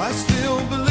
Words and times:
I 0.00 0.12
still 0.12 0.60
believe 0.68 0.87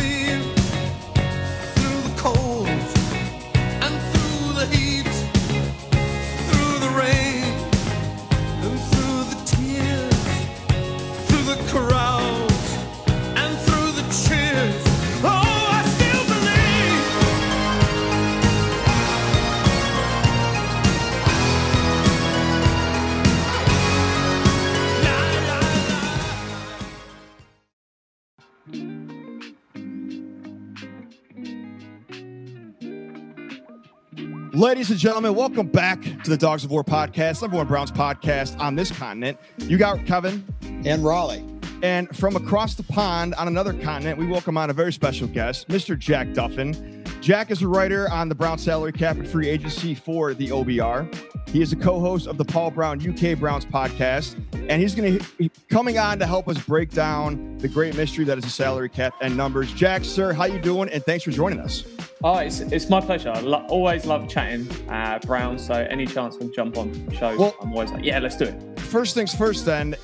Ladies 34.68 34.90
and 34.90 35.00
gentlemen, 35.00 35.34
welcome 35.34 35.68
back 35.68 36.02
to 36.26 36.30
the 36.30 36.36
Dogs 36.36 36.66
of 36.66 36.72
War 36.72 36.84
podcast, 36.84 37.42
number 37.42 37.56
one 37.56 37.68
Browns 37.68 37.90
podcast 37.90 38.60
on 38.60 38.76
this 38.76 38.92
continent. 38.92 39.40
You 39.60 39.78
got 39.78 40.06
Kevin, 40.06 40.46
and 40.86 41.06
Raleigh. 41.06 41.46
and 41.84 42.14
from 42.14 42.36
across 42.36 42.76
the 42.76 42.84
pond 42.84 43.34
on 43.36 43.48
another 43.48 43.72
continent, 43.72 44.20
we 44.20 44.28
welcome 44.28 44.58
on 44.58 44.70
a 44.70 44.74
very 44.74 44.92
special 44.92 45.26
guest, 45.30 45.70
Mr. 45.70 45.98
Jack 45.98 46.28
Duffin. 46.34 46.97
Jack 47.22 47.52
is 47.52 47.62
a 47.62 47.68
writer 47.68 48.10
on 48.10 48.30
the 48.30 48.36
Brown 48.36 48.58
salary 48.58 48.94
cap 48.94 49.18
and 49.18 49.28
free 49.28 49.50
agency 49.50 49.94
for 49.94 50.34
the 50.34 50.48
OBR. 50.50 51.14
He 51.50 51.62
is 51.62 51.74
a 51.74 51.76
co-host 51.76 52.26
of 52.28 52.38
the 52.38 52.46
Paul 52.46 52.72
Brown 52.72 53.00
UK 53.00 53.38
Browns 53.38 53.66
podcast, 53.66 54.36
and 54.70 54.82
he's 54.82 54.96
going 54.96 55.20
to 55.20 55.50
coming 55.70 55.98
on 55.98 56.20
to 56.20 56.26
help 56.26 56.48
us 56.48 56.58
break 56.64 56.90
down 56.92 57.58
the 57.58 57.68
great 57.68 57.96
mystery 57.98 58.24
that 58.26 58.38
is 58.38 58.44
the 58.46 58.50
salary 58.50 58.88
cap 58.90 59.14
and 59.22 59.36
numbers. 59.36 59.74
Jack, 59.74 60.06
sir, 60.06 60.32
how 60.32 60.46
you 60.46 60.60
doing? 60.60 60.90
And 60.90 61.04
thanks 61.04 61.24
for 61.26 61.32
joining 61.32 61.60
us. 61.60 61.84
Oh, 62.24 62.38
it's, 62.38 62.62
it's 62.62 62.90
my 62.90 63.02
pleasure. 63.02 63.30
I 63.32 63.40
lo- 63.42 63.66
always 63.70 64.06
love 64.06 64.30
chatting 64.30 64.70
uh, 64.90 65.20
Brown. 65.26 65.60
So 65.60 65.74
any 65.74 66.06
chance 66.06 66.36
I 66.36 66.40
can 66.40 66.54
jump 66.54 66.78
on 66.78 66.94
shows, 67.12 67.38
Well- 67.40 67.56
I'm 67.62 67.72
always 67.74 67.92
like, 67.92 68.06
yeah, 68.06 68.20
let's 68.20 68.38
do 68.38 68.46
it. 68.46 68.80
first 68.80 69.14
things 69.16 69.36
first 69.36 69.66
then 69.66 69.96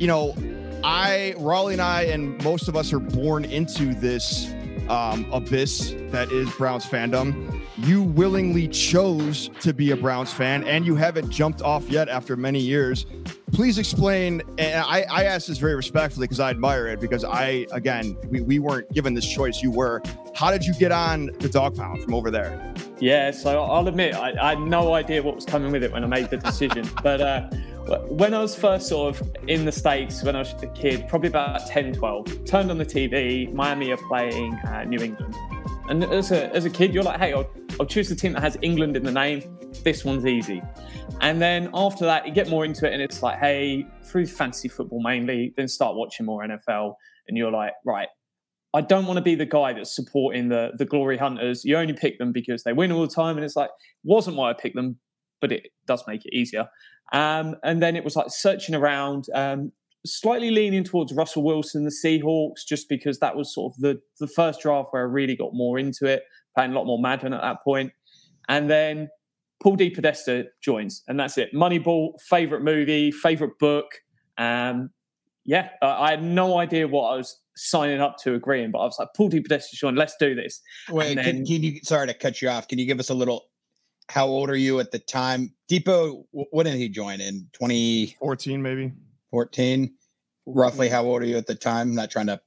you 0.00 0.08
know 0.08 0.34
i 0.82 1.32
raleigh 1.38 1.74
and 1.74 1.80
i 1.82 2.02
and 2.02 2.42
most 2.42 2.66
of 2.66 2.74
us 2.74 2.92
are 2.92 2.98
born 2.98 3.44
into 3.44 3.94
this 3.94 4.52
um, 4.88 5.26
abyss 5.32 5.94
that 6.10 6.30
is 6.32 6.50
browns 6.52 6.84
fandom. 6.84 7.60
You 7.78 8.02
willingly 8.02 8.68
chose 8.68 9.50
to 9.60 9.72
be 9.72 9.90
a 9.90 9.96
browns 9.96 10.32
fan 10.32 10.64
and 10.64 10.84
you 10.84 10.94
haven't 10.94 11.30
jumped 11.30 11.62
off 11.62 11.88
yet 11.88 12.08
after 12.08 12.36
many 12.36 12.60
years. 12.60 13.06
Please 13.52 13.76
explain 13.76 14.40
and 14.56 14.84
i, 14.86 15.04
I 15.10 15.24
ask 15.24 15.46
this 15.46 15.58
very 15.58 15.74
respectfully 15.74 16.24
because 16.24 16.40
i 16.40 16.48
admire 16.48 16.86
it 16.86 17.00
because 17.00 17.22
i 17.22 17.66
again 17.72 18.16
we, 18.30 18.40
we 18.40 18.58
weren't 18.58 18.90
given 18.92 19.12
this 19.12 19.30
choice 19.30 19.62
you 19.62 19.70
were. 19.70 20.02
How 20.34 20.50
did 20.50 20.64
you 20.64 20.74
get 20.74 20.92
on 20.92 21.26
the 21.38 21.48
dog 21.48 21.76
pound 21.76 22.02
from 22.02 22.14
over 22.14 22.30
there? 22.30 22.74
Yeah, 23.02 23.32
so 23.32 23.62
I'll 23.64 23.88
admit 23.88 24.14
I, 24.14 24.32
I 24.40 24.50
had 24.50 24.60
no 24.60 24.94
idea 24.94 25.22
what 25.22 25.34
was 25.34 25.44
coming 25.44 25.72
with 25.72 25.82
it 25.82 25.92
when 25.92 26.04
I 26.04 26.06
made 26.06 26.30
the 26.30 26.36
decision. 26.36 26.88
but 27.02 27.20
uh, 27.20 27.50
when 28.08 28.34
I 28.34 28.40
was 28.40 28.54
first 28.54 28.88
sort 28.88 29.16
of 29.16 29.36
in 29.48 29.64
the 29.64 29.72
States, 29.72 30.22
when 30.22 30.36
I 30.36 30.40
was 30.40 30.54
a 30.62 30.66
kid, 30.68 31.08
probably 31.08 31.28
about 31.28 31.66
10, 31.66 31.94
12, 31.94 32.44
turned 32.44 32.70
on 32.70 32.78
the 32.78 32.84
TV, 32.84 33.52
Miami 33.52 33.92
are 33.92 33.96
playing 33.96 34.54
uh, 34.66 34.84
New 34.84 35.02
England. 35.02 35.34
And 35.88 36.04
as 36.04 36.30
a, 36.30 36.54
as 36.54 36.64
a 36.64 36.70
kid, 36.70 36.94
you're 36.94 37.02
like, 37.02 37.18
hey, 37.18 37.32
I'll, 37.32 37.48
I'll 37.80 37.86
choose 37.86 38.08
the 38.08 38.14
team 38.14 38.32
that 38.34 38.42
has 38.42 38.56
England 38.62 38.96
in 38.96 39.02
the 39.02 39.12
name. 39.12 39.42
This 39.84 40.04
one's 40.04 40.26
easy. 40.26 40.62
And 41.20 41.40
then 41.40 41.70
after 41.74 42.04
that, 42.04 42.26
you 42.26 42.32
get 42.32 42.48
more 42.48 42.64
into 42.64 42.88
it, 42.88 42.92
and 42.92 43.02
it's 43.02 43.22
like, 43.22 43.38
hey, 43.38 43.86
through 44.04 44.26
fantasy 44.26 44.68
football 44.68 45.02
mainly, 45.02 45.52
then 45.56 45.68
start 45.68 45.96
watching 45.96 46.26
more 46.26 46.42
NFL. 46.42 46.94
And 47.28 47.36
you're 47.36 47.50
like, 47.50 47.72
right, 47.84 48.08
I 48.74 48.80
don't 48.80 49.06
want 49.06 49.18
to 49.18 49.22
be 49.22 49.34
the 49.34 49.46
guy 49.46 49.72
that's 49.72 49.94
supporting 49.94 50.48
the 50.48 50.70
the 50.78 50.84
glory 50.84 51.18
hunters. 51.18 51.64
You 51.64 51.76
only 51.76 51.92
pick 51.92 52.18
them 52.18 52.32
because 52.32 52.64
they 52.64 52.72
win 52.72 52.90
all 52.90 53.02
the 53.02 53.12
time, 53.12 53.36
and 53.36 53.44
it's 53.44 53.56
like 53.56 53.70
wasn't 54.02 54.36
why 54.36 54.50
I 54.50 54.54
picked 54.54 54.76
them, 54.76 54.98
but 55.40 55.52
it 55.52 55.68
does 55.86 56.04
make 56.06 56.24
it 56.24 56.34
easier. 56.34 56.68
Um, 57.12 57.56
and 57.62 57.82
then 57.82 57.96
it 57.96 58.04
was 58.04 58.16
like 58.16 58.26
searching 58.30 58.74
around, 58.74 59.26
um, 59.34 59.72
slightly 60.04 60.50
leaning 60.50 60.82
towards 60.82 61.12
Russell 61.12 61.42
Wilson, 61.42 61.84
the 61.84 61.90
Seahawks, 62.04 62.66
just 62.66 62.88
because 62.88 63.18
that 63.18 63.36
was 63.36 63.54
sort 63.54 63.72
of 63.72 63.80
the 63.80 64.00
the 64.18 64.28
first 64.28 64.60
draft 64.60 64.88
where 64.90 65.02
I 65.02 65.06
really 65.06 65.36
got 65.36 65.50
more 65.52 65.78
into 65.78 66.06
it, 66.06 66.22
playing 66.54 66.72
a 66.72 66.74
lot 66.74 66.86
more 66.86 66.98
Madden 66.98 67.32
at 67.32 67.42
that 67.42 67.62
point. 67.62 67.92
And 68.48 68.70
then 68.70 69.08
Paul 69.62 69.76
DePodesta 69.76 70.46
joins, 70.62 71.02
and 71.06 71.20
that's 71.20 71.38
it. 71.38 71.50
Moneyball, 71.54 72.12
favorite 72.28 72.62
movie, 72.62 73.10
favorite 73.12 73.58
book. 73.60 73.86
Um, 74.38 74.90
yeah, 75.44 75.70
I 75.82 76.10
had 76.10 76.22
no 76.22 76.58
idea 76.58 76.88
what 76.88 77.10
I 77.10 77.16
was 77.16 77.38
signing 77.56 78.00
up 78.00 78.16
to 78.22 78.34
agreeing, 78.34 78.70
but 78.70 78.78
I 78.78 78.84
was 78.84 78.96
like, 78.98 79.08
Paul 79.16 79.30
DePodesta, 79.30 79.74
Sean, 79.74 79.94
let's 79.94 80.14
do 80.18 80.34
this. 80.34 80.60
Wait, 80.88 81.18
And 81.18 81.26
can, 81.26 81.44
can 81.44 81.62
you? 81.62 81.80
Sorry 81.82 82.06
to 82.06 82.14
cut 82.14 82.40
you 82.40 82.48
off. 82.48 82.68
Can 82.68 82.78
you 82.78 82.86
give 82.86 83.00
us 83.00 83.10
a 83.10 83.14
little? 83.14 83.44
How 84.08 84.26
old 84.26 84.50
are 84.50 84.56
you 84.56 84.80
at 84.80 84.90
the 84.90 84.98
time? 84.98 85.54
Depot, 85.68 86.26
when 86.32 86.66
did 86.66 86.74
he 86.74 86.88
join 86.88 87.20
in 87.20 87.48
2014? 87.52 88.62
maybe 88.62 88.92
14 89.30 89.94
Roughly, 90.46 90.88
how 90.88 91.04
old 91.04 91.22
are 91.22 91.26
you 91.26 91.36
at 91.36 91.46
the 91.46 91.54
time? 91.54 91.90
I'm 91.90 91.94
not 91.94 92.10
trying 92.10 92.26
to. 92.26 92.40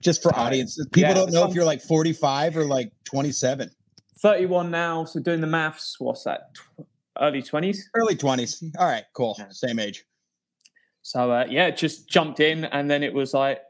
Just 0.00 0.22
for 0.22 0.32
audience, 0.36 0.78
people 0.92 1.08
yeah, 1.08 1.14
don't 1.14 1.32
know 1.32 1.44
if 1.44 1.54
you're 1.54 1.64
like 1.64 1.82
45 1.82 2.56
or 2.56 2.64
like 2.64 2.92
27, 3.04 3.68
31 4.20 4.70
now, 4.70 5.04
so 5.04 5.18
doing 5.18 5.40
the 5.40 5.46
maths, 5.48 5.96
what's 5.98 6.22
that? 6.22 6.52
Early 7.20 7.42
20s. 7.42 7.78
early 7.96 8.14
20s. 8.14 8.62
All 8.78 8.86
right, 8.86 9.02
cool, 9.12 9.34
Yeah. 9.36 9.46
same 9.50 9.80
age. 9.80 10.04
So 11.02 11.32
uh, 11.32 11.46
yeah, 11.50 11.70
just 11.70 12.08
jumped 12.08 12.38
in, 12.38 12.66
and 12.66 12.88
then 12.88 13.02
it 13.02 13.12
was 13.12 13.34
like 13.34 13.60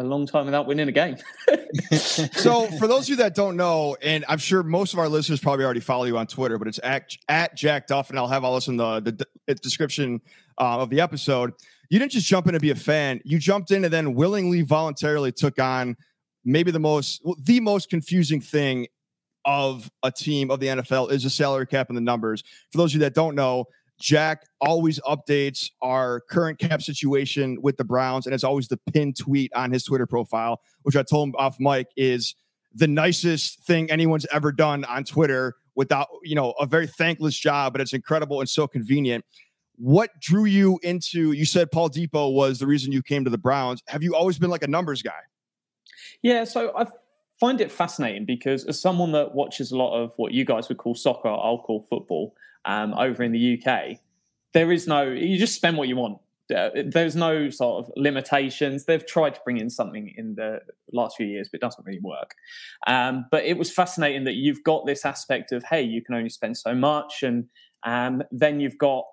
a 0.00 0.08
long 0.08 0.26
time 0.26 0.46
without 0.46 0.66
winning 0.66 0.88
a 0.88 0.92
game. 0.92 1.16
so 1.92 2.66
for 2.78 2.86
those 2.86 3.04
of 3.04 3.08
you 3.10 3.16
that 3.16 3.34
don't 3.34 3.56
know, 3.56 3.96
and 4.02 4.24
I'm 4.28 4.38
sure 4.38 4.62
most 4.62 4.92
of 4.92 4.98
our 4.98 5.08
listeners 5.08 5.40
probably 5.40 5.64
already 5.64 5.80
follow 5.80 6.04
you 6.04 6.18
on 6.18 6.26
Twitter, 6.26 6.58
but 6.58 6.68
it's 6.68 6.80
at, 6.82 7.16
at 7.28 7.54
Jack 7.56 7.86
Duff, 7.86 8.10
and 8.10 8.18
I'll 8.18 8.28
have 8.28 8.44
all 8.44 8.54
this 8.54 8.68
in 8.68 8.76
the, 8.76 9.00
the, 9.00 9.26
the 9.46 9.54
description 9.56 10.20
uh, 10.58 10.78
of 10.80 10.90
the 10.90 11.00
episode. 11.00 11.52
You 11.88 11.98
didn't 11.98 12.12
just 12.12 12.26
jump 12.26 12.46
in 12.46 12.54
to 12.54 12.60
be 12.60 12.70
a 12.70 12.74
fan; 12.74 13.20
you 13.24 13.38
jumped 13.38 13.70
in 13.70 13.84
and 13.84 13.92
then 13.92 14.14
willingly, 14.14 14.62
voluntarily 14.62 15.32
took 15.32 15.58
on 15.58 15.96
maybe 16.44 16.70
the 16.70 16.80
most, 16.80 17.20
well, 17.24 17.36
the 17.42 17.60
most 17.60 17.90
confusing 17.90 18.40
thing 18.40 18.86
of 19.44 19.90
a 20.02 20.10
team 20.10 20.50
of 20.50 20.60
the 20.60 20.66
NFL 20.66 21.10
is 21.10 21.22
the 21.22 21.30
salary 21.30 21.66
cap 21.66 21.88
and 21.88 21.96
the 21.96 22.02
numbers. 22.02 22.42
For 22.72 22.78
those 22.78 22.92
of 22.92 22.94
you 22.94 23.00
that 23.00 23.14
don't 23.14 23.34
know, 23.34 23.66
Jack 24.00 24.46
always 24.60 24.98
updates 25.00 25.70
our 25.82 26.20
current 26.20 26.58
cap 26.58 26.82
situation 26.82 27.58
with 27.60 27.76
the 27.76 27.84
Browns, 27.84 28.26
and 28.26 28.34
it's 28.34 28.42
always 28.42 28.68
the 28.68 28.78
pinned 28.92 29.16
tweet 29.16 29.52
on 29.54 29.70
his 29.70 29.84
Twitter 29.84 30.06
profile, 30.06 30.60
which 30.82 30.96
I 30.96 31.02
told 31.02 31.28
him 31.28 31.34
off 31.38 31.60
mic 31.60 31.88
is 31.96 32.34
the 32.74 32.88
nicest 32.88 33.60
thing 33.60 33.90
anyone's 33.90 34.26
ever 34.32 34.52
done 34.52 34.84
on 34.86 35.04
Twitter 35.04 35.56
without, 35.74 36.08
you 36.24 36.34
know, 36.34 36.52
a 36.52 36.66
very 36.66 36.86
thankless 36.86 37.38
job, 37.38 37.72
but 37.72 37.80
it's 37.80 37.92
incredible 37.92 38.40
and 38.40 38.48
so 38.48 38.66
convenient. 38.66 39.24
What 39.76 40.10
drew 40.18 40.44
you 40.44 40.78
into? 40.82 41.32
You 41.32 41.44
said 41.44 41.70
Paul 41.70 41.88
Depot 41.88 42.30
was 42.30 42.58
the 42.58 42.66
reason 42.66 42.92
you 42.92 43.02
came 43.02 43.24
to 43.24 43.30
the 43.30 43.38
Browns. 43.38 43.82
Have 43.88 44.02
you 44.02 44.14
always 44.14 44.38
been 44.38 44.50
like 44.50 44.62
a 44.62 44.68
numbers 44.68 45.02
guy? 45.02 45.12
Yeah, 46.22 46.44
so 46.44 46.72
I 46.76 46.86
find 47.38 47.60
it 47.60 47.70
fascinating 47.70 48.24
because 48.24 48.64
as 48.64 48.80
someone 48.80 49.12
that 49.12 49.34
watches 49.34 49.72
a 49.72 49.76
lot 49.76 49.94
of 49.94 50.12
what 50.16 50.32
you 50.32 50.44
guys 50.44 50.68
would 50.68 50.78
call 50.78 50.94
soccer, 50.94 51.28
I'll 51.28 51.58
call 51.58 51.86
football 51.88 52.34
um, 52.64 52.94
over 52.94 53.22
in 53.22 53.32
the 53.32 53.58
UK, 53.58 53.98
there 54.52 54.72
is 54.72 54.86
no, 54.86 55.02
you 55.02 55.38
just 55.38 55.54
spend 55.54 55.76
what 55.76 55.88
you 55.88 55.96
want. 55.96 56.18
Uh, 56.54 56.70
There's 56.84 57.14
no 57.14 57.48
sort 57.50 57.84
of 57.84 57.92
limitations. 57.96 58.84
They've 58.84 59.06
tried 59.06 59.34
to 59.36 59.40
bring 59.44 59.58
in 59.58 59.70
something 59.70 60.12
in 60.16 60.34
the 60.34 60.58
last 60.92 61.16
few 61.16 61.26
years, 61.26 61.48
but 61.50 61.58
it 61.58 61.60
doesn't 61.60 61.84
really 61.86 62.00
work. 62.02 62.34
Um, 62.86 63.26
but 63.30 63.44
it 63.44 63.56
was 63.56 63.72
fascinating 63.72 64.24
that 64.24 64.34
you've 64.34 64.64
got 64.64 64.86
this 64.86 65.04
aspect 65.04 65.52
of, 65.52 65.62
hey, 65.64 65.82
you 65.82 66.02
can 66.02 66.16
only 66.16 66.28
spend 66.28 66.56
so 66.56 66.74
much. 66.74 67.22
And 67.22 67.44
um, 67.86 68.22
then 68.32 68.58
you've 68.58 68.78
got 68.78 69.04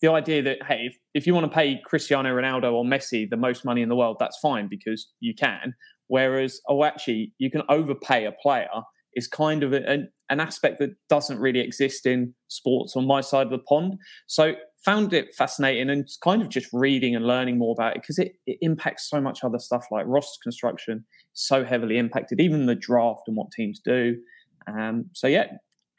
the 0.00 0.10
idea 0.10 0.42
that, 0.42 0.58
hey, 0.66 0.86
if, 0.86 0.96
if 1.14 1.26
you 1.26 1.34
want 1.34 1.50
to 1.50 1.54
pay 1.54 1.80
Cristiano 1.84 2.34
Ronaldo 2.34 2.72
or 2.72 2.84
Messi 2.84 3.28
the 3.28 3.36
most 3.36 3.64
money 3.64 3.82
in 3.82 3.88
the 3.88 3.96
world, 3.96 4.16
that's 4.18 4.38
fine 4.38 4.68
because 4.68 5.08
you 5.20 5.34
can. 5.34 5.74
Whereas, 6.08 6.60
oh, 6.68 6.84
actually, 6.84 7.32
you 7.38 7.50
can 7.50 7.62
overpay 7.68 8.24
a 8.24 8.32
player 8.32 8.68
is 9.14 9.26
kind 9.26 9.62
of 9.62 9.72
a, 9.72 10.04
an, 10.28 10.40
aspect 10.40 10.78
that 10.78 10.90
doesn't 11.08 11.38
really 11.38 11.60
exist 11.60 12.06
in 12.06 12.34
sports 12.48 12.94
on 12.96 13.06
my 13.06 13.20
side 13.20 13.46
of 13.46 13.50
the 13.50 13.58
pond. 13.58 13.94
So, 14.26 14.54
found 14.84 15.12
it 15.12 15.34
fascinating 15.34 15.90
and 15.90 16.08
kind 16.22 16.42
of 16.42 16.48
just 16.48 16.68
reading 16.72 17.16
and 17.16 17.26
learning 17.26 17.58
more 17.58 17.74
about 17.76 17.96
it 17.96 18.02
because 18.02 18.18
it, 18.18 18.34
it 18.46 18.58
impacts 18.60 19.10
so 19.10 19.20
much 19.20 19.42
other 19.42 19.58
stuff 19.58 19.86
like 19.90 20.04
roster 20.06 20.38
construction, 20.42 21.04
so 21.32 21.64
heavily 21.64 21.98
impacted, 21.98 22.40
even 22.40 22.66
the 22.66 22.74
draft 22.74 23.22
and 23.26 23.36
what 23.36 23.50
teams 23.50 23.80
do. 23.84 24.16
Um, 24.68 25.06
so, 25.12 25.26
yeah, 25.26 25.46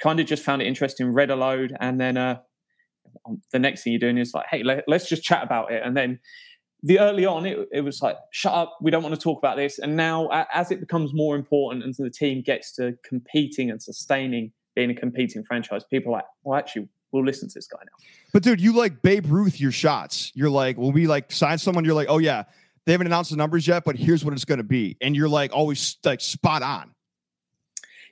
kind 0.01 0.19
of 0.19 0.25
just 0.25 0.43
found 0.43 0.61
it 0.61 0.67
interesting, 0.67 1.13
read 1.13 1.31
a 1.31 1.35
load, 1.35 1.75
and 1.79 1.99
then 1.99 2.17
uh, 2.17 2.37
the 3.51 3.59
next 3.59 3.83
thing 3.83 3.93
you're 3.93 3.99
doing 3.99 4.17
is 4.17 4.33
like, 4.33 4.45
hey, 4.49 4.63
let, 4.63 4.83
let's 4.87 5.09
just 5.09 5.23
chat 5.23 5.43
about 5.43 5.71
it. 5.71 5.81
And 5.83 5.95
then 5.95 6.19
the 6.87 6.99
early 6.99 7.25
on, 7.25 7.45
it, 7.45 7.67
it 7.71 7.81
was 7.81 8.01
like, 8.01 8.17
shut 8.31 8.53
up, 8.53 8.77
we 8.81 8.89
don't 8.91 9.03
want 9.03 9.13
to 9.13 9.21
talk 9.21 9.37
about 9.37 9.57
this. 9.57 9.77
And 9.77 9.95
now, 9.95 10.29
as 10.53 10.71
it 10.71 10.79
becomes 10.79 11.13
more 11.13 11.35
important 11.35 11.83
and 11.83 11.93
the 11.93 12.09
team 12.09 12.41
gets 12.41 12.71
to 12.73 12.97
competing 13.03 13.69
and 13.69 13.81
sustaining 13.81 14.53
being 14.75 14.89
a 14.89 14.95
competing 14.95 15.43
franchise, 15.43 15.83
people 15.83 16.13
are 16.13 16.17
like, 16.17 16.25
well, 16.43 16.57
actually, 16.57 16.87
we'll 17.11 17.25
listen 17.25 17.49
to 17.49 17.53
this 17.55 17.67
guy 17.67 17.79
now. 17.83 18.05
But 18.31 18.43
dude, 18.43 18.61
you 18.61 18.73
like 18.73 19.01
Babe 19.01 19.25
Ruth 19.27 19.59
your 19.59 19.71
shots. 19.71 20.31
You're 20.33 20.49
like, 20.49 20.77
when 20.77 20.93
we 20.93 21.07
like 21.07 21.31
sign 21.31 21.57
someone, 21.57 21.83
you're 21.83 21.93
like, 21.93 22.09
oh 22.09 22.19
yeah, 22.19 22.43
they 22.85 22.93
haven't 22.93 23.07
announced 23.07 23.31
the 23.31 23.37
numbers 23.37 23.67
yet, 23.67 23.83
but 23.83 23.97
here's 23.97 24.23
what 24.23 24.33
it's 24.33 24.45
going 24.45 24.59
to 24.59 24.63
be, 24.63 24.95
and 25.01 25.15
you're 25.15 25.29
like 25.29 25.51
always 25.53 25.97
like 26.05 26.21
spot 26.21 26.63
on. 26.63 26.93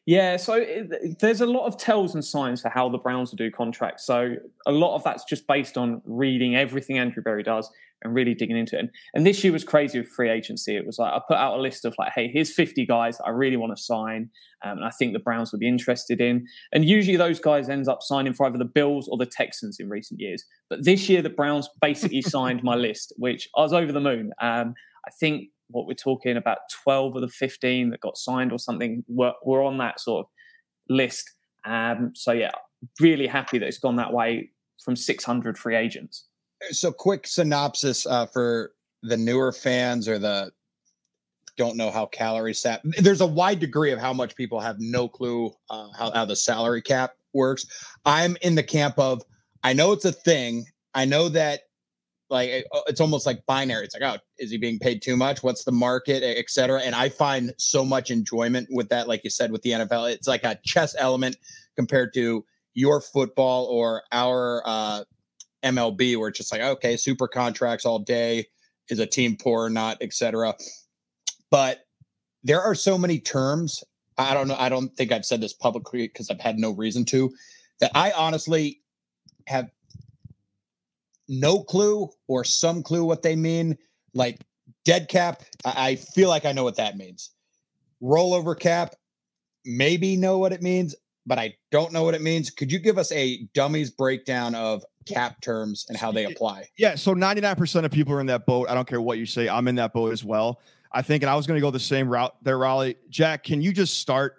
Yeah, 0.06 0.38
so 0.38 0.54
it, 0.54 1.20
there's 1.20 1.42
a 1.42 1.48
lot 1.48 1.66
of 1.66 1.78
tells 1.78 2.14
and 2.14 2.24
signs 2.24 2.62
for 2.62 2.70
how 2.70 2.90
the 2.90 3.00
Browns 3.00 3.32
will 3.32 3.38
do 3.38 3.50
contracts. 3.50 4.06
So 4.06 4.36
a 4.68 4.72
lot 4.72 4.96
of 4.96 5.04
that's 5.04 5.24
just 5.24 5.48
based 5.48 5.78
on 5.78 6.02
reading 6.06 6.56
everything 6.56 7.00
Andrew 7.00 7.24
Berry 7.24 7.42
does 7.42 7.72
and 8.06 8.14
really 8.14 8.34
digging 8.34 8.58
into 8.58 8.78
it. 8.78 8.80
And, 8.80 8.90
and 9.14 9.26
this 9.26 9.44
year 9.44 9.52
was 9.52 9.64
crazy 9.64 10.00
with 10.00 10.08
free 10.08 10.30
agency. 10.30 10.78
It 10.78 10.86
was 10.86 10.98
like 10.98 11.12
I 11.12 11.20
put 11.28 11.38
out 11.38 11.58
a 11.58 11.62
list 11.62 11.84
of 11.84 11.96
like, 11.98 12.14
hey, 12.14 12.30
here's 12.30 12.54
50 12.54 12.86
guys 12.86 13.20
I 13.26 13.32
really 13.32 13.58
want 13.58 13.76
to 13.76 13.82
sign, 13.82 14.30
um, 14.64 14.78
and 14.78 14.86
I 14.86 14.92
think 14.92 15.14
the 15.14 15.20
Browns 15.20 15.52
would 15.52 15.60
be 15.60 15.68
interested 15.68 16.22
in. 16.22 16.46
And 16.72 16.86
usually 16.86 17.18
those 17.18 17.40
guys 17.40 17.68
ends 17.68 17.88
up 17.88 18.02
signing 18.02 18.34
for 18.34 18.46
either 18.46 18.58
the 18.58 18.66
Bills 18.66 19.08
or 19.10 19.18
the 19.18 19.26
Texans 19.26 19.80
in 19.80 19.90
recent 19.90 20.20
years. 20.20 20.46
But 20.70 20.86
this 20.86 21.10
year 21.10 21.22
the 21.22 21.30
Browns 21.30 21.68
basically 21.82 22.22
signed 22.24 22.64
my 22.64 22.76
list, 22.76 23.14
which 23.18 23.50
I 23.58 23.62
was 23.62 23.74
over 23.74 23.92
the 23.92 24.00
moon. 24.00 24.32
Um, 24.42 24.76
I 25.06 25.12
think 25.20 25.50
what 25.70 25.88
we're 25.88 25.94
talking 25.94 26.38
about 26.38 26.60
12 26.84 27.16
of 27.16 27.22
the 27.22 27.28
15 27.28 27.90
that 27.90 28.00
got 28.00 28.18
signed 28.18 28.52
or 28.52 28.60
something 28.60 29.04
were, 29.08 29.34
were 29.44 29.64
on 29.64 29.78
that 29.80 30.00
sort 30.00 30.26
of 30.26 30.32
list. 30.90 31.32
Um, 31.66 32.12
so 32.14 32.32
yeah, 32.32 32.52
really 33.00 33.28
happy 33.28 33.58
that 33.58 33.68
it's 33.68 33.80
gone 33.80 33.96
that 33.96 34.14
way 34.14 34.52
from 34.84 34.96
600 34.96 35.58
free 35.58 35.76
agents. 35.76 36.26
So 36.72 36.92
quick 36.92 37.28
synopsis 37.28 38.06
uh, 38.06 38.26
for 38.28 38.72
the 39.04 39.18
newer 39.18 39.52
fans 39.52 40.08
or 40.08 40.18
the 40.18 40.52
don't 41.58 41.78
know 41.78 41.92
how 41.92 42.06
calories 42.08 42.60
sat. 42.60 42.82
There's 42.98 43.22
a 43.22 43.26
wide 43.26 43.60
degree 43.60 43.92
of 43.92 44.00
how 44.00 44.14
much 44.14 44.36
people 44.36 44.60
have 44.60 44.78
no 44.80 45.08
clue 45.08 45.52
uh, 45.70 45.90
how, 45.98 46.12
how 46.12 46.26
the 46.26 46.36
salary 46.36 46.82
cap 46.82 47.12
works. 47.34 47.66
I'm 48.06 48.38
in 48.42 48.56
the 48.56 48.64
camp 48.64 48.98
of 48.98 49.24
I 49.64 49.74
know 49.74 49.92
it's 49.94 50.06
a 50.06 50.12
thing. 50.12 50.66
I 50.94 51.06
know 51.06 51.30
that 51.30 51.62
like 52.30 52.66
uh, 52.74 52.82
it's 52.88 53.02
almost 53.02 53.26
like 53.26 53.46
binary. 53.46 53.86
It's 53.86 53.96
like, 54.00 54.16
oh, 54.16 54.20
is 54.40 54.52
he 54.52 54.58
being 54.58 54.80
paid 54.80 55.02
too 55.02 55.16
much? 55.16 55.44
What's 55.44 55.64
the 55.64 55.72
market, 55.72 56.24
et 56.24 56.46
cetera? 56.50 56.82
And 56.82 56.96
I 56.96 57.10
find 57.10 57.54
so 57.58 57.86
much 57.86 58.12
enjoyment 58.12 58.68
with 58.72 58.90
that. 58.90 59.08
Like 59.08 59.24
you 59.24 59.30
said, 59.30 59.52
with 59.52 59.62
the 59.62 59.72
NFL, 59.72 60.12
it's 60.12 60.28
like 60.28 60.44
a 60.44 60.60
chess 60.64 60.96
element 60.98 61.38
compared 61.76 62.14
to 62.16 62.44
your 62.74 63.00
football 63.00 63.66
or 63.66 64.04
our 64.12 64.64
uh, 64.66 65.04
MLB, 65.66 66.18
where 66.18 66.30
it's 66.30 66.38
just 66.38 66.52
like, 66.52 66.62
okay, 66.62 66.96
super 66.96 67.28
contracts 67.28 67.86
all 67.86 68.00
day. 68.00 68.48
Is 68.88 69.00
a 69.00 69.06
team 69.08 69.36
poor 69.36 69.66
or 69.66 69.70
not, 69.72 69.98
et 70.02 70.14
cetera. 70.14 70.54
But 71.50 71.88
there 72.44 72.62
are 72.62 72.76
so 72.76 73.00
many 73.00 73.20
terms. 73.20 73.84
I 74.18 74.36
don't 74.36 74.48
know. 74.48 74.56
I 74.60 74.70
don't 74.70 74.96
think 74.96 75.12
I've 75.12 75.26
said 75.26 75.42
this 75.42 75.54
publicly 75.54 76.08
because 76.08 76.30
I've 76.30 76.40
had 76.40 76.60
no 76.60 76.70
reason 76.72 77.04
to. 77.06 77.34
That 77.80 77.92
I 77.96 78.12
honestly 78.12 78.82
have 79.48 79.72
no 81.28 81.64
clue 81.64 82.10
or 82.28 82.44
some 82.44 82.84
clue 82.84 83.04
what 83.04 83.24
they 83.24 83.36
mean. 83.36 83.76
Like 84.14 84.40
dead 84.86 85.10
cap, 85.10 85.42
I, 85.66 85.90
I 85.90 85.96
feel 85.96 86.30
like 86.30 86.46
I 86.46 86.52
know 86.52 86.64
what 86.64 86.78
that 86.78 86.96
means. 86.96 87.32
Rollover 88.02 88.58
cap, 88.58 88.96
maybe 89.66 90.16
know 90.16 90.38
what 90.38 90.54
it 90.54 90.62
means, 90.62 90.96
but 91.26 91.40
I 91.40 91.56
don't 91.72 91.92
know 91.92 92.04
what 92.04 92.14
it 92.14 92.22
means. 92.22 92.50
Could 92.50 92.72
you 92.72 92.80
give 92.80 92.98
us 92.98 93.12
a 93.12 93.44
dummies 93.54 93.90
breakdown 93.90 94.56
of 94.56 94.84
cap 95.06 95.42
terms 95.42 95.86
and 95.90 95.98
how 95.98 96.12
they 96.12 96.26
apply? 96.26 96.70
Yeah. 96.78 96.96
So 96.96 97.14
99% 97.14 97.86
of 97.86 97.92
people 97.92 98.14
are 98.14 98.22
in 98.22 98.28
that 98.28 98.46
boat. 98.46 98.70
I 98.70 98.74
don't 98.74 98.88
care 98.88 99.02
what 99.02 99.18
you 99.18 99.26
say. 99.26 99.50
I'm 99.50 99.68
in 99.68 99.76
that 99.76 99.94
boat 99.94 100.14
as 100.14 100.24
well. 100.24 100.62
I 100.92 101.02
think, 101.02 101.24
and 101.24 101.30
I 101.30 101.36
was 101.36 101.46
going 101.46 101.58
to 101.58 101.62
go 101.62 101.72
the 101.72 101.80
same 101.80 102.08
route 102.08 102.36
there, 102.42 102.58
Raleigh. 102.58 102.96
Jack, 103.10 103.44
can 103.44 103.62
you 103.62 103.74
just 103.74 103.98
start 104.00 104.38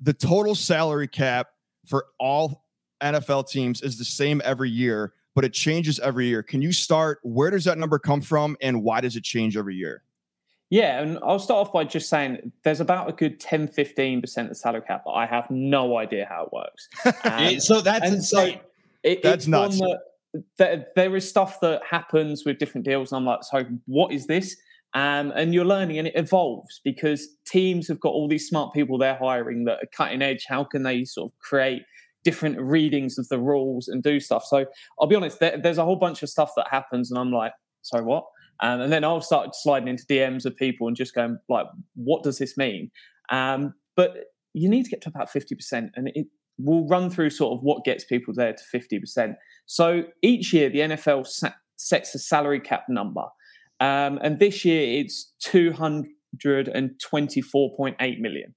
the 0.00 0.12
total 0.12 0.54
salary 0.54 1.08
cap 1.08 1.48
for 1.86 2.06
all 2.18 2.64
NFL 3.02 3.48
teams 3.48 3.82
is 3.82 3.98
the 3.98 4.04
same 4.04 4.40
every 4.44 4.70
year, 4.70 5.12
but 5.34 5.44
it 5.44 5.52
changes 5.52 6.00
every 6.00 6.26
year. 6.26 6.42
Can 6.42 6.62
you 6.62 6.72
start? 6.72 7.20
Where 7.22 7.50
does 7.50 7.64
that 7.64 7.78
number 7.78 7.98
come 7.98 8.20
from, 8.20 8.56
and 8.60 8.82
why 8.82 9.00
does 9.00 9.16
it 9.16 9.24
change 9.24 9.56
every 9.56 9.76
year? 9.76 10.02
Yeah, 10.70 11.00
and 11.00 11.18
I'll 11.22 11.38
start 11.38 11.66
off 11.66 11.72
by 11.72 11.84
just 11.84 12.08
saying 12.08 12.50
there's 12.64 12.80
about 12.80 13.08
a 13.08 13.12
good 13.12 13.38
10 13.38 13.68
15% 13.68 14.50
of 14.50 14.56
salary 14.56 14.82
cap, 14.86 15.02
but 15.04 15.12
I 15.12 15.26
have 15.26 15.48
no 15.50 15.98
idea 15.98 16.26
how 16.28 16.44
it 16.44 16.52
works. 16.52 16.88
Um, 17.24 17.60
so 17.60 17.80
that's 17.80 18.08
insane. 18.08 18.54
So 18.54 18.60
it, 19.04 19.22
That's 19.22 19.46
nuts. 19.46 19.78
That, 19.78 20.00
that 20.58 20.94
there 20.96 21.14
is 21.14 21.28
stuff 21.28 21.60
that 21.60 21.82
happens 21.88 22.44
with 22.44 22.58
different 22.58 22.84
deals, 22.84 23.12
and 23.12 23.18
I'm 23.18 23.26
like, 23.26 23.44
so 23.44 23.64
what 23.86 24.12
is 24.12 24.26
this? 24.26 24.56
Um, 24.94 25.32
and 25.36 25.52
you're 25.52 25.64
learning, 25.64 25.98
and 25.98 26.08
it 26.08 26.16
evolves 26.16 26.80
because 26.82 27.28
teams 27.46 27.86
have 27.88 28.00
got 28.00 28.10
all 28.10 28.26
these 28.26 28.48
smart 28.48 28.72
people 28.72 28.96
they're 28.96 29.16
hiring 29.16 29.64
that 29.64 29.78
are 29.82 29.88
cutting 29.94 30.22
edge. 30.22 30.46
How 30.48 30.64
can 30.64 30.82
they 30.82 31.04
sort 31.04 31.30
of 31.30 31.38
create 31.38 31.82
different 32.24 32.58
readings 32.58 33.18
of 33.18 33.28
the 33.28 33.38
rules 33.38 33.88
and 33.88 34.02
do 34.02 34.18
stuff? 34.18 34.44
So 34.44 34.64
I'll 34.98 35.06
be 35.06 35.16
honest, 35.16 35.38
there, 35.38 35.58
there's 35.58 35.78
a 35.78 35.84
whole 35.84 35.96
bunch 35.96 36.22
of 36.22 36.30
stuff 36.30 36.52
that 36.56 36.66
happens, 36.70 37.10
and 37.10 37.18
I'm 37.18 37.32
like, 37.32 37.52
so 37.82 38.02
what? 38.02 38.24
Um, 38.60 38.80
and 38.80 38.92
then 38.92 39.04
I'll 39.04 39.20
start 39.20 39.54
sliding 39.54 39.88
into 39.88 40.06
DMs 40.06 40.44
of 40.44 40.56
people 40.56 40.86
and 40.86 40.96
just 40.96 41.14
going 41.14 41.38
like, 41.48 41.66
what 41.94 42.22
does 42.22 42.38
this 42.38 42.56
mean? 42.56 42.90
Um, 43.30 43.74
but 43.96 44.16
you 44.52 44.68
need 44.68 44.84
to 44.84 44.90
get 44.90 45.02
to 45.02 45.08
about 45.08 45.30
50%, 45.30 45.90
and 45.94 46.10
it, 46.14 46.26
we'll 46.58 46.86
run 46.86 47.10
through 47.10 47.30
sort 47.30 47.52
of 47.52 47.60
what 47.62 47.84
gets 47.84 48.04
people 48.04 48.34
there 48.34 48.52
to 48.52 48.78
50%. 48.78 49.34
So 49.66 50.04
each 50.22 50.52
year, 50.52 50.70
the 50.70 50.80
NFL 50.80 51.26
sa- 51.26 51.52
sets 51.76 52.14
a 52.14 52.18
salary 52.18 52.60
cap 52.60 52.84
number. 52.88 53.24
Um, 53.80 54.18
and 54.22 54.38
this 54.38 54.64
year, 54.64 55.00
it's 55.00 55.32
224.8 55.44 58.20
million. 58.20 58.54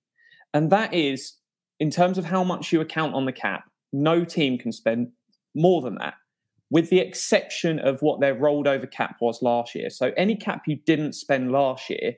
And 0.54 0.70
that 0.70 0.94
is, 0.94 1.34
in 1.80 1.90
terms 1.90 2.18
of 2.18 2.26
how 2.26 2.44
much 2.44 2.72
you 2.72 2.82
account 2.82 3.16
on 3.16 3.26
the 3.26 3.32
cap, 3.32 3.64
no 3.92 4.24
team 4.24 4.58
can 4.58 4.72
spend 4.72 5.10
more 5.56 5.82
than 5.82 5.96
that, 5.96 6.14
with 6.70 6.90
the 6.90 7.00
exception 7.00 7.80
of 7.80 8.02
what 8.02 8.20
their 8.20 8.36
rolled 8.36 8.68
over 8.68 8.86
cap 8.86 9.18
was 9.22 9.42
last 9.42 9.74
year. 9.74 9.90
So 9.90 10.12
any 10.18 10.36
cap 10.36 10.64
you 10.68 10.78
didn't 10.86 11.14
spend 11.14 11.52
last 11.52 11.90
year 11.90 12.16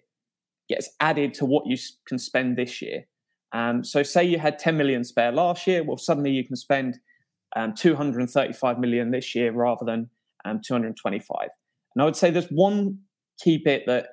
gets 0.70 0.90
added 1.00 1.34
to 1.36 1.46
what 1.46 1.66
you 1.68 1.78
can 2.08 2.18
spend 2.18 2.58
this 2.58 2.82
year. 2.82 3.06
Um, 3.52 3.84
so, 3.84 4.04
say 4.04 4.24
you 4.24 4.38
had 4.38 4.60
10 4.60 4.78
million 4.78 5.04
spare 5.04 5.32
last 5.32 5.66
year, 5.66 5.84
well, 5.84 5.98
suddenly 5.98 6.30
you 6.30 6.46
can 6.46 6.56
spend 6.56 7.00
um, 7.56 7.74
235 7.74 8.78
million 8.80 9.10
this 9.10 9.34
year 9.34 9.52
rather 9.52 9.84
than 9.84 10.10
um, 10.46 10.62
225. 10.64 11.38
And 11.96 12.02
I 12.02 12.06
would 12.06 12.16
say 12.16 12.30
there's 12.30 12.50
one 12.50 13.00
key 13.42 13.58
bit 13.58 13.84
that 13.88 14.08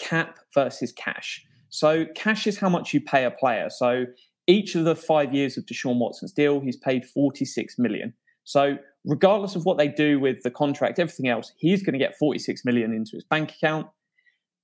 cap 0.00 0.38
versus 0.54 0.92
cash. 0.92 1.44
So, 1.68 2.06
cash 2.14 2.46
is 2.46 2.58
how 2.58 2.70
much 2.70 2.94
you 2.94 3.00
pay 3.02 3.24
a 3.24 3.30
player. 3.30 3.68
So, 3.68 4.06
each 4.46 4.74
of 4.74 4.84
the 4.84 4.96
five 4.96 5.34
years 5.34 5.58
of 5.58 5.66
Deshaun 5.66 5.98
Watson's 5.98 6.32
deal, 6.32 6.60
he's 6.60 6.76
paid 6.76 7.04
46 7.04 7.78
million. 7.78 8.14
So, 8.44 8.76
regardless 9.04 9.56
of 9.56 9.64
what 9.64 9.78
they 9.78 9.88
do 9.88 10.20
with 10.20 10.42
the 10.42 10.50
contract, 10.50 10.98
everything 10.98 11.28
else, 11.28 11.52
he's 11.58 11.82
going 11.82 11.92
to 11.94 11.98
get 11.98 12.16
46 12.18 12.64
million 12.64 12.92
into 12.92 13.12
his 13.14 13.24
bank 13.24 13.52
account. 13.52 13.86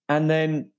And 0.08 0.30
then 0.30 0.70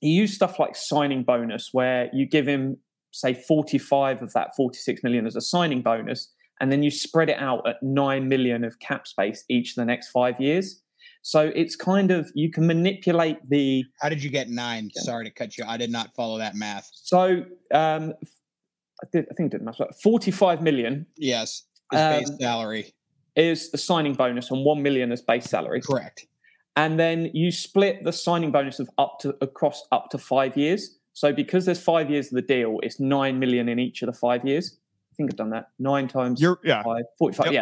you 0.00 0.12
use 0.12 0.34
stuff 0.34 0.58
like 0.58 0.76
signing 0.76 1.24
bonus, 1.24 1.70
where 1.72 2.10
you 2.12 2.26
give 2.26 2.46
him, 2.46 2.78
say, 3.12 3.34
45 3.34 4.22
of 4.22 4.32
that 4.32 4.54
46 4.56 5.02
million 5.02 5.26
as 5.26 5.36
a 5.36 5.40
signing 5.40 5.82
bonus, 5.82 6.32
and 6.60 6.72
then 6.72 6.82
you 6.82 6.90
spread 6.90 7.28
it 7.28 7.38
out 7.38 7.68
at 7.68 7.76
9 7.82 8.28
million 8.28 8.64
of 8.64 8.78
cap 8.80 9.06
space 9.06 9.44
each 9.48 9.70
of 9.70 9.74
the 9.76 9.84
next 9.84 10.10
five 10.10 10.40
years. 10.40 10.82
So 11.22 11.52
it's 11.54 11.76
kind 11.76 12.10
of, 12.10 12.30
you 12.34 12.50
can 12.50 12.66
manipulate 12.66 13.38
the. 13.48 13.84
How 14.00 14.08
did 14.08 14.22
you 14.22 14.30
get 14.30 14.48
nine? 14.48 14.90
Sorry 14.94 15.24
to 15.24 15.30
cut 15.30 15.58
you. 15.58 15.64
I 15.66 15.76
did 15.76 15.90
not 15.90 16.14
follow 16.14 16.38
that 16.38 16.54
math. 16.54 16.88
So 16.94 17.44
um, 17.74 18.14
I, 19.02 19.06
did, 19.12 19.26
I 19.30 19.34
think 19.34 19.52
it 19.52 19.58
did 19.58 19.62
math. 19.62 19.80
45 20.02 20.62
million. 20.62 21.06
Yes. 21.16 21.64
Is 21.92 21.98
base 22.00 22.30
Um, 22.30 22.36
salary. 22.38 22.92
Is 23.36 23.70
the 23.70 23.78
signing 23.78 24.14
bonus 24.14 24.50
and 24.50 24.64
1 24.64 24.82
million 24.82 25.12
as 25.12 25.22
base 25.22 25.44
salary. 25.46 25.80
Correct. 25.80 26.26
and 26.76 26.98
then 26.98 27.30
you 27.34 27.50
split 27.50 28.04
the 28.04 28.12
signing 28.12 28.52
bonus 28.52 28.78
of 28.78 28.88
up 28.98 29.18
to 29.20 29.34
across 29.40 29.82
up 29.90 30.10
to 30.10 30.18
five 30.18 30.56
years. 30.56 30.96
So 31.12 31.32
because 31.32 31.64
there's 31.64 31.82
five 31.82 32.08
years 32.10 32.26
of 32.28 32.34
the 32.36 32.42
deal, 32.42 32.78
it's 32.84 33.00
nine 33.00 33.38
million 33.40 33.68
in 33.68 33.78
each 33.80 34.02
of 34.02 34.06
the 34.06 34.12
five 34.12 34.44
years. 34.44 34.78
I 35.12 35.14
think 35.16 35.32
I've 35.32 35.36
done 35.36 35.50
that 35.50 35.70
nine 35.80 36.06
times. 36.06 36.40
You're 36.40 36.60
yeah. 36.62 36.82
five, 36.84 37.02
45, 37.18 37.52
Yep. 37.52 37.54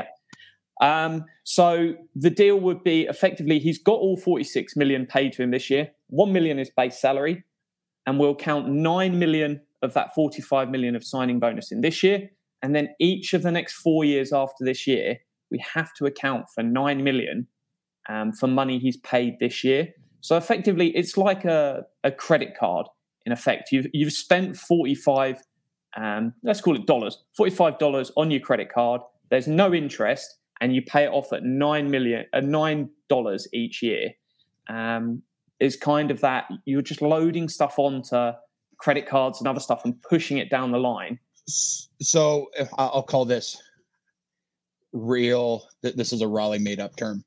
yeah. 0.80 1.04
Um, 1.04 1.24
so 1.44 1.94
the 2.14 2.28
deal 2.28 2.60
would 2.60 2.84
be 2.84 3.02
effectively 3.04 3.58
he's 3.58 3.78
got 3.78 3.94
all 3.94 4.18
46 4.18 4.76
million 4.76 5.06
paid 5.06 5.32
to 5.34 5.42
him 5.42 5.50
this 5.50 5.70
year. 5.70 5.90
1 6.08 6.30
million 6.32 6.58
is 6.58 6.68
base 6.76 6.98
salary, 7.00 7.44
and 8.06 8.18
we'll 8.20 8.34
count 8.34 8.68
9 8.68 9.18
million 9.18 9.62
of 9.80 9.94
that 9.94 10.14
45 10.14 10.68
million 10.68 10.94
of 10.94 11.02
signing 11.02 11.38
bonus 11.38 11.72
in 11.72 11.80
this 11.80 12.02
year. 12.02 12.30
And 12.62 12.74
then 12.74 12.88
each 13.00 13.34
of 13.34 13.42
the 13.42 13.50
next 13.52 13.74
four 13.74 14.04
years 14.04 14.32
after 14.32 14.64
this 14.64 14.86
year, 14.86 15.18
we 15.50 15.62
have 15.74 15.92
to 15.94 16.06
account 16.06 16.46
for 16.54 16.62
9 16.62 17.04
million 17.04 17.46
um, 18.08 18.32
for 18.32 18.46
money 18.46 18.78
he's 18.78 18.96
paid 18.98 19.38
this 19.40 19.62
year. 19.62 19.88
So 20.20 20.36
effectively, 20.36 20.88
it's 20.96 21.16
like 21.16 21.44
a, 21.44 21.84
a 22.02 22.10
credit 22.10 22.56
card. 22.58 22.86
In 23.26 23.32
effect, 23.32 23.72
you've 23.72 23.86
you've 23.92 24.12
spent 24.12 24.56
45, 24.56 25.40
um, 25.96 26.32
let's 26.42 26.60
call 26.60 26.76
it 26.76 26.86
dollars, 26.86 27.22
45 27.36 27.78
dollars 27.78 28.12
on 28.16 28.30
your 28.30 28.40
credit 28.40 28.72
card. 28.72 29.00
There's 29.30 29.48
no 29.48 29.74
interest, 29.74 30.38
and 30.60 30.74
you 30.74 30.82
pay 30.82 31.04
it 31.04 31.08
off 31.08 31.32
at 31.32 31.42
nine 31.42 31.90
million, 31.90 32.24
uh, 32.32 32.40
nine 32.40 32.90
dollars 33.08 33.48
each 33.52 33.82
year. 33.82 34.10
Um, 34.68 35.22
is 35.58 35.76
kind 35.76 36.10
of 36.10 36.20
that 36.20 36.44
you're 36.66 36.82
just 36.82 37.00
loading 37.00 37.48
stuff 37.48 37.78
onto 37.78 38.32
credit 38.78 39.08
cards 39.08 39.40
and 39.40 39.48
other 39.48 39.60
stuff 39.60 39.84
and 39.84 40.00
pushing 40.02 40.38
it 40.38 40.50
down 40.50 40.70
the 40.70 40.78
line. 40.78 41.18
So 41.46 42.48
if 42.58 42.68
I'll 42.78 43.02
call 43.02 43.24
this 43.24 43.56
real. 44.92 45.68
th- 45.82 45.94
This 45.96 46.12
is 46.12 46.22
a 46.22 46.28
Raleigh 46.28 46.58
made 46.58 46.80
up 46.80 46.96
term. 46.96 47.24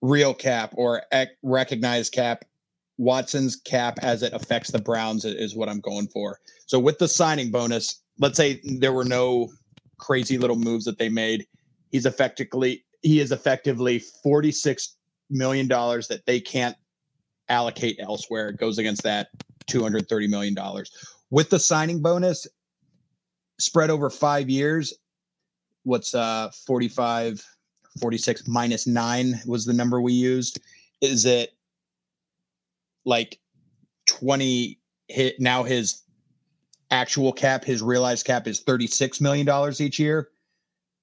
Real 0.00 0.34
cap 0.34 0.72
or 0.76 1.02
ec- 1.12 1.36
recognized 1.42 2.12
cap. 2.12 2.44
Watson's 2.98 3.56
cap 3.56 3.98
as 4.02 4.22
it 4.22 4.32
affects 4.32 4.70
the 4.70 4.80
Browns 4.80 5.24
is 5.24 5.54
what 5.54 5.68
I'm 5.68 5.80
going 5.80 6.08
for. 6.08 6.40
So 6.66 6.78
with 6.80 6.98
the 6.98 7.06
signing 7.08 7.50
bonus, 7.50 8.02
let's 8.18 8.36
say 8.36 8.60
there 8.64 8.92
were 8.92 9.04
no 9.04 9.50
crazy 9.98 10.36
little 10.36 10.56
moves 10.56 10.84
that 10.86 10.98
they 10.98 11.08
made. 11.08 11.46
He's 11.92 12.06
effectively 12.06 12.84
he 13.02 13.20
is 13.20 13.30
effectively 13.30 14.00
46 14.24 14.96
million 15.30 15.68
dollars 15.68 16.08
that 16.08 16.26
they 16.26 16.40
can't 16.40 16.76
allocate 17.48 17.96
elsewhere. 18.00 18.48
It 18.48 18.56
goes 18.56 18.78
against 18.78 19.04
that 19.04 19.28
230 19.68 20.26
million 20.26 20.54
dollars. 20.54 20.90
With 21.30 21.50
the 21.50 21.58
signing 21.60 22.02
bonus 22.02 22.46
spread 23.58 23.90
over 23.90 24.10
5 24.10 24.48
years, 24.48 24.94
what's 25.84 26.14
uh 26.14 26.50
45 26.66 27.44
46 28.00 28.46
minus 28.46 28.86
9 28.86 29.40
was 29.46 29.64
the 29.64 29.72
number 29.72 30.00
we 30.00 30.12
used. 30.12 30.60
Is 31.00 31.24
it 31.24 31.50
like 33.04 33.38
20 34.06 34.78
hit 35.08 35.40
now 35.40 35.62
his 35.62 36.02
actual 36.90 37.32
cap 37.32 37.64
his 37.64 37.82
realized 37.82 38.26
cap 38.26 38.46
is 38.46 38.60
36 38.60 39.20
million 39.20 39.46
dollars 39.46 39.80
each 39.80 39.98
year 39.98 40.30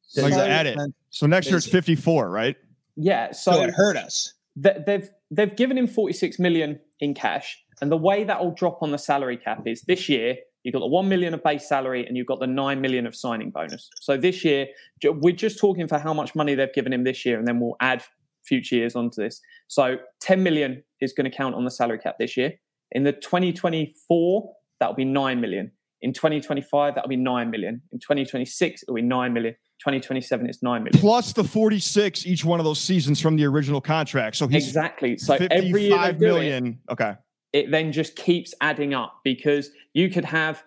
So 0.01 0.21
Does 0.21 0.35
you 0.35 0.41
add 0.41 0.65
it. 0.65 0.77
So 1.09 1.25
next 1.27 1.47
year 1.47 1.57
it's 1.57 1.67
54, 1.67 2.29
right? 2.29 2.55
Yeah. 2.95 3.31
so, 3.31 3.53
So 3.53 3.63
it 3.63 3.71
hurt 3.71 3.97
us 3.97 4.33
th- 4.61 4.77
they've 4.85 5.09
they've 5.31 5.55
given 5.55 5.77
him 5.77 5.87
46 5.87 6.39
million 6.39 6.79
in 6.99 7.13
cash 7.13 7.57
and 7.81 7.91
the 7.91 7.97
way 7.97 8.23
that 8.23 8.43
will 8.43 8.53
drop 8.53 8.81
on 8.81 8.91
the 8.91 8.97
salary 8.97 9.37
cap 9.37 9.67
is 9.67 9.81
this 9.83 10.07
year 10.09 10.37
you've 10.65 10.73
got 10.73 10.79
the 10.79 10.87
1 10.87 11.07
million 11.07 11.33
of 11.33 11.43
base 11.43 11.69
salary 11.69 12.05
and 12.05 12.17
you've 12.17 12.25
got 12.25 12.39
the 12.39 12.47
9 12.47 12.81
million 12.81 13.05
of 13.05 13.15
signing 13.15 13.51
bonus. 13.51 13.89
So 14.01 14.17
this 14.17 14.43
year 14.43 14.67
we're 15.03 15.35
just 15.35 15.59
talking 15.59 15.87
for 15.87 15.99
how 15.99 16.13
much 16.13 16.33
money 16.35 16.55
they've 16.55 16.73
given 16.73 16.91
him 16.91 17.03
this 17.03 17.23
year 17.23 17.37
and 17.37 17.47
then 17.47 17.59
we'll 17.59 17.77
add 17.79 18.03
future 18.43 18.75
years 18.75 18.95
onto 18.95 19.21
this. 19.21 19.39
So 19.67 19.97
10 20.21 20.41
million 20.41 20.83
is 20.99 21.13
going 21.13 21.29
to 21.29 21.35
count 21.35 21.53
on 21.53 21.65
the 21.65 21.71
salary 21.71 21.99
cap 21.99 22.15
this 22.19 22.35
year. 22.35 22.53
In 22.91 23.03
the 23.03 23.13
2024 23.13 24.53
that'll 24.79 24.95
be 24.95 25.05
9 25.05 25.39
million. 25.39 25.71
In 26.01 26.13
2025 26.13 26.95
that'll 26.95 27.07
be 27.07 27.15
9 27.15 27.51
million. 27.51 27.83
In 27.91 27.99
2026 27.99 28.83
it'll 28.83 28.95
be 28.95 29.03
9 29.03 29.33
million. 29.33 29.53
2027 29.81 30.49
it's 30.49 30.63
9 30.63 30.83
million. 30.83 30.99
Plus 30.99 31.31
the 31.31 31.43
46 31.43 32.25
each 32.25 32.43
one 32.43 32.59
of 32.59 32.65
those 32.65 32.81
seasons 32.81 33.21
from 33.21 33.35
the 33.35 33.45
original 33.45 33.81
contract. 33.81 34.35
So 34.35 34.47
he's 34.47 34.67
exactly. 34.67 35.15
So 35.19 35.35
every 35.35 35.83
year 35.83 35.97
they 35.97 36.13
55 36.13 36.21
it. 36.23 36.75
Okay. 36.89 37.13
It 37.55 37.71
then 37.71 37.93
just 37.93 38.17
keeps 38.17 38.53
adding 38.59 38.93
up 38.93 39.21
because 39.23 39.69
you 39.93 40.09
could 40.09 40.25
have 40.25 40.61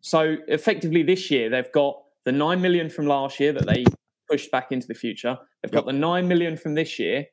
so 0.00 0.36
effectively 0.46 1.02
this 1.02 1.32
year 1.32 1.50
they've 1.50 1.72
got 1.72 2.00
the 2.24 2.30
9 2.30 2.60
million 2.60 2.88
from 2.88 3.06
last 3.08 3.40
year 3.40 3.52
that 3.52 3.66
they 3.66 3.84
pushed 4.30 4.48
back 4.52 4.70
into 4.70 4.86
the 4.86 4.94
future. 4.94 5.36
They've 5.60 5.72
got 5.72 5.84
the 5.84 5.92
9 5.92 6.28
million 6.28 6.56
from 6.56 6.74
this 6.74 6.96
year 6.96 7.26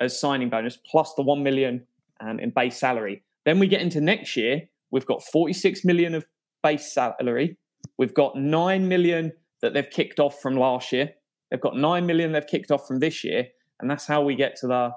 as 0.00 0.18
signing 0.18 0.48
bonus 0.48 0.78
plus 0.90 1.12
the 1.16 1.22
1 1.22 1.42
million 1.42 1.86
um, 2.20 2.40
in 2.40 2.48
base 2.48 2.78
salary. 2.78 3.22
Then 3.44 3.58
we 3.58 3.68
get 3.68 3.82
into 3.82 4.00
next 4.00 4.36
year 4.38 4.62
we've 4.90 5.04
got 5.04 5.22
46 5.22 5.84
million 5.84 6.14
of 6.14 6.24
base 6.62 6.90
salary. 6.94 7.58
We've 7.98 8.14
got 8.14 8.36
9 8.36 8.88
million 8.88 9.32
that 9.60 9.74
they've 9.74 9.90
kicked 9.90 10.18
off 10.18 10.40
from 10.40 10.56
last 10.56 10.92
year. 10.92 11.10
They've 11.50 11.60
got 11.60 11.76
9 11.76 12.06
million 12.06 12.32
they've 12.32 12.46
kicked 12.46 12.70
off 12.70 12.86
from 12.88 13.00
this 13.00 13.22
year 13.22 13.48
and 13.80 13.90
that's 13.90 14.06
how 14.06 14.22
we 14.22 14.34
get 14.34 14.56
to 14.60 14.66
the 14.66 14.92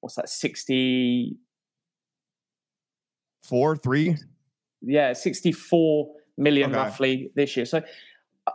what's 0.00 0.16
that 0.16 0.30
60 0.30 1.36
Four, 3.48 3.76
three. 3.76 4.16
yeah, 4.82 5.12
64 5.12 6.08
million 6.36 6.70
Okay. 6.70 6.78
roughly 6.78 7.30
this 7.36 7.56
year. 7.56 7.66
So 7.66 7.82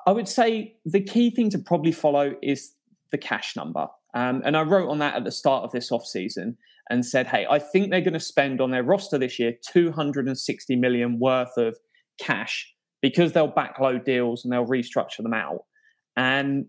I 0.05 0.11
would 0.11 0.27
say 0.27 0.75
the 0.85 1.01
key 1.01 1.31
thing 1.31 1.49
to 1.51 1.59
probably 1.59 1.91
follow 1.91 2.35
is 2.41 2.73
the 3.11 3.17
cash 3.17 3.55
number. 3.55 3.87
Um, 4.13 4.41
and 4.45 4.55
I 4.57 4.61
wrote 4.63 4.89
on 4.89 4.99
that 4.99 5.15
at 5.15 5.23
the 5.23 5.31
start 5.31 5.63
of 5.63 5.71
this 5.71 5.91
off 5.91 6.05
season 6.05 6.57
and 6.89 7.05
said, 7.05 7.27
hey, 7.27 7.45
I 7.49 7.59
think 7.59 7.89
they're 7.91 8.01
going 8.01 8.13
to 8.13 8.19
spend 8.19 8.61
on 8.61 8.71
their 8.71 8.83
roster 8.83 9.17
this 9.17 9.37
year 9.39 9.53
260 9.71 10.75
million 10.75 11.19
worth 11.19 11.55
of 11.57 11.77
cash 12.19 12.71
because 13.01 13.31
they'll 13.33 13.51
backload 13.51 14.03
deals 14.05 14.43
and 14.43 14.51
they'll 14.51 14.65
restructure 14.65 15.23
them 15.23 15.33
out. 15.33 15.65
And 16.17 16.65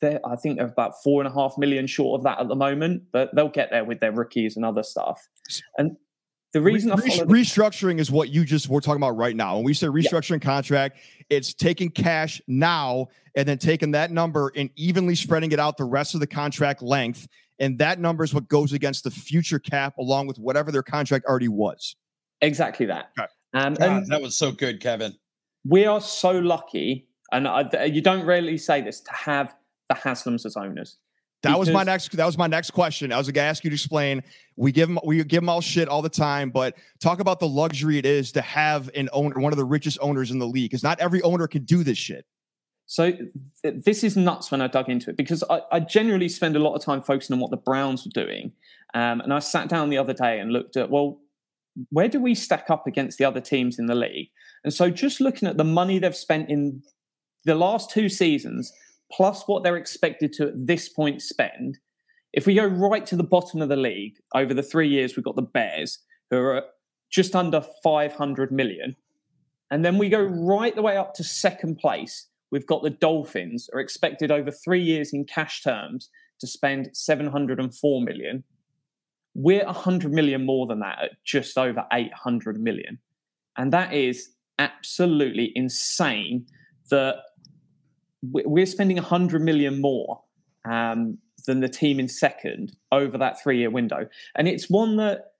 they're, 0.00 0.20
I 0.24 0.36
think 0.36 0.56
they're 0.58 0.66
about 0.66 0.92
four 1.02 1.20
and 1.20 1.30
a 1.30 1.34
half 1.34 1.54
million 1.58 1.86
short 1.86 2.20
of 2.20 2.24
that 2.24 2.40
at 2.40 2.48
the 2.48 2.54
moment, 2.54 3.04
but 3.12 3.34
they'll 3.34 3.48
get 3.48 3.70
there 3.70 3.84
with 3.84 4.00
their 4.00 4.12
rookies 4.12 4.56
and 4.56 4.64
other 4.64 4.82
stuff. 4.82 5.20
And 5.78 5.96
the 6.56 6.62
reason 6.62 6.90
I 6.90 6.96
Re- 6.96 7.10
follow 7.10 7.26
restructuring 7.26 8.00
is 8.00 8.10
what 8.10 8.30
you 8.30 8.44
just 8.44 8.68
we're 8.68 8.80
talking 8.80 9.00
about 9.00 9.16
right 9.16 9.36
now. 9.36 9.56
When 9.56 9.64
we 9.64 9.74
say 9.74 9.86
restructuring 9.86 10.40
contract, 10.40 10.98
it's 11.30 11.54
taking 11.54 11.90
cash 11.90 12.40
now 12.46 13.08
and 13.34 13.46
then 13.46 13.58
taking 13.58 13.92
that 13.92 14.10
number 14.10 14.52
and 14.56 14.70
evenly 14.76 15.14
spreading 15.14 15.52
it 15.52 15.58
out 15.58 15.76
the 15.76 15.84
rest 15.84 16.14
of 16.14 16.20
the 16.20 16.26
contract 16.26 16.82
length. 16.82 17.28
And 17.58 17.78
that 17.78 17.98
number 17.98 18.24
is 18.24 18.34
what 18.34 18.48
goes 18.48 18.72
against 18.72 19.04
the 19.04 19.10
future 19.10 19.58
cap 19.58 19.98
along 19.98 20.26
with 20.26 20.38
whatever 20.38 20.70
their 20.70 20.82
contract 20.82 21.24
already 21.26 21.48
was. 21.48 21.96
exactly 22.40 22.86
that. 22.86 23.10
Okay. 23.18 23.28
Um, 23.54 23.74
God, 23.74 23.88
and 23.88 24.06
that 24.08 24.20
was 24.20 24.36
so 24.36 24.52
good 24.52 24.80
kevin 24.80 25.16
we 25.68 25.86
are 25.86 26.00
so 26.00 26.30
lucky, 26.30 27.08
and 27.32 27.48
I, 27.48 27.84
you 27.84 28.00
don't 28.00 28.24
really 28.24 28.58
say 28.58 28.80
this 28.80 29.00
to 29.00 29.12
have 29.12 29.54
the 29.88 29.94
Haslams 29.94 30.46
as 30.46 30.56
owners. 30.56 30.98
That 31.46 31.58
was 31.58 31.70
my 31.70 31.82
next. 31.82 32.16
That 32.16 32.26
was 32.26 32.38
my 32.38 32.46
next 32.46 32.70
question. 32.70 33.12
I 33.12 33.18
was 33.18 33.30
gonna 33.30 33.46
ask 33.46 33.64
you 33.64 33.70
to 33.70 33.74
explain. 33.74 34.22
We 34.56 34.72
give 34.72 34.88
them, 34.88 34.98
we 35.04 35.22
give 35.24 35.42
them 35.42 35.48
all 35.48 35.60
shit 35.60 35.88
all 35.88 36.02
the 36.02 36.08
time, 36.08 36.50
but 36.50 36.76
talk 37.00 37.20
about 37.20 37.40
the 37.40 37.48
luxury 37.48 37.98
it 37.98 38.06
is 38.06 38.32
to 38.32 38.40
have 38.40 38.90
an 38.94 39.08
owner, 39.12 39.38
one 39.38 39.52
of 39.52 39.58
the 39.58 39.64
richest 39.64 39.98
owners 40.00 40.30
in 40.30 40.38
the 40.38 40.46
league, 40.46 40.70
because 40.70 40.82
not 40.82 40.98
every 40.98 41.20
owner 41.22 41.46
can 41.46 41.64
do 41.64 41.84
this 41.84 41.98
shit. 41.98 42.24
So 42.86 43.10
th- 43.10 43.84
this 43.84 44.02
is 44.04 44.16
nuts 44.16 44.50
when 44.50 44.62
I 44.62 44.68
dug 44.68 44.88
into 44.88 45.10
it 45.10 45.16
because 45.16 45.42
I, 45.50 45.60
I 45.72 45.80
generally 45.80 46.28
spend 46.28 46.56
a 46.56 46.60
lot 46.60 46.74
of 46.74 46.82
time 46.82 47.02
focusing 47.02 47.34
on 47.34 47.40
what 47.40 47.50
the 47.50 47.56
Browns 47.56 48.04
were 48.04 48.24
doing, 48.24 48.52
um, 48.94 49.20
and 49.20 49.32
I 49.32 49.40
sat 49.40 49.68
down 49.68 49.90
the 49.90 49.98
other 49.98 50.14
day 50.14 50.38
and 50.40 50.52
looked 50.52 50.76
at 50.76 50.90
well, 50.90 51.18
where 51.90 52.08
do 52.08 52.20
we 52.20 52.34
stack 52.34 52.70
up 52.70 52.86
against 52.86 53.18
the 53.18 53.24
other 53.24 53.40
teams 53.40 53.78
in 53.78 53.86
the 53.86 53.94
league? 53.94 54.30
And 54.64 54.72
so 54.72 54.90
just 54.90 55.20
looking 55.20 55.48
at 55.48 55.56
the 55.56 55.64
money 55.64 55.98
they've 55.98 56.16
spent 56.16 56.48
in 56.48 56.82
the 57.44 57.54
last 57.54 57.90
two 57.90 58.08
seasons, 58.08 58.72
plus 59.12 59.44
what 59.46 59.62
they're 59.62 59.76
expected 59.76 60.32
to 60.34 60.48
at 60.48 60.66
this 60.66 60.88
point 60.88 61.22
spend, 61.22 61.78
if 62.32 62.46
we 62.46 62.54
go 62.54 62.66
right 62.66 63.06
to 63.06 63.16
the 63.16 63.24
bottom 63.24 63.62
of 63.62 63.68
the 63.68 63.76
league 63.76 64.16
over 64.34 64.52
the 64.52 64.62
three 64.62 64.88
years, 64.88 65.16
we've 65.16 65.24
got 65.24 65.36
the 65.36 65.42
Bears 65.42 65.98
who 66.30 66.38
are 66.38 66.64
just 67.10 67.34
under 67.34 67.64
500 67.82 68.52
million. 68.52 68.96
And 69.70 69.84
then 69.84 69.98
we 69.98 70.08
go 70.08 70.22
right 70.22 70.74
the 70.74 70.82
way 70.82 70.96
up 70.96 71.14
to 71.14 71.24
second 71.24 71.78
place. 71.78 72.28
We've 72.50 72.66
got 72.66 72.82
the 72.82 72.90
Dolphins 72.90 73.68
are 73.72 73.80
expected 73.80 74.30
over 74.30 74.50
three 74.50 74.82
years 74.82 75.12
in 75.12 75.24
cash 75.24 75.62
terms 75.62 76.10
to 76.40 76.46
spend 76.46 76.90
704 76.92 78.02
million. 78.02 78.44
We're 79.34 79.64
100 79.64 80.12
million 80.12 80.46
more 80.46 80.66
than 80.66 80.80
that 80.80 80.98
at 81.02 81.10
just 81.24 81.58
over 81.58 81.84
800 81.92 82.60
million. 82.60 82.98
And 83.56 83.72
that 83.72 83.92
is 83.92 84.30
absolutely 84.58 85.52
insane 85.54 86.46
that 86.90 87.16
we're 88.22 88.66
spending 88.66 88.96
100 88.96 89.42
million 89.42 89.80
more 89.80 90.22
um, 90.68 91.18
than 91.46 91.60
the 91.60 91.68
team 91.68 92.00
in 92.00 92.08
second 92.08 92.76
over 92.92 93.18
that 93.18 93.42
three 93.42 93.58
year 93.58 93.70
window. 93.70 94.08
And 94.34 94.48
it's 94.48 94.68
one 94.68 94.96
that, 94.96 95.32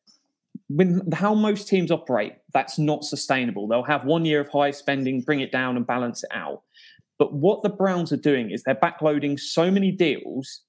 with 0.69 1.13
how 1.15 1.35
most 1.35 1.69
teams 1.69 1.91
operate, 1.91 2.35
that's 2.53 2.79
not 2.79 3.05
sustainable. 3.05 3.69
They'll 3.69 3.85
have 3.85 4.05
one 4.05 4.25
year 4.25 4.41
of 4.41 4.49
high 4.49 4.73
spending, 4.73 5.21
bring 5.21 5.41
it 5.41 5.53
down, 5.53 5.77
and 5.77 5.87
balance 5.87 6.25
it 6.25 6.31
out. 6.33 6.63
But 7.19 7.33
what 7.33 7.63
the 7.63 7.69
Browns 7.69 8.13
are 8.13 8.19
doing 8.19 8.51
is 8.51 8.63
they're 8.63 8.75
backloading 8.75 9.39
so 9.39 9.71
many 9.71 9.91
deals. 9.91 10.63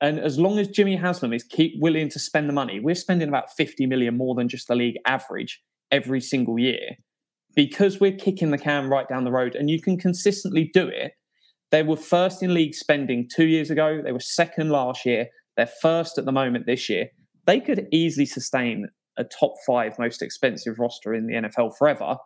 And 0.00 0.18
as 0.18 0.38
long 0.38 0.58
as 0.58 0.68
Jimmy 0.68 0.96
Haslam 0.96 1.32
is 1.32 1.44
keep 1.44 1.74
willing 1.78 2.08
to 2.10 2.18
spend 2.18 2.48
the 2.48 2.52
money, 2.52 2.80
we're 2.80 2.94
spending 2.94 3.28
about 3.28 3.52
50 3.52 3.86
million 3.86 4.16
more 4.16 4.34
than 4.34 4.48
just 4.48 4.68
the 4.68 4.74
league 4.74 4.96
average 5.06 5.62
every 5.90 6.20
single 6.20 6.58
year 6.58 6.96
because 7.54 8.00
we're 8.00 8.12
kicking 8.12 8.50
the 8.50 8.58
can 8.58 8.88
right 8.88 9.08
down 9.08 9.24
the 9.24 9.30
road 9.30 9.54
and 9.54 9.70
you 9.70 9.80
can 9.80 9.96
consistently 9.96 10.70
do 10.72 10.88
it. 10.88 11.12
They 11.74 11.82
were 11.82 11.96
first 11.96 12.40
in 12.40 12.54
league 12.54 12.72
spending 12.72 13.28
two 13.28 13.46
years 13.46 13.68
ago. 13.68 14.00
They 14.00 14.12
were 14.12 14.20
second 14.20 14.70
last 14.70 15.04
year. 15.04 15.26
They're 15.56 15.66
first 15.66 16.18
at 16.18 16.24
the 16.24 16.30
moment 16.30 16.66
this 16.66 16.88
year. 16.88 17.08
They 17.46 17.58
could 17.58 17.88
easily 17.90 18.26
sustain 18.26 18.86
a 19.16 19.24
top 19.24 19.54
five 19.66 19.98
most 19.98 20.22
expensive 20.22 20.78
roster 20.78 21.12
in 21.12 21.26
the 21.26 21.34
NFL 21.34 21.76
forever, 21.76 22.18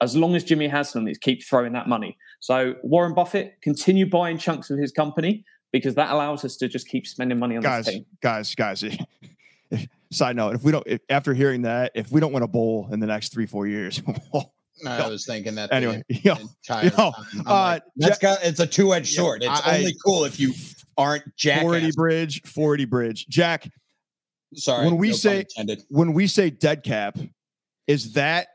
as 0.00 0.16
long 0.16 0.34
as 0.34 0.42
Jimmy 0.42 0.66
Haslam 0.66 1.06
is 1.06 1.18
keep 1.18 1.40
throwing 1.48 1.72
that 1.74 1.86
money. 1.86 2.18
So 2.40 2.74
Warren 2.82 3.14
Buffett 3.14 3.62
continue 3.62 4.10
buying 4.10 4.38
chunks 4.38 4.70
of 4.70 4.78
his 4.80 4.90
company 4.90 5.44
because 5.72 5.94
that 5.94 6.10
allows 6.10 6.44
us 6.44 6.56
to 6.56 6.66
just 6.66 6.88
keep 6.88 7.06
spending 7.06 7.38
money 7.38 7.54
on 7.54 7.62
guys, 7.62 7.84
this 7.84 7.94
team. 7.94 8.06
guys, 8.20 8.56
guys. 8.56 8.82
Side 10.10 10.34
note: 10.34 10.56
If 10.56 10.64
we 10.64 10.72
don't, 10.72 10.84
if, 10.88 11.00
after 11.08 11.32
hearing 11.32 11.62
that, 11.62 11.92
if 11.94 12.10
we 12.10 12.20
don't 12.20 12.32
win 12.32 12.42
a 12.42 12.48
bowl 12.48 12.88
in 12.90 12.98
the 12.98 13.06
next 13.06 13.32
three, 13.32 13.46
four 13.46 13.68
years, 13.68 14.02
i 14.86 15.08
was 15.08 15.26
thinking 15.26 15.54
that 15.54 15.68
the 15.70 15.76
anyway, 15.76 16.02
yo, 16.08 16.34
entire 16.34 16.84
yo, 16.84 16.90
time. 16.90 17.12
Uh, 17.46 17.52
like, 17.52 17.82
that's 17.96 18.22
Ja- 18.22 18.34
got 18.34 18.44
it's 18.44 18.60
a 18.60 18.66
two-edged 18.66 19.12
Yeah, 19.12 19.20
sword 19.20 19.42
it's 19.42 19.60
I- 19.66 19.78
only 19.78 19.94
cool 20.04 20.24
if 20.24 20.38
you 20.40 20.52
aren't 20.96 21.24
Jack. 21.36 21.62
Forty 21.62 21.90
bridge, 21.92 22.42
forty 22.42 22.84
bridge. 22.84 23.26
Jack, 23.28 23.68
sorry 24.54 24.84
when 24.86 24.96
we 24.96 25.08
no 25.08 25.14
say- 25.14 25.44
when 25.88 26.12
we 26.12 26.26
say 26.26 26.50
dead 26.50 26.82
cap, 26.82 27.18
is 27.86 28.12
that 28.14 28.48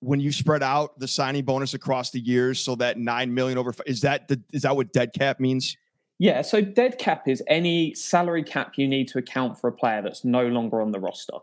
when 0.00 0.20
you 0.20 0.30
spread 0.32 0.62
out 0.62 0.98
the 0.98 1.08
signing 1.08 1.44
bonus 1.44 1.74
across 1.74 2.10
the 2.10 2.20
years, 2.20 2.60
so 2.60 2.74
that 2.76 2.98
nine 2.98 3.32
million 3.34 3.56
over 3.58 3.74
is 3.86 4.00
that 4.02 4.28
the 4.28 4.40
is 4.52 4.62
that 4.62 4.76
what 4.76 4.92
dead 4.92 5.12
cap 5.12 5.40
means? 5.40 5.76
Yeah, 6.18 6.40
so 6.42 6.62
dead 6.62 6.96
cap 6.98 7.28
is 7.28 7.42
any 7.46 7.94
salary 7.94 8.42
cap 8.42 8.74
you 8.78 8.88
need 8.88 9.08
to 9.08 9.18
account 9.18 9.58
for 9.60 9.68
a 9.68 9.72
player 9.72 10.00
that's 10.00 10.24
no 10.24 10.46
longer 10.46 10.80
on 10.80 10.90
the 10.92 10.98
roster. 11.00 11.34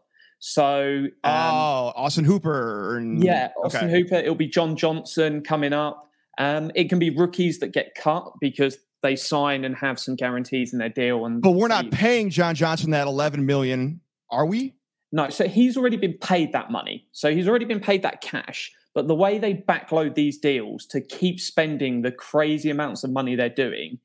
So 0.45 1.07
um, 1.23 1.31
oh, 1.31 1.93
Austin 1.95 2.25
Hooper. 2.25 2.97
And, 2.97 3.23
yeah, 3.23 3.51
Austin 3.63 3.85
okay. 3.85 4.01
Hooper. 4.01 4.15
It'll 4.15 4.35
be 4.35 4.49
John 4.49 4.75
Johnson 4.75 5.41
coming 5.41 5.71
up. 5.71 6.11
Um, 6.37 6.69
it 6.75 6.89
can 6.89 6.99
be 6.99 7.09
rookies 7.11 7.59
that 7.59 7.71
get 7.71 7.95
cut 7.95 8.29
because 8.41 8.77
they 9.03 9.15
sign 9.15 9.63
and 9.63 9.73
have 9.77 10.01
some 10.01 10.17
guarantees 10.17 10.73
in 10.73 10.79
their 10.79 10.89
deal. 10.89 11.25
And 11.25 11.41
But 11.41 11.51
we're 11.51 11.69
not 11.69 11.91
paying 11.91 12.29
John 12.29 12.55
Johnson 12.55 12.91
that 12.91 13.07
11 13.07 13.45
million, 13.45 14.01
are 14.29 14.45
we? 14.45 14.75
No, 15.13 15.29
so 15.29 15.47
he's 15.47 15.77
already 15.77 15.95
been 15.95 16.17
paid 16.17 16.51
that 16.51 16.69
money. 16.69 17.07
So 17.13 17.33
he's 17.33 17.47
already 17.47 17.63
been 17.63 17.79
paid 17.79 18.01
that 18.01 18.19
cash. 18.19 18.73
But 18.93 19.07
the 19.07 19.15
way 19.15 19.39
they 19.39 19.53
backload 19.53 20.15
these 20.15 20.37
deals 20.37 20.85
to 20.87 20.99
keep 20.99 21.39
spending 21.39 22.01
the 22.01 22.11
crazy 22.11 22.69
amounts 22.69 23.05
of 23.05 23.11
money 23.11 23.37
they're 23.37 23.47
doing 23.47 23.97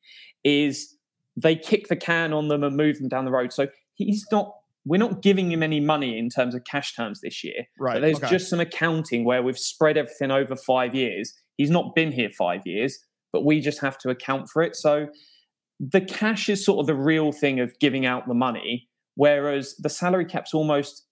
is 0.45 0.95
they 1.37 1.57
kick 1.57 1.89
the 1.89 1.97
can 1.97 2.33
on 2.33 2.47
them 2.47 2.63
and 2.63 2.77
move 2.77 2.99
them 2.99 3.09
down 3.09 3.25
the 3.25 3.33
road. 3.33 3.53
So 3.53 3.67
he's 3.95 4.25
not, 4.31 4.55
we're 4.89 4.99
not 4.99 5.21
giving 5.21 5.53
him 5.53 5.63
any 5.63 5.81
money 5.81 6.19
in 6.19 6.31
terms 6.31 6.55
of 6.55 6.65
cash 6.65 6.95
terms 6.95 7.21
this 7.21 7.45
year. 7.45 7.67
Right. 7.79 7.95
But 7.95 8.01
there's 8.01 8.17
okay. 8.17 8.31
just 8.31 8.49
some 8.49 8.59
accounting 8.59 9.25
where 9.25 9.43
we've 9.43 9.59
spread 9.59 9.99
everything 9.99 10.31
over 10.31 10.57
five 10.57 10.95
years. 10.95 11.35
He's 11.59 11.71
not 11.71 11.95
been 11.95 12.11
here 12.11 12.31
five 12.31 12.63
years, 12.65 12.99
but 13.33 13.45
we 13.45 13.61
just 13.61 13.81
have 13.81 13.99
to 13.99 14.09
account 14.09 14.49
for 14.49 14.63
it. 14.63 14.75
So 14.75 15.09
the 15.79 16.01
cash 16.01 16.49
is 16.49 16.65
sort 16.65 16.81
of 16.81 16.87
the 16.87 16.95
real 16.95 17.33
thing 17.33 17.61
of 17.61 17.79
giving 17.79 18.07
out 18.07 18.27
the 18.27 18.35
money, 18.35 18.89
whereas 19.15 19.77
the 19.77 19.91
salary 19.91 20.25
cap's 20.25 20.55
almost 20.55 21.05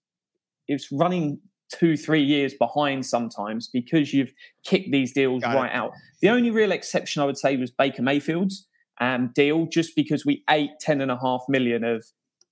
it's 0.69 0.91
running 0.91 1.41
two, 1.73 1.97
three 1.97 2.23
years 2.23 2.55
behind 2.55 3.05
sometimes 3.05 3.69
because 3.69 4.15
you've 4.15 4.33
kicked 4.65 4.91
these 4.91 5.13
deals 5.13 5.43
Got 5.43 5.55
it. 5.55 5.59
right 5.59 5.73
out. 5.73 5.93
The 6.23 6.31
only 6.31 6.51
real 6.51 6.73
exception 6.73 7.23
I 7.23 7.27
would 7.27 7.37
say 7.37 7.57
was 7.57 7.71
Baker 7.71 8.03
Mayfield's 8.03 8.67
um, 9.01 9.33
deal, 9.35 9.67
just 9.67 9.95
because 9.95 10.25
we 10.25 10.43
ate 10.49 10.71
ten 10.81 11.03
and 11.03 11.11
a 11.11 11.19
half 11.21 11.43
million 11.49 11.85
of 11.85 12.07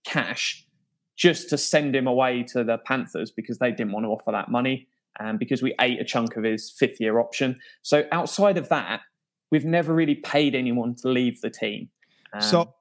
cash 0.05 0.64
just 1.17 1.49
to 1.51 1.59
send 1.59 1.95
him 1.95 2.07
away 2.07 2.43
to 2.43 2.65
the 2.65 2.79
Panthers 2.79 3.31
because 3.31 3.59
they 3.59 3.71
didn't 3.71 3.93
want 3.93 4.05
to 4.05 4.09
offer 4.09 4.33
that 4.33 4.51
money 4.51 4.89
and 5.19 5.39
because 5.39 5.63
we 5.63 5.75
ate 5.81 6.01
a 6.01 6.05
chunk 6.05 6.37
of 6.37 6.45
his 6.45 6.71
fifth 6.71 7.01
year 7.01 7.19
option. 7.19 7.59
So 7.83 8.05
outside 8.11 8.59
of 8.59 8.69
that, 8.69 9.03
we've 9.51 9.65
never 9.65 9.95
really 9.95 10.17
paid 10.17 10.55
anyone 10.55 10.95
to 10.97 11.09
leave 11.09 11.41
the 11.41 11.51
team. 11.51 11.89
Um, 12.33 12.41
so 12.41 12.75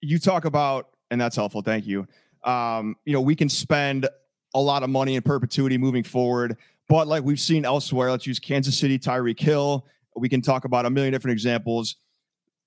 you 0.00 0.18
talk 0.18 0.44
about, 0.44 0.90
and 1.10 1.20
that's 1.20 1.36
helpful. 1.36 1.62
Thank 1.62 1.86
you. 1.86 2.06
Um, 2.44 2.96
you 3.04 3.12
know, 3.12 3.20
we 3.20 3.34
can 3.34 3.48
spend 3.48 4.08
a 4.54 4.60
lot 4.60 4.82
of 4.82 4.90
money 4.90 5.16
in 5.16 5.22
perpetuity 5.22 5.76
moving 5.76 6.04
forward, 6.04 6.56
but 6.88 7.08
like 7.08 7.24
we've 7.24 7.40
seen 7.40 7.64
elsewhere, 7.64 8.10
let's 8.10 8.26
use 8.26 8.38
Kansas 8.38 8.78
City, 8.78 8.98
Tyreek 8.98 9.40
Hill. 9.40 9.84
We 10.16 10.28
can 10.28 10.40
talk 10.40 10.64
about 10.64 10.86
a 10.86 10.90
million 10.90 11.12
different 11.12 11.32
examples. 11.32 11.96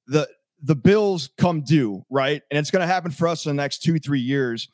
The 0.08 0.28
the 0.62 0.76
bills 0.76 1.30
come 1.38 1.62
due, 1.62 2.06
right? 2.10 2.42
And 2.52 2.60
it's 2.60 2.70
going 2.70 2.82
to 2.82 2.88
happen 2.88 3.12
for 3.12 3.28
us 3.28 3.46
in 3.46 3.56
the 3.56 3.62
next 3.62 3.80
two, 3.80 3.98
three 3.98 4.20
years. 4.20 4.68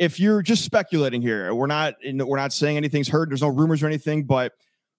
If 0.00 0.18
you're 0.18 0.40
just 0.40 0.64
speculating 0.64 1.20
here, 1.20 1.54
we're 1.54 1.66
not 1.66 1.94
we're 2.02 2.38
not 2.38 2.52
saying 2.52 2.78
anything's 2.78 3.06
heard. 3.06 3.30
There's 3.30 3.42
no 3.42 3.48
rumors 3.48 3.82
or 3.82 3.86
anything, 3.86 4.24
but 4.24 4.54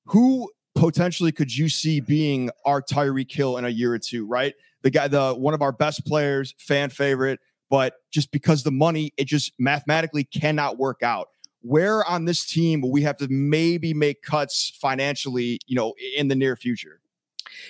who 0.05 0.49
potentially 0.75 1.31
could 1.31 1.53
you 1.53 1.69
see 1.69 1.99
being 1.99 2.51
our 2.65 2.81
Tyreek 2.81 3.31
Hill 3.31 3.57
in 3.57 3.65
a 3.65 3.69
year 3.69 3.93
or 3.93 3.99
two, 3.99 4.27
right? 4.27 4.53
The 4.83 4.91
guy, 4.91 5.07
the 5.07 5.33
one 5.33 5.55
of 5.55 5.61
our 5.63 5.71
best 5.71 6.05
players, 6.05 6.53
fan 6.59 6.91
favorite, 6.91 7.39
but 7.69 7.95
just 8.11 8.31
because 8.31 8.61
the 8.61 8.71
money, 8.71 9.11
it 9.17 9.25
just 9.25 9.53
mathematically 9.57 10.23
cannot 10.23 10.77
work 10.77 11.01
out. 11.01 11.29
Where 11.61 12.05
on 12.05 12.25
this 12.25 12.45
team 12.45 12.81
will 12.81 12.91
we 12.91 13.01
have 13.01 13.17
to 13.17 13.27
maybe 13.27 13.93
make 13.93 14.21
cuts 14.21 14.77
financially, 14.79 15.59
you 15.65 15.75
know, 15.75 15.93
in 16.15 16.27
the 16.27 16.35
near 16.35 16.55
future? 16.55 17.01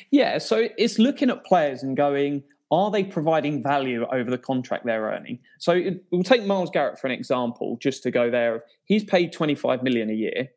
Yeah, 0.09 0.37
so 0.37 0.67
it's 0.77 0.99
looking 0.99 1.29
at 1.29 1.45
players 1.45 1.81
and 1.81 1.95
going, 1.95 2.43
are 2.71 2.89
they 2.89 3.03
providing 3.03 3.61
value 3.61 4.05
over 4.11 4.31
the 4.31 4.37
contract 4.37 4.85
they're 4.85 5.03
earning? 5.11 5.39
So 5.59 5.73
it- 5.73 6.03
we'll 6.11 6.23
take 6.23 6.45
Myles 6.45 6.69
Garrett 6.69 6.97
for 6.99 7.07
an 7.07 7.13
example, 7.13 7.77
just 7.81 8.01
to 8.03 8.11
go 8.11 8.31
there. 8.31 8.63
He's 8.85 9.03
paid 9.03 9.33
25 9.33 9.83
million 9.83 10.09
a 10.09 10.13
year. 10.13 10.49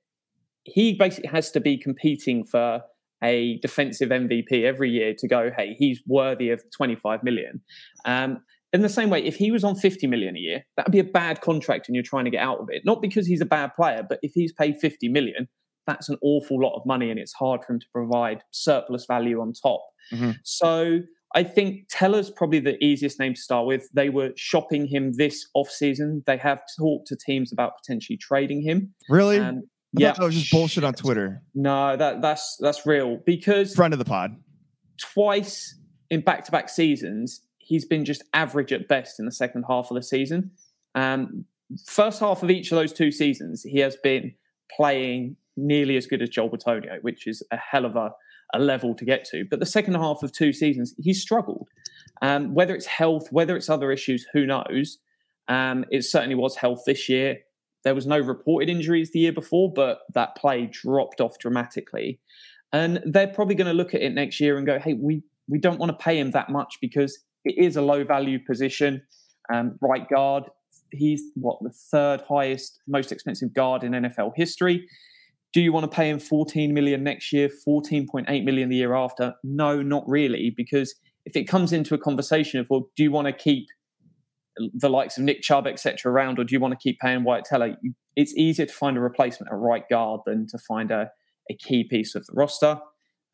He 0.64 0.94
basically 0.94 1.28
has 1.30 1.50
to 1.52 1.60
be 1.60 1.76
competing 1.76 2.44
for 2.44 2.82
a 3.22 3.58
defensive 3.60 4.10
MVP 4.10 4.64
every 4.64 4.90
year 4.90 5.14
to 5.18 5.28
go, 5.28 5.50
hey, 5.56 5.74
he's 5.78 6.02
worthy 6.06 6.50
of 6.50 6.62
25 6.70 7.22
million. 7.22 7.60
Um, 8.04 8.42
in 8.72 8.82
the 8.82 8.88
same 8.88 9.08
way, 9.10 9.22
if 9.24 9.36
he 9.36 9.50
was 9.50 9.62
on 9.64 9.76
50 9.76 10.06
million 10.06 10.36
a 10.36 10.40
year, 10.40 10.64
that 10.76 10.86
would 10.86 10.92
be 10.92 10.98
a 10.98 11.04
bad 11.04 11.40
contract 11.40 11.88
and 11.88 11.94
you're 11.94 12.02
trying 12.02 12.24
to 12.24 12.30
get 12.30 12.42
out 12.42 12.58
of 12.60 12.68
it. 12.70 12.82
Not 12.84 13.00
because 13.02 13.26
he's 13.26 13.40
a 13.40 13.46
bad 13.46 13.72
player, 13.74 14.04
but 14.08 14.18
if 14.22 14.32
he's 14.34 14.52
paid 14.52 14.76
50 14.80 15.08
million, 15.08 15.48
that's 15.86 16.08
an 16.08 16.16
awful 16.22 16.60
lot 16.60 16.74
of 16.76 16.84
money 16.86 17.10
and 17.10 17.18
it's 17.18 17.32
hard 17.34 17.62
for 17.64 17.74
him 17.74 17.80
to 17.80 17.86
provide 17.92 18.42
surplus 18.50 19.04
value 19.06 19.40
on 19.40 19.52
top. 19.52 19.80
Mhm. 20.12 20.36
So 20.42 21.00
I 21.34 21.42
think 21.42 21.86
Teller's 21.90 22.30
probably 22.30 22.60
the 22.60 22.82
easiest 22.82 23.18
name 23.18 23.34
to 23.34 23.40
start 23.40 23.66
with. 23.66 23.88
They 23.92 24.08
were 24.08 24.32
shopping 24.36 24.86
him 24.86 25.14
this 25.14 25.46
offseason. 25.56 26.24
They 26.24 26.36
have 26.36 26.62
talked 26.78 27.08
to 27.08 27.16
teams 27.16 27.52
about 27.52 27.72
potentially 27.76 28.16
trading 28.16 28.62
him. 28.62 28.94
Really? 29.08 29.40
I 29.40 29.52
yeah, 29.96 30.12
that 30.12 30.24
was 30.24 30.34
just 30.34 30.50
bullshit 30.50 30.82
on 30.82 30.94
Twitter. 30.94 31.42
no, 31.54 31.96
that 31.96 32.20
that's 32.20 32.56
that's 32.60 32.84
real 32.84 33.18
because 33.24 33.74
Friend 33.74 33.92
of 33.92 33.98
the 33.98 34.04
pod. 34.04 34.36
twice 34.98 35.78
in 36.10 36.20
back-to-back 36.20 36.68
seasons 36.68 37.40
he's 37.64 37.84
been 37.84 38.04
just 38.04 38.22
average 38.34 38.72
at 38.72 38.88
best 38.88 39.18
in 39.18 39.26
the 39.26 39.32
second 39.32 39.64
half 39.68 39.90
of 39.90 39.94
the 39.94 40.02
season. 40.02 40.50
Um, 40.94 41.44
first 41.86 42.20
half 42.20 42.42
of 42.42 42.50
each 42.50 42.70
of 42.70 42.76
those 42.76 42.92
two 42.92 43.10
seasons, 43.10 43.62
he 43.62 43.78
has 43.80 43.96
been 43.96 44.34
playing 44.76 45.36
nearly 45.56 45.96
as 45.96 46.06
good 46.06 46.20
as 46.22 46.28
Joel 46.28 46.50
Bitonio, 46.50 47.02
which 47.02 47.26
is 47.26 47.42
a 47.50 47.56
hell 47.56 47.84
of 47.84 47.96
a, 47.96 48.10
a 48.54 48.58
level 48.58 48.94
to 48.94 49.04
get 49.04 49.24
to. 49.26 49.44
But 49.44 49.60
the 49.60 49.66
second 49.66 49.94
half 49.94 50.22
of 50.22 50.32
two 50.32 50.52
seasons, 50.52 50.94
he 50.98 51.12
struggled. 51.12 51.68
Um, 52.22 52.54
whether 52.54 52.74
it's 52.74 52.86
health, 52.86 53.28
whether 53.30 53.56
it's 53.56 53.68
other 53.68 53.92
issues, 53.92 54.26
who 54.32 54.46
knows? 54.46 54.98
Um, 55.48 55.84
it 55.90 56.04
certainly 56.04 56.36
was 56.36 56.56
health 56.56 56.82
this 56.86 57.08
year. 57.08 57.38
There 57.82 57.94
was 57.94 58.06
no 58.06 58.18
reported 58.18 58.70
injuries 58.70 59.10
the 59.10 59.18
year 59.18 59.32
before, 59.32 59.70
but 59.72 60.00
that 60.14 60.36
play 60.36 60.66
dropped 60.66 61.20
off 61.20 61.38
dramatically. 61.38 62.20
And 62.72 63.00
they're 63.04 63.28
probably 63.28 63.54
going 63.54 63.66
to 63.66 63.74
look 63.74 63.94
at 63.94 64.00
it 64.00 64.14
next 64.14 64.40
year 64.40 64.56
and 64.56 64.66
go, 64.66 64.78
hey, 64.78 64.94
we, 64.94 65.22
we 65.48 65.58
don't 65.58 65.78
want 65.78 65.90
to 65.90 66.02
pay 66.02 66.18
him 66.18 66.30
that 66.30 66.48
much 66.48 66.78
because 66.80 67.18
it 67.44 67.56
is 67.62 67.76
a 67.76 67.82
low 67.82 68.04
value 68.04 68.38
position. 68.38 69.02
Um, 69.52 69.76
right 69.82 70.08
guard, 70.08 70.44
he's 70.90 71.22
what 71.34 71.58
the 71.60 71.70
third 71.70 72.22
highest, 72.28 72.80
most 72.86 73.12
expensive 73.12 73.52
guard 73.52 73.84
in 73.84 73.92
NFL 73.92 74.32
history. 74.34 74.88
Do 75.54 75.62
you 75.62 75.72
want 75.72 75.90
to 75.90 75.96
pay 75.96 76.10
him 76.10 76.18
14 76.18 76.74
million 76.74 77.04
next 77.04 77.32
year, 77.32 77.48
14.8 77.48 78.44
million 78.44 78.68
the 78.68 78.76
year 78.76 78.94
after? 78.94 79.34
No, 79.44 79.80
not 79.80 80.02
really, 80.08 80.52
because 80.54 80.96
if 81.24 81.36
it 81.36 81.44
comes 81.44 81.72
into 81.72 81.94
a 81.94 81.98
conversation 81.98 82.58
of, 82.58 82.68
well, 82.68 82.90
do 82.96 83.04
you 83.04 83.12
want 83.12 83.28
to 83.28 83.32
keep 83.32 83.68
the 84.74 84.88
likes 84.88 85.16
of 85.16 85.24
Nick 85.24 85.42
Chubb, 85.42 85.66
etc., 85.66 86.12
around, 86.12 86.38
or 86.38 86.44
do 86.44 86.54
you 86.54 86.60
want 86.60 86.72
to 86.72 86.78
keep 86.78 86.98
paying 86.98 87.22
Wyatt 87.22 87.44
Teller? 87.44 87.76
It's 88.16 88.36
easier 88.36 88.66
to 88.66 88.72
find 88.72 88.96
a 88.96 89.00
replacement 89.00 89.52
at 89.52 89.56
right 89.56 89.88
guard 89.88 90.20
than 90.26 90.46
to 90.48 90.58
find 90.58 90.90
a, 90.90 91.10
a 91.48 91.54
key 91.54 91.84
piece 91.84 92.16
of 92.16 92.26
the 92.26 92.32
roster. 92.34 92.80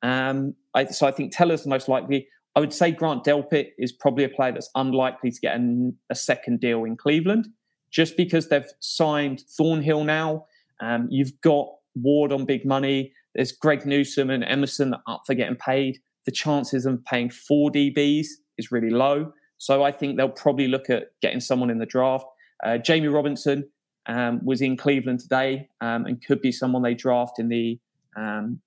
Um, 0.03 0.55
I, 0.75 0.87
so 0.87 1.07
I 1.07 1.13
think 1.13 1.35
Teller's 1.35 1.65
the 1.65 1.71
most 1.71 1.89
likely. 1.89 2.29
I 2.55 2.61
would 2.61 2.73
say 2.73 2.91
Grant 2.91 3.25
Delpit 3.25 3.69
is 3.79 3.93
probably 3.93 4.25
a 4.25 4.29
player 4.29 4.53
that's 4.53 4.71
unlikely 4.75 5.31
to 5.31 5.41
get 5.41 5.55
an, 5.55 5.97
a 6.11 6.15
second 6.15 6.61
deal 6.61 6.85
in 6.85 6.97
Cleveland, 6.97 7.49
just 7.91 8.17
because 8.17 8.49
they've 8.49 8.71
signed 8.81 9.43
Thornhill 9.57 10.05
now. 10.05 10.47
Um, 10.81 11.07
you've 11.11 11.39
got 11.43 11.69
Ward 11.95 12.33
on 12.33 12.45
big 12.45 12.65
money. 12.65 13.13
There's 13.35 13.53
Greg 13.53 13.87
Newsome 13.87 14.31
and 14.31 14.45
Emerson 14.45 14.95
up 15.07 15.23
for 15.27 15.35
getting 15.35 15.57
paid. 15.57 15.99
The 16.27 16.33
chances 16.33 16.87
of 16.87 17.05
paying 17.05 17.31
four 17.31 17.71
DBs 17.71 18.27
is 18.59 18.71
really 18.71 18.91
low. 18.91 19.33
So 19.59 19.83
I 19.83 19.93
think 19.93 20.17
they'll 20.17 20.29
probably 20.29 20.69
look 20.69 20.89
at 20.91 21.09
getting 21.21 21.41
someone 21.41 21.71
in 21.71 21.79
the 21.79 21.87
draft. 21.87 22.25
Uh, 22.65 22.79
Jammie 22.79 23.13
Robinson 23.13 23.69
um, 24.07 24.41
was 24.45 24.61
in 24.61 24.77
Cleveland 24.77 25.21
today 25.21 25.69
um, 25.81 26.07
and 26.07 26.25
could 26.25 26.41
be 26.41 26.53
someone 26.53 26.83
they 26.83 26.95
draft 26.95 27.39
in 27.39 27.49
the 27.49 27.79
um, 28.17 28.61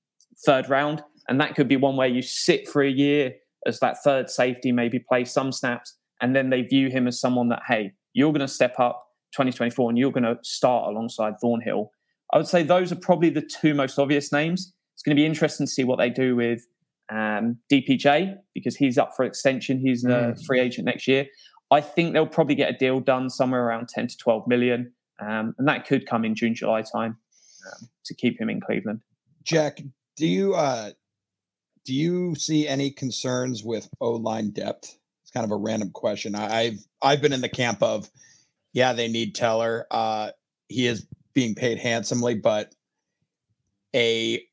third 0.46 0.70
round. 0.70 1.04
And 1.28 1.40
that 1.42 1.56
could 1.56 1.68
be 1.68 1.78
one 1.78 1.96
where 1.96 2.08
you 2.08 2.22
sit 2.22 2.68
for 2.68 2.84
a 2.84 2.90
year 2.90 3.34
as 3.66 3.80
that 3.80 3.98
third 4.04 4.30
safety, 4.30 4.72
maybe 4.72 5.00
play 5.00 5.26
some 5.26 5.52
snaps, 5.52 5.98
and 6.22 6.36
then 6.36 6.50
they 6.50 6.62
view 6.62 6.90
him 6.90 7.08
as 7.08 7.20
someone 7.20 7.50
that, 7.50 7.62
hey, 7.68 7.94
you're 8.14 8.32
going 8.32 8.42
to 8.42 8.48
step 8.48 8.80
up 8.80 9.08
2024 9.34 9.90
and 9.90 9.98
you're 9.98 10.12
going 10.12 10.24
to 10.24 10.38
start 10.44 10.90
alongside 10.90 11.34
Thornhill. 11.40 11.92
I 12.34 12.38
would 12.38 12.48
say 12.48 12.64
those 12.64 12.92
are 12.92 12.96
probably 12.98 13.30
the 13.30 13.42
two 13.44 13.74
most 13.76 14.00
obvious 14.00 14.32
names. 14.32 14.74
It's 14.96 15.04
going 15.04 15.16
to 15.16 15.20
be 15.22 15.26
interesting 15.26 15.68
to 15.68 15.72
see 15.72 15.84
what 15.84 16.00
they 16.00 16.10
do 16.10 16.36
with 16.36 16.66
um, 17.12 17.60
DPJ 17.72 18.36
because 18.56 18.76
he's 18.76 18.98
up 18.98 19.12
for 19.16 19.24
extension. 19.24 19.80
He's 19.80 20.04
a 20.04 20.08
Mm. 20.08 20.46
free 20.46 20.60
agent 20.60 20.86
next 20.86 21.08
year. 21.08 21.28
I 21.70 21.82
think 21.82 22.14
they'll 22.14 22.28
probably 22.28 22.56
get 22.56 22.74
a 22.74 22.78
deal 22.78 23.00
done 23.00 23.30
somewhere 23.30 23.64
around 23.66 23.88
10 23.90 24.08
to 24.08 24.18
12 24.18 24.48
million. 24.48 24.94
Um, 25.20 25.54
and 25.58 25.68
that 25.68 25.86
could 25.86 26.06
come 26.08 26.26
in 26.26 26.34
June, 26.36 26.56
July 26.56 26.82
time 26.82 27.18
um, 27.68 27.88
to 28.06 28.14
keep 28.16 28.40
him 28.42 28.50
in 28.50 28.60
Cleveland. 28.62 29.02
Jack, 29.44 29.82
do 30.18 30.26
you 30.28 30.54
uh 30.56 30.92
do 31.86 31.94
you 31.94 32.34
see 32.36 32.68
any 32.68 32.90
concerns 32.92 33.64
with 33.64 33.90
O 34.00 34.12
line 34.14 34.52
depth? 34.52 34.98
It's 35.22 35.32
kind 35.32 35.44
of 35.44 35.52
a 35.52 35.58
random 35.58 35.92
question. 35.92 36.34
I, 36.36 36.60
I've 36.60 36.80
I've 37.02 37.22
been 37.22 37.34
in 37.34 37.42
the 37.42 37.50
camp 37.50 37.84
of 37.84 38.10
yeah, 38.74 38.94
they 38.94 39.08
need 39.08 39.36
Teller. 39.36 39.86
Uh 39.92 40.32
he 40.70 40.88
is 40.88 41.06
being 41.34 41.56
paid 41.56 41.80
handsomely, 41.80 42.36
but 42.36 42.74
a 43.96 44.44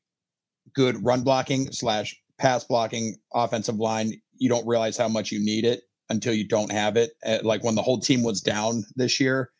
good 0.73 1.03
run 1.03 1.23
blocking 1.23 1.71
slash 1.71 2.15
pass 2.37 2.63
blocking 2.63 3.15
offensive 3.33 3.75
line, 3.75 4.13
you 4.37 4.49
don't 4.49 4.67
realize 4.67 4.97
how 4.97 5.07
much 5.07 5.31
you 5.31 5.39
need 5.39 5.65
it 5.65 5.81
until 6.09 6.33
you 6.33 6.47
don't 6.47 6.71
have 6.71 6.97
it. 6.97 7.11
Uh, 7.25 7.39
like 7.43 7.63
when 7.63 7.75
the 7.75 7.81
whole 7.81 7.99
team 7.99 8.23
was 8.23 8.41
down 8.41 8.83
this 8.95 9.19
year, 9.19 9.51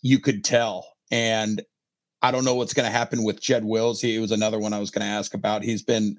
you 0.00 0.18
could 0.18 0.44
tell. 0.44 0.86
And 1.10 1.62
I 2.22 2.30
don't 2.30 2.44
know 2.44 2.54
what's 2.54 2.74
going 2.74 2.86
to 2.86 2.96
happen 2.96 3.24
with 3.24 3.40
Jed 3.40 3.64
Wills. 3.64 4.00
He 4.00 4.18
was 4.18 4.30
another 4.30 4.58
one 4.58 4.72
I 4.72 4.78
was 4.78 4.90
going 4.90 5.04
to 5.06 5.12
ask 5.12 5.34
about. 5.34 5.62
He's 5.62 5.82
been 5.82 6.16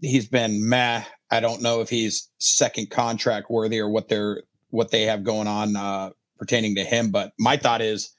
he's 0.00 0.28
been 0.28 0.68
meh. 0.68 1.02
I 1.30 1.40
don't 1.40 1.62
know 1.62 1.80
if 1.80 1.88
he's 1.88 2.28
second 2.38 2.90
contract 2.90 3.50
worthy 3.50 3.80
or 3.80 3.88
what 3.88 4.08
they're 4.08 4.42
what 4.70 4.90
they 4.90 5.02
have 5.02 5.24
going 5.24 5.46
on 5.46 5.76
uh, 5.76 6.10
pertaining 6.38 6.74
to 6.76 6.84
him. 6.84 7.10
But 7.10 7.32
my 7.38 7.56
thought 7.56 7.80
is, 7.80 8.12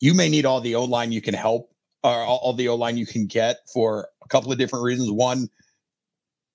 you 0.00 0.14
may 0.14 0.28
need 0.28 0.44
all 0.44 0.60
the 0.60 0.74
O 0.74 0.84
line 0.84 1.12
you 1.12 1.20
can 1.20 1.34
help, 1.34 1.72
or 2.02 2.12
all, 2.12 2.52
the 2.52 2.68
O 2.68 2.74
line 2.74 2.96
you 2.96 3.06
can 3.06 3.26
get 3.26 3.58
for 3.72 4.08
a 4.24 4.28
couple 4.28 4.52
of 4.52 4.58
different 4.58 4.84
reasons. 4.84 5.10
One, 5.10 5.48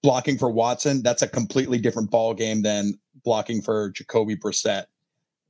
blocking 0.02 0.38
for 0.38 0.50
Watson, 0.50 1.02
that's 1.02 1.22
a 1.22 1.28
completely 1.28 1.78
different 1.78 2.12
ball 2.12 2.34
game 2.34 2.62
than 2.62 2.94
blocking 3.24 3.62
for 3.62 3.92
Jacoby 3.92 4.36
Brissett. 4.36 4.86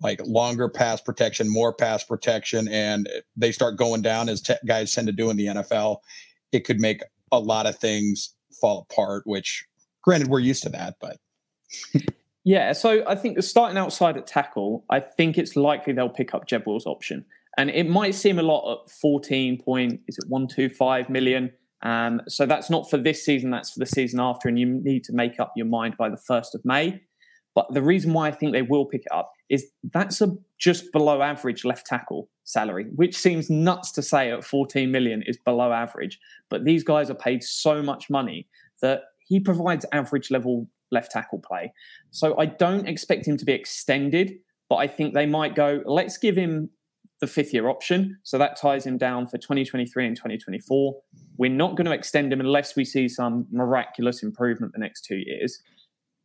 Like 0.01 0.19
longer 0.25 0.67
pass 0.67 0.99
protection, 0.99 1.47
more 1.47 1.71
pass 1.71 2.03
protection, 2.03 2.67
and 2.69 3.07
they 3.37 3.51
start 3.51 3.77
going 3.77 4.01
down 4.01 4.29
as 4.29 4.41
te- 4.41 4.55
guys 4.65 4.91
tend 4.91 5.05
to 5.07 5.13
do 5.13 5.29
in 5.29 5.37
the 5.37 5.45
NFL. 5.45 5.97
It 6.51 6.61
could 6.61 6.79
make 6.79 7.01
a 7.31 7.39
lot 7.39 7.67
of 7.67 7.77
things 7.77 8.33
fall 8.59 8.87
apart. 8.89 9.23
Which, 9.27 9.63
granted, 10.01 10.29
we're 10.29 10.39
used 10.39 10.63
to 10.63 10.69
that, 10.69 10.95
but 10.99 11.17
yeah. 12.43 12.71
So 12.71 13.03
I 13.07 13.13
think 13.13 13.43
starting 13.43 13.77
outside 13.77 14.17
at 14.17 14.25
tackle, 14.25 14.85
I 14.89 15.01
think 15.01 15.37
it's 15.37 15.55
likely 15.55 15.93
they'll 15.93 16.09
pick 16.09 16.33
up 16.33 16.47
Jed 16.47 16.63
Wills' 16.65 16.87
option, 16.87 17.23
and 17.57 17.69
it 17.69 17.87
might 17.87 18.15
seem 18.15 18.39
a 18.39 18.43
lot 18.43 18.71
at 18.71 18.91
fourteen 18.91 19.61
point. 19.61 20.01
Is 20.07 20.17
it 20.17 20.29
one 20.29 20.47
two 20.47 20.69
five 20.69 21.09
million? 21.09 21.51
Um, 21.83 22.21
so 22.27 22.45
that's 22.45 22.69
not 22.69 22.89
for 22.89 22.97
this 22.97 23.25
season, 23.25 23.49
that's 23.49 23.71
for 23.71 23.79
the 23.79 23.85
season 23.85 24.19
after, 24.19 24.47
and 24.47 24.59
you 24.59 24.65
need 24.65 25.03
to 25.05 25.13
make 25.13 25.39
up 25.39 25.53
your 25.55 25.65
mind 25.65 25.97
by 25.97 26.09
the 26.09 26.21
1st 26.29 26.53
of 26.53 26.61
May. 26.63 27.01
But 27.53 27.73
the 27.73 27.81
reason 27.81 28.13
why 28.13 28.27
I 28.27 28.31
think 28.31 28.53
they 28.53 28.61
will 28.61 28.85
pick 28.85 29.01
it 29.01 29.11
up 29.11 29.31
is 29.49 29.67
that's 29.91 30.21
a 30.21 30.35
just 30.57 30.91
below 30.93 31.21
average 31.21 31.65
left 31.65 31.85
tackle 31.85 32.29
salary, 32.43 32.85
which 32.95 33.17
seems 33.17 33.49
nuts 33.49 33.91
to 33.93 34.01
say 34.01 34.31
at 34.31 34.43
14 34.45 34.89
million 34.89 35.23
is 35.25 35.37
below 35.37 35.73
average. 35.73 36.19
But 36.49 36.63
these 36.63 36.83
guys 36.83 37.09
are 37.09 37.15
paid 37.15 37.43
so 37.43 37.81
much 37.81 38.09
money 38.09 38.47
that 38.81 39.01
he 39.27 39.39
provides 39.39 39.85
average 39.91 40.31
level 40.31 40.69
left 40.91 41.11
tackle 41.11 41.39
play. 41.39 41.73
So 42.11 42.37
I 42.37 42.45
don't 42.45 42.87
expect 42.87 43.27
him 43.27 43.37
to 43.37 43.45
be 43.45 43.53
extended, 43.53 44.33
but 44.69 44.77
I 44.77 44.87
think 44.87 45.13
they 45.13 45.25
might 45.25 45.55
go, 45.55 45.81
let's 45.85 46.17
give 46.17 46.37
him 46.37 46.69
the 47.21 47.27
fifth 47.27 47.53
year 47.53 47.69
option. 47.69 48.17
So 48.23 48.37
that 48.39 48.59
ties 48.59 48.85
him 48.85 48.97
down 48.97 49.27
for 49.27 49.37
2023 49.37 50.07
and 50.07 50.15
2024. 50.15 50.95
We're 51.37 51.51
not 51.51 51.77
going 51.77 51.85
to 51.85 51.93
extend 51.93 52.33
him 52.33 52.41
unless 52.41 52.75
we 52.75 52.83
see 52.83 53.07
some 53.07 53.47
miraculous 53.51 54.23
improvement 54.23 54.73
the 54.73 54.79
next 54.79 55.05
two 55.05 55.21
years. 55.25 55.61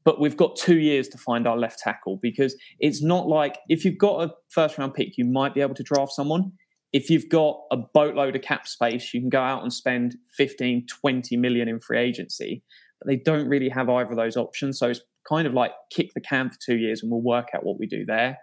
But 0.04 0.20
we've 0.20 0.36
got 0.36 0.56
two 0.56 0.78
years 0.78 1.08
to 1.08 1.18
find 1.18 1.46
our 1.46 1.56
left 1.56 1.80
tackle 1.80 2.18
because 2.22 2.56
it's 2.80 3.02
not 3.02 3.28
like 3.28 3.58
if 3.68 3.84
you've 3.84 3.98
got 3.98 4.24
a 4.24 4.32
first 4.48 4.78
round 4.78 4.94
pick, 4.94 5.18
you 5.18 5.24
might 5.24 5.54
be 5.54 5.60
able 5.60 5.74
to 5.74 5.82
draft 5.82 6.12
someone. 6.12 6.52
If 6.92 7.10
you've 7.10 7.28
got 7.28 7.60
a 7.70 7.76
boatload 7.76 8.36
of 8.36 8.42
cap 8.42 8.66
space, 8.66 9.12
you 9.12 9.20
can 9.20 9.28
go 9.28 9.40
out 9.40 9.62
and 9.62 9.72
spend 9.72 10.16
15, 10.36 10.86
20 10.86 11.36
million 11.36 11.68
in 11.68 11.78
free 11.78 11.98
agency. 11.98 12.62
But 13.00 13.08
they 13.08 13.16
don't 13.16 13.48
really 13.48 13.68
have 13.68 13.90
either 13.90 14.10
of 14.10 14.16
those 14.16 14.36
options. 14.36 14.78
So 14.78 14.88
it's 14.88 15.00
kind 15.28 15.46
of 15.46 15.52
like 15.52 15.72
kick 15.90 16.14
the 16.14 16.20
can 16.20 16.48
for 16.50 16.56
two 16.64 16.76
years 16.76 17.02
and 17.02 17.10
we'll 17.10 17.20
work 17.20 17.48
out 17.54 17.66
what 17.66 17.78
we 17.78 17.86
do 17.86 18.06
there. 18.06 18.38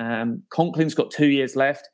Um, 0.00 0.42
Conklin's 0.52 0.94
got 0.94 1.10
two 1.10 1.28
years 1.28 1.54
left. 1.54 1.88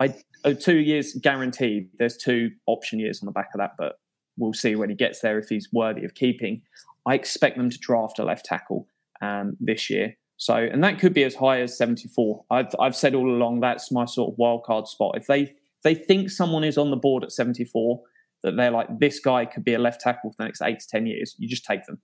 I 0.00 0.14
oh, 0.44 0.52
two 0.52 0.76
years 0.78 1.14
guaranteed. 1.22 1.88
There's 1.98 2.16
two 2.16 2.50
option 2.66 2.98
years 2.98 3.22
on 3.22 3.26
the 3.26 3.32
back 3.32 3.50
of 3.54 3.58
that, 3.58 3.72
but 3.78 3.94
we'll 4.36 4.52
see 4.52 4.74
when 4.74 4.90
he 4.90 4.96
gets 4.96 5.20
there 5.20 5.38
if 5.38 5.48
he's 5.48 5.68
worthy 5.72 6.04
of 6.04 6.14
keeping. 6.14 6.62
I 7.06 7.14
expect 7.14 7.56
them 7.56 7.70
to 7.70 7.78
draft 7.78 8.18
a 8.18 8.24
left 8.24 8.44
tackle 8.44 8.88
um, 9.22 9.56
this 9.60 9.88
year. 9.88 10.16
So, 10.36 10.56
and 10.56 10.82
that 10.82 10.98
could 10.98 11.14
be 11.14 11.22
as 11.22 11.36
high 11.36 11.60
as 11.60 11.78
74. 11.78 12.44
I've, 12.50 12.74
I've 12.80 12.96
said 12.96 13.14
all 13.14 13.30
along 13.30 13.60
that's 13.60 13.92
my 13.92 14.04
sort 14.04 14.32
of 14.32 14.38
wild 14.38 14.64
card 14.64 14.88
spot. 14.88 15.16
If 15.16 15.26
they 15.26 15.54
they 15.84 15.94
think 15.94 16.30
someone 16.30 16.64
is 16.64 16.78
on 16.78 16.90
the 16.90 16.96
board 16.96 17.22
at 17.22 17.30
74, 17.30 18.00
that 18.42 18.56
they're 18.56 18.70
like 18.70 18.98
this 18.98 19.20
guy 19.20 19.44
could 19.44 19.64
be 19.64 19.74
a 19.74 19.78
left 19.78 20.00
tackle 20.00 20.30
for 20.30 20.36
the 20.38 20.44
next 20.44 20.60
eight 20.62 20.80
to 20.80 20.88
ten 20.88 21.06
years, 21.06 21.36
you 21.38 21.48
just 21.48 21.64
take 21.64 21.84
them 21.86 22.00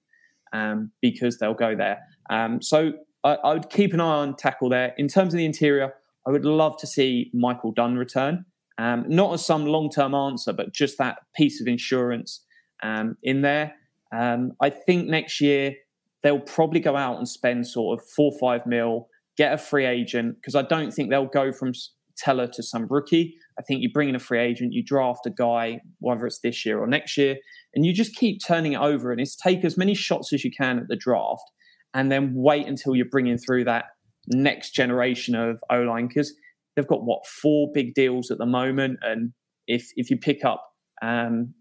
um, 0.53 0.93
because 1.03 1.39
they'll 1.39 1.55
go 1.55 1.75
there. 1.75 2.01
Um, 2.31 2.63
so 2.63 2.93
I, 3.25 3.35
I, 3.35 3.53
would 3.55 3.71
keep 3.71 3.93
an 3.93 4.01
eye 4.01 4.05
on 4.05 4.37
tackle 4.37 4.69
there. 4.69 4.95
In 4.97 5.09
terms 5.09 5.35
of 5.35 5.39
the 5.39 5.45
interior, 5.45 5.93
I 6.27 6.31
would 6.31 6.45
love 6.45 6.77
to 6.79 6.87
see 6.87 7.31
Michael 7.35 7.73
Dunn 7.73 7.97
return. 7.97 8.45
Um, 8.79 9.05
not 9.09 9.35
as 9.35 9.45
some 9.45 9.67
long 9.67 9.91
term 9.91 10.15
answer, 10.15 10.53
but 10.53 10.73
just 10.73 10.99
that 10.99 11.19
piece 11.37 11.61
of 11.61 11.67
insurance 11.67 12.45
um, 12.83 13.17
in 13.23 13.43
there. 13.43 13.75
Um, 14.17 14.53
I 14.61 14.71
think 14.71 15.07
next 15.07 15.41
year 15.41 15.75
they'll 16.23 16.41
probably 16.41 16.81
go 16.81 16.97
out 16.97 17.19
and 17.19 17.29
spend 17.29 17.67
sort 17.67 17.99
of 17.99 18.07
four 18.09 18.33
five 18.41 18.67
mil, 18.67 19.09
get 19.37 19.53
a 19.53 19.59
free 19.59 19.85
agent 19.85 20.37
because 20.37 20.55
I 20.55 20.63
don't 20.63 20.93
think 20.93 21.11
they'll 21.11 21.27
go 21.27 21.53
from 21.53 21.73
Teller 22.17 22.47
to 22.49 22.63
some 22.63 22.87
rookie. 22.89 23.37
I 23.59 23.63
think 23.63 23.83
you 23.83 23.91
bring 23.93 24.09
in 24.09 24.15
a 24.15 24.21
free 24.21 24.41
agent, 24.41 24.73
you 24.73 24.83
draft 24.83 25.27
a 25.27 25.31
guy, 25.31 25.81
whether 25.99 26.27
it's 26.27 26.41
this 26.41 26.65
year 26.65 26.79
or 26.79 26.87
next 26.87 27.17
year, 27.17 27.37
and 27.75 27.85
you 27.85 27.93
just 27.93 28.17
keep 28.17 28.41
turning 28.45 28.73
it 28.73 28.81
over 28.81 29.13
and 29.13 29.21
it's 29.21 29.37
take 29.37 29.65
as 29.65 29.77
many 29.77 29.95
shots 29.95 30.33
as 30.33 30.45
you 30.45 30.51
can 30.51 30.79
at 30.79 30.89
the 30.89 30.97
draft 30.97 31.45
and 31.95 32.11
then 32.11 32.33
wait 32.35 32.67
until 32.67 32.95
you're 32.95 33.07
bringing 33.07 33.39
through 33.39 33.65
that 33.65 33.87
next 34.29 34.71
generation 34.73 35.35
of 35.35 35.63
O 35.71 35.81
line 35.81 36.09
because 36.09 36.35
they've 36.77 36.87
got 36.87 37.05
what 37.05 37.27
four 37.27 37.71
big 37.73 37.95
deals 37.95 38.31
at 38.31 38.39
the 38.39 38.47
moment, 38.47 38.99
and 39.03 39.33
if 39.67 39.91
if 39.97 40.11
you 40.11 40.17
pick 40.17 40.45
up 40.45 40.73
um, 41.03 41.55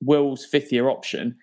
Wills' 0.00 0.44
fifth 0.44 0.72
year 0.72 0.88
option, 0.88 1.36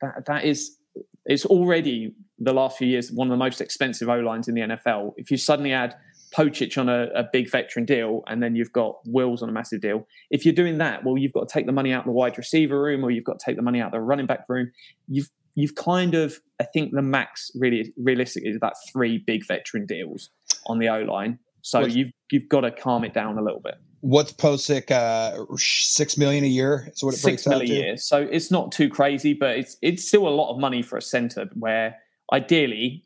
that 0.00 0.26
that 0.26 0.44
is 0.44 0.76
it's 1.24 1.44
already 1.44 2.14
the 2.38 2.52
last 2.52 2.78
few 2.78 2.86
years 2.86 3.10
one 3.10 3.28
of 3.28 3.32
the 3.32 3.36
most 3.36 3.60
expensive 3.60 4.08
O 4.08 4.18
lines 4.20 4.48
in 4.48 4.54
the 4.54 4.60
NFL. 4.62 5.12
If 5.16 5.30
you 5.30 5.36
suddenly 5.36 5.72
add 5.72 5.94
Pocic 6.34 6.76
on 6.76 6.88
a, 6.88 7.06
a, 7.14 7.24
big 7.32 7.50
veteran 7.50 7.84
deal, 7.84 8.22
and 8.26 8.42
then 8.42 8.56
you've 8.56 8.72
got 8.72 8.96
Wills 9.06 9.42
on 9.42 9.48
a 9.48 9.52
massive 9.52 9.80
deal. 9.80 10.06
If 10.30 10.44
you're 10.44 10.54
doing 10.54 10.78
that, 10.78 11.04
well, 11.04 11.16
you've 11.16 11.32
got 11.32 11.48
to 11.48 11.52
take 11.52 11.66
the 11.66 11.72
money 11.72 11.92
out 11.92 12.00
of 12.00 12.06
the 12.06 12.12
wide 12.12 12.36
receiver 12.36 12.80
room, 12.80 13.04
or 13.04 13.10
you've 13.10 13.24
got 13.24 13.38
to 13.38 13.44
take 13.44 13.56
the 13.56 13.62
money 13.62 13.80
out 13.80 13.86
of 13.86 13.92
the 13.92 14.00
running 14.00 14.26
back 14.26 14.44
room. 14.48 14.70
You've 15.08 15.30
you've 15.56 15.74
kind 15.74 16.14
of, 16.14 16.38
I 16.60 16.64
think 16.64 16.92
the 16.92 17.02
max 17.02 17.50
really 17.56 17.92
realistically 17.96 18.50
is 18.50 18.56
about 18.56 18.74
three 18.92 19.18
big 19.18 19.44
veteran 19.44 19.86
deals 19.86 20.30
on 20.66 20.78
the 20.78 20.88
O 20.88 21.00
line. 21.00 21.40
So 21.62 21.80
what's, 21.80 21.96
you've 21.96 22.12
you've 22.30 22.48
got 22.48 22.60
to 22.60 22.70
calm 22.70 23.02
it 23.02 23.12
down 23.12 23.38
a 23.38 23.42
little 23.42 23.58
bit. 23.58 23.74
What's 24.00 24.32
Pocic? 24.32 24.92
Uh, 24.92 25.44
six 25.56 26.16
million 26.16 26.44
a 26.44 26.46
year 26.46 26.88
is 26.94 27.02
what 27.02 27.14
it 27.14 27.16
six 27.16 27.42
breaks 27.42 27.46
million 27.48 27.72
a 27.72 27.86
year. 27.86 27.96
So 27.96 28.18
it's 28.18 28.52
not 28.52 28.70
too 28.70 28.88
crazy, 28.88 29.34
but 29.34 29.58
it's 29.58 29.76
it's 29.82 30.06
still 30.06 30.28
a 30.28 30.30
lot 30.30 30.52
of 30.52 30.60
money 30.60 30.82
for 30.82 30.96
a 30.96 31.02
center. 31.02 31.48
Where 31.54 31.96
ideally, 32.32 33.02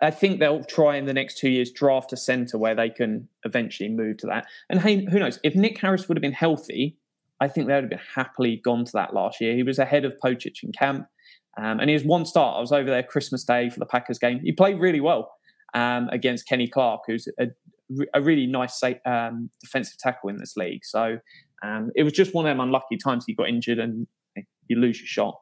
I 0.00 0.10
think 0.10 0.40
they'll 0.40 0.64
try 0.64 0.96
in 0.96 1.04
the 1.04 1.12
next 1.12 1.36
two 1.36 1.50
years 1.50 1.70
draft 1.70 2.12
a 2.14 2.16
center 2.16 2.56
where 2.56 2.74
they 2.74 2.88
can 2.88 3.28
eventually 3.44 3.90
move 3.90 4.16
to 4.18 4.26
that. 4.28 4.46
And 4.70 4.80
hey, 4.80 5.04
who 5.04 5.18
knows? 5.18 5.38
If 5.42 5.54
Nick 5.54 5.78
Harris 5.78 6.08
would 6.08 6.16
have 6.16 6.22
been 6.22 6.32
healthy, 6.32 6.96
I 7.40 7.48
think 7.48 7.66
they 7.66 7.74
would 7.74 7.84
have 7.84 7.90
been 7.90 7.98
happily 8.14 8.56
gone 8.64 8.86
to 8.86 8.92
that 8.92 9.12
last 9.12 9.42
year. 9.42 9.54
He 9.54 9.62
was 9.62 9.78
ahead 9.78 10.06
of 10.06 10.14
Pocic 10.24 10.62
in 10.62 10.72
camp. 10.72 11.06
Um, 11.56 11.80
and 11.80 11.88
he 11.88 11.94
has 11.94 12.04
one 12.04 12.26
start. 12.26 12.56
I 12.56 12.60
was 12.60 12.72
over 12.72 12.90
there 12.90 13.02
Christmas 13.02 13.44
Day 13.44 13.70
for 13.70 13.78
the 13.78 13.86
Packers 13.86 14.18
game. 14.18 14.40
He 14.42 14.52
played 14.52 14.80
really 14.80 15.00
well 15.00 15.30
um, 15.74 16.08
against 16.10 16.48
Kenny 16.48 16.66
Clark, 16.66 17.02
who's 17.06 17.28
a, 17.38 17.46
a 18.12 18.20
really 18.20 18.46
nice 18.46 18.82
um, 19.06 19.50
defensive 19.60 19.98
tackle 19.98 20.30
in 20.30 20.38
this 20.38 20.56
league. 20.56 20.84
So 20.84 21.18
um, 21.62 21.90
it 21.94 22.02
was 22.02 22.12
just 22.12 22.34
one 22.34 22.46
of 22.46 22.50
them 22.50 22.60
unlucky 22.60 22.96
times 22.96 23.24
he 23.26 23.34
got 23.34 23.48
injured 23.48 23.78
and 23.78 24.06
you 24.68 24.76
lose 24.76 24.98
your 25.00 25.06
shot. 25.06 25.40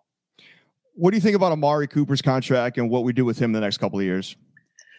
What 0.95 1.11
do 1.11 1.17
you 1.17 1.23
think 1.23 1.37
about 1.37 1.53
Amari 1.53 1.89
Cooper's 1.89 2.21
contract 2.21 2.77
and 2.77 2.91
what 2.91 3.05
we 3.05 3.13
do 3.13 3.25
with 3.25 3.39
him 3.39 3.53
the 3.53 3.61
next 3.61 3.79
couple 3.79 3.99
of 3.99 4.05
years? 4.05 4.37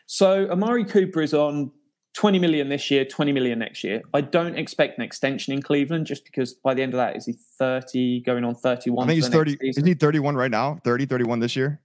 So 0.08 0.49
Amari 0.49 0.86
Cooper 0.86 1.21
is 1.21 1.34
on 1.34 1.71
20 2.13 2.39
million 2.39 2.69
this 2.69 2.91
year, 2.91 3.06
20 3.06 3.32
million 3.32 3.60
next 3.60 3.84
year. 3.84 4.02
I 4.13 4.21
don't 4.21 4.56
expect 4.56 4.97
an 4.97 5.04
extension 5.04 5.52
in 5.52 5.62
Cleveland 5.62 6.06
just 6.06 6.26
because 6.26 6.54
by 6.54 6.73
the 6.73 6.84
end 6.84 6.93
of 6.93 6.97
that, 6.97 7.15
is 7.15 7.26
he 7.26 7.34
30 7.34 8.21
going 8.21 8.43
on 8.43 8.56
31? 8.56 9.04
I 9.04 9.08
think 9.08 9.15
he's 9.23 9.30
30. 9.30 9.58
Isn't 9.62 9.86
he 9.86 9.93
31 9.95 10.36
right 10.36 10.52
now? 10.52 10.80
30, 10.84 11.08
31 11.08 11.39
this 11.39 11.56
year? 11.56 11.80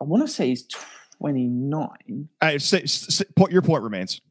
I 0.00 0.04
want 0.04 0.26
to 0.26 0.32
say 0.32 0.48
he's 0.48 0.66
29. 1.18 2.28
I 2.40 2.56
say, 2.56 2.86
say, 2.86 3.24
your 3.50 3.62
point 3.62 3.82
remains. 3.82 4.22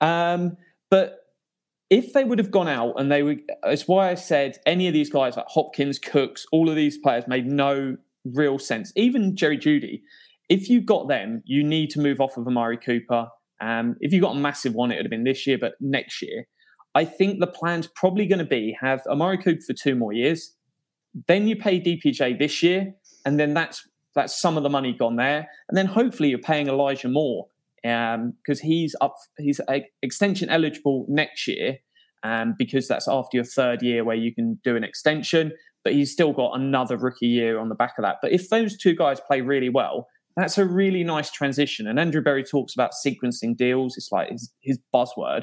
Um, 0.00 0.56
but 0.90 1.26
if 1.90 2.12
they 2.12 2.22
would 2.22 2.38
have 2.38 2.52
gone 2.52 2.68
out 2.68 2.94
and 3.00 3.10
they 3.10 3.24
would, 3.24 3.40
it's 3.64 3.88
why 3.88 4.10
I 4.10 4.14
said 4.14 4.58
any 4.64 4.86
of 4.86 4.94
these 4.94 5.10
guys 5.10 5.36
like 5.36 5.46
Hopkins, 5.48 5.98
Cooks, 5.98 6.46
all 6.52 6.70
of 6.70 6.76
these 6.76 6.98
players 6.98 7.24
made 7.26 7.46
no 7.46 7.96
real 8.24 8.60
sense. 8.60 8.92
Even 8.94 9.34
Jerry 9.34 9.58
Jeudy, 9.58 10.02
if 10.48 10.68
you 10.68 10.80
got 10.80 11.08
them, 11.08 11.42
you 11.44 11.64
need 11.64 11.90
to 11.90 12.00
move 12.00 12.20
off 12.20 12.36
of 12.36 12.46
Amari 12.46 12.76
Cooper 12.76 13.28
um, 13.60 13.96
if 14.00 14.12
you 14.12 14.20
got 14.20 14.36
a 14.36 14.38
massive 14.38 14.74
one, 14.74 14.92
it 14.92 14.96
would 14.96 15.06
have 15.06 15.10
been 15.10 15.24
this 15.24 15.46
year, 15.46 15.58
but 15.58 15.74
next 15.80 16.22
year, 16.22 16.46
I 16.94 17.04
think 17.04 17.40
the 17.40 17.46
plan's 17.46 17.88
probably 17.88 18.26
going 18.26 18.38
to 18.38 18.44
be 18.44 18.76
have 18.80 19.02
Amari 19.06 19.38
Cooper 19.38 19.60
for 19.66 19.72
two 19.74 19.94
more 19.94 20.12
years. 20.12 20.54
Then 21.28 21.46
you 21.48 21.56
pay 21.56 21.80
DPJ 21.80 22.38
this 22.38 22.62
year, 22.62 22.94
and 23.24 23.38
then 23.38 23.54
that's 23.54 23.86
that's 24.14 24.40
some 24.40 24.56
of 24.56 24.62
the 24.62 24.70
money 24.70 24.94
gone 24.94 25.16
there. 25.16 25.46
And 25.68 25.76
then 25.76 25.86
hopefully 25.86 26.30
you're 26.30 26.38
paying 26.38 26.68
Elijah 26.68 27.08
Moore 27.08 27.46
because 27.82 28.60
um, 28.62 28.66
he's 28.66 28.96
up, 29.00 29.14
he's 29.38 29.60
extension 30.02 30.48
eligible 30.48 31.04
next 31.08 31.46
year 31.46 31.76
um, 32.22 32.54
because 32.58 32.88
that's 32.88 33.06
after 33.06 33.36
your 33.36 33.44
third 33.44 33.82
year 33.82 34.02
where 34.02 34.16
you 34.16 34.34
can 34.34 34.58
do 34.64 34.74
an 34.74 34.82
extension. 34.82 35.52
But 35.84 35.92
he's 35.92 36.10
still 36.10 36.32
got 36.32 36.58
another 36.58 36.96
rookie 36.96 37.28
year 37.28 37.60
on 37.60 37.68
the 37.68 37.76
back 37.76 37.92
of 37.98 38.02
that. 38.02 38.16
But 38.20 38.32
if 38.32 38.48
those 38.48 38.76
two 38.76 38.94
guys 38.94 39.20
play 39.20 39.42
really 39.42 39.68
well, 39.68 40.08
that's 40.36 40.58
a 40.58 40.66
really 40.66 41.02
nice 41.02 41.30
transition. 41.30 41.86
And 41.86 41.98
Andrew 41.98 42.22
Berry 42.22 42.44
talks 42.44 42.74
about 42.74 42.92
sequencing 43.04 43.56
deals. 43.56 43.96
It's 43.96 44.12
like 44.12 44.30
his, 44.30 44.52
his 44.60 44.78
buzzword. 44.94 45.42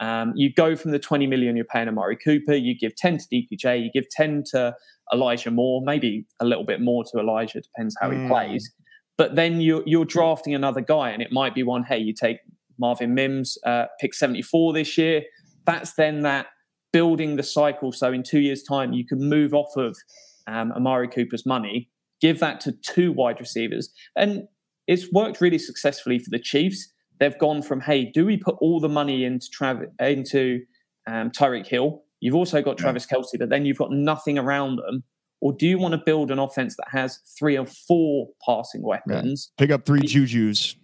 Um, 0.00 0.32
you 0.34 0.50
go 0.52 0.76
from 0.76 0.92
the 0.92 0.98
20 0.98 1.26
million 1.26 1.56
you're 1.56 1.66
paying 1.66 1.86
Amari 1.86 2.16
Cooper, 2.16 2.54
you 2.54 2.74
give 2.78 2.96
10 2.96 3.18
to 3.18 3.24
DPJ, 3.30 3.84
you 3.84 3.90
give 3.92 4.08
10 4.10 4.44
to 4.52 4.74
Elijah 5.12 5.50
Moore, 5.50 5.82
maybe 5.84 6.24
a 6.40 6.46
little 6.46 6.64
bit 6.64 6.80
more 6.80 7.04
to 7.04 7.18
Elijah, 7.18 7.60
depends 7.60 7.94
how 8.00 8.08
Mm. 8.08 8.22
he 8.22 8.28
plays. 8.28 8.72
But 9.18 9.36
then 9.36 9.60
you're, 9.60 9.82
you're 9.84 10.06
drafting 10.06 10.54
another 10.54 10.80
guy, 10.80 11.10
and 11.10 11.20
it 11.20 11.30
might 11.32 11.54
be 11.54 11.62
one, 11.62 11.82
hey, 11.82 11.98
you 11.98 12.14
take 12.14 12.38
Marvin 12.78 13.12
Mims, 13.12 13.58
uh, 13.66 13.86
pick 14.00 14.14
74 14.14 14.72
this 14.72 14.96
year. 14.96 15.22
That's 15.66 15.92
then 15.92 16.22
that 16.22 16.46
building 16.94 17.36
the 17.36 17.42
cycle. 17.42 17.92
So 17.92 18.10
in 18.10 18.22
two 18.22 18.40
years' 18.40 18.62
time, 18.62 18.94
you 18.94 19.06
can 19.06 19.18
move 19.18 19.52
off 19.52 19.76
of 19.76 19.98
um, 20.46 20.72
Amari 20.72 21.08
Cooper's 21.08 21.44
money, 21.44 21.90
give 22.20 22.40
that 22.40 22.60
to 22.60 22.72
two 22.72 23.12
wide 23.12 23.40
receivers. 23.40 23.90
And 24.16 24.44
it's 24.86 25.10
worked 25.12 25.40
really 25.40 25.58
successfully 25.58 26.18
for 26.18 26.30
the 26.30 26.38
Chiefs. 26.38 26.92
They've 27.18 27.38
gone 27.38 27.62
from, 27.62 27.80
hey, 27.80 28.06
do 28.06 28.24
we 28.24 28.36
put 28.36 28.56
all 28.60 28.80
the 28.80 28.88
money 28.88 29.24
into 29.24 29.48
Travis 29.50 29.88
into 30.00 30.62
um, 31.06 31.30
Tyreek 31.30 31.66
Hill? 31.66 32.02
You've 32.20 32.34
also 32.34 32.60
got 32.62 32.76
Travis 32.76 33.06
Kelce, 33.06 33.38
but 33.38 33.48
then 33.48 33.64
you've 33.64 33.78
got 33.78 33.92
nothing 33.92 34.38
around 34.38 34.76
them. 34.76 35.04
Or 35.40 35.54
do 35.54 35.66
you 35.66 35.78
want 35.78 35.92
to 35.92 35.98
build 35.98 36.30
an 36.30 36.38
offense 36.38 36.76
that 36.76 36.88
has 36.90 37.18
three 37.38 37.56
or 37.56 37.64
four 37.64 38.28
passing 38.44 38.82
weapons? 38.82 39.52
Pick 39.56 39.70
up 39.70 39.86
three 39.86 40.00
Juju's. 40.00 40.76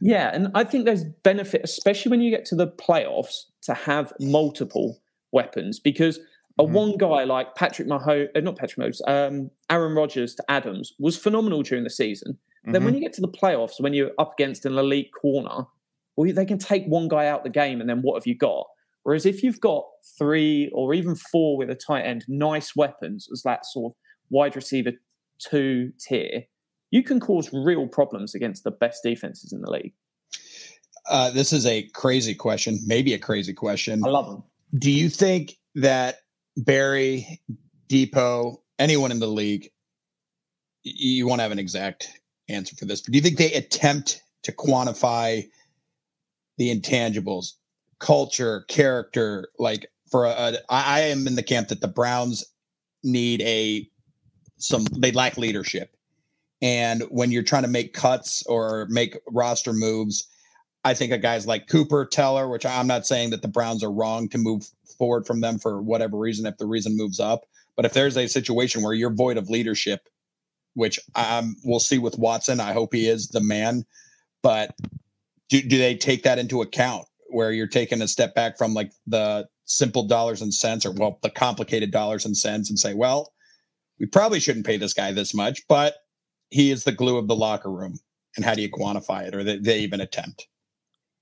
Yeah, 0.00 0.30
and 0.32 0.48
I 0.54 0.64
think 0.64 0.84
there's 0.84 1.04
benefit, 1.22 1.60
especially 1.64 2.10
when 2.10 2.20
you 2.20 2.30
get 2.30 2.44
to 2.46 2.56
the 2.56 2.66
playoffs, 2.66 3.44
to 3.62 3.74
have 3.74 4.12
multiple 4.20 5.00
weapons 5.32 5.80
because 5.80 6.18
a 6.58 6.62
Mhm. 6.64 6.72
one 6.72 6.96
guy 6.96 7.24
like 7.24 7.54
Patrick 7.54 7.88
Mahomes, 7.88 8.28
uh, 8.34 8.40
not 8.40 8.56
Patrick 8.56 8.86
Mahomes, 8.86 9.00
um, 9.08 9.50
Aaron 9.70 9.94
Rodgers 9.94 10.34
to 10.36 10.44
Adams 10.48 10.92
was 10.98 11.16
phenomenal 11.16 11.62
during 11.62 11.84
the 11.84 11.90
season. 11.90 12.38
Then 12.64 12.80
Mhm. 12.80 12.84
when 12.84 12.94
you 12.94 13.00
get 13.00 13.12
to 13.14 13.20
the 13.20 13.28
playoffs, 13.28 13.80
when 13.80 13.92
you're 13.92 14.12
up 14.18 14.34
against 14.38 14.64
an 14.64 14.78
elite 14.78 15.10
corner, 15.12 15.66
well, 16.16 16.32
they 16.32 16.46
can 16.46 16.58
take 16.58 16.86
one 16.86 17.08
guy 17.08 17.26
out 17.26 17.42
the 17.44 17.50
game, 17.50 17.80
and 17.80 17.90
then 17.90 18.02
what 18.02 18.14
have 18.14 18.26
you 18.26 18.36
got? 18.36 18.66
Whereas 19.02 19.26
if 19.26 19.42
you've 19.42 19.60
got 19.60 19.84
three 20.16 20.70
or 20.72 20.94
even 20.94 21.14
four 21.14 21.58
with 21.58 21.68
a 21.68 21.74
tight 21.74 22.02
end, 22.02 22.24
nice 22.28 22.74
weapons 22.74 23.28
as 23.32 23.42
that 23.42 23.66
sort 23.66 23.92
of 23.92 23.96
wide 24.30 24.56
receiver 24.56 24.92
two 25.38 25.92
tier, 25.98 26.44
you 26.90 27.02
can 27.02 27.20
cause 27.20 27.52
real 27.52 27.86
problems 27.88 28.34
against 28.34 28.64
the 28.64 28.70
best 28.70 29.02
defenses 29.02 29.52
in 29.52 29.60
the 29.60 29.70
league. 29.70 29.92
Uh, 31.10 31.30
this 31.30 31.52
is 31.52 31.66
a 31.66 31.82
crazy 31.88 32.34
question, 32.34 32.78
maybe 32.86 33.12
a 33.12 33.18
crazy 33.18 33.52
question. 33.52 34.00
I 34.04 34.08
love 34.08 34.26
them. 34.26 34.42
Do 34.78 34.90
you 34.90 35.10
think 35.10 35.58
that 35.74 36.20
Berry, 36.56 37.40
Depot, 37.88 38.62
anyone 38.78 39.10
in 39.10 39.20
the 39.20 39.26
league, 39.26 39.70
you 40.82 41.26
won't 41.26 41.40
have 41.40 41.52
an 41.52 41.58
exact 41.58 42.08
answer 42.48 42.76
for 42.76 42.84
this, 42.84 43.00
but 43.00 43.12
do 43.12 43.18
you 43.18 43.22
think 43.22 43.38
they 43.38 43.52
attempt 43.52 44.22
to 44.42 44.52
quantify 44.52 45.48
the 46.58 46.74
intangibles, 46.74 47.54
culture, 47.98 48.64
character? 48.68 49.48
Like 49.58 49.86
for 50.10 50.26
a, 50.26 50.30
a 50.30 50.52
I 50.68 50.98
I 50.98 51.00
am 51.00 51.26
in 51.26 51.36
the 51.36 51.42
camp 51.42 51.68
that 51.68 51.80
the 51.80 51.88
Browns 51.88 52.44
need 53.02 53.42
a 53.42 53.88
some 54.58 54.84
they 54.84 55.12
lack 55.12 55.36
leadership. 55.36 55.96
And 56.62 57.02
when 57.10 57.30
you're 57.30 57.42
trying 57.42 57.64
to 57.64 57.68
make 57.68 57.92
cuts 57.92 58.42
or 58.46 58.86
make 58.88 59.18
roster 59.28 59.72
moves, 59.72 60.26
I 60.84 60.94
think 60.94 61.12
of 61.12 61.22
guys 61.22 61.46
like 61.46 61.66
Cooper, 61.68 62.04
Teller, 62.04 62.48
which 62.48 62.66
I'm 62.66 62.86
not 62.86 63.06
saying 63.06 63.30
that 63.30 63.42
the 63.42 63.48
Browns 63.48 63.82
are 63.82 63.90
wrong 63.90 64.28
to 64.28 64.38
move 64.38 64.68
forward 64.98 65.26
from 65.26 65.40
them 65.40 65.58
for 65.58 65.80
whatever 65.80 66.18
reason, 66.18 66.46
if 66.46 66.58
the 66.58 66.66
reason 66.66 66.96
moves 66.96 67.20
up. 67.20 67.46
But 67.74 67.86
if 67.86 67.94
there's 67.94 68.16
a 68.16 68.28
situation 68.28 68.82
where 68.82 68.92
you're 68.92 69.12
void 69.12 69.38
of 69.38 69.48
leadership, 69.48 70.08
which 70.74 71.00
um, 71.14 71.56
we'll 71.64 71.80
see 71.80 71.98
with 71.98 72.18
Watson, 72.18 72.60
I 72.60 72.72
hope 72.72 72.92
he 72.92 73.08
is 73.08 73.28
the 73.28 73.40
man. 73.40 73.84
But 74.42 74.76
do, 75.48 75.62
do 75.62 75.78
they 75.78 75.96
take 75.96 76.22
that 76.24 76.38
into 76.38 76.60
account 76.60 77.06
where 77.28 77.50
you're 77.50 77.66
taking 77.66 78.02
a 78.02 78.08
step 78.08 78.34
back 78.34 78.58
from 78.58 78.74
like 78.74 78.92
the 79.06 79.48
simple 79.64 80.06
dollars 80.06 80.42
and 80.42 80.52
cents 80.52 80.84
or, 80.84 80.92
well, 80.92 81.18
the 81.22 81.30
complicated 81.30 81.90
dollars 81.90 82.26
and 82.26 82.36
cents 82.36 82.68
and 82.68 82.78
say, 82.78 82.92
well, 82.92 83.32
we 83.98 84.06
probably 84.06 84.38
shouldn't 84.38 84.66
pay 84.66 84.76
this 84.76 84.92
guy 84.92 85.12
this 85.12 85.32
much, 85.34 85.66
but 85.66 85.94
he 86.50 86.70
is 86.70 86.84
the 86.84 86.92
glue 86.92 87.16
of 87.16 87.26
the 87.26 87.34
locker 87.34 87.70
room. 87.70 87.98
And 88.36 88.44
how 88.44 88.54
do 88.54 88.62
you 88.62 88.70
quantify 88.70 89.26
it 89.26 89.34
or 89.34 89.42
they, 89.42 89.58
they 89.58 89.78
even 89.78 90.00
attempt? 90.00 90.46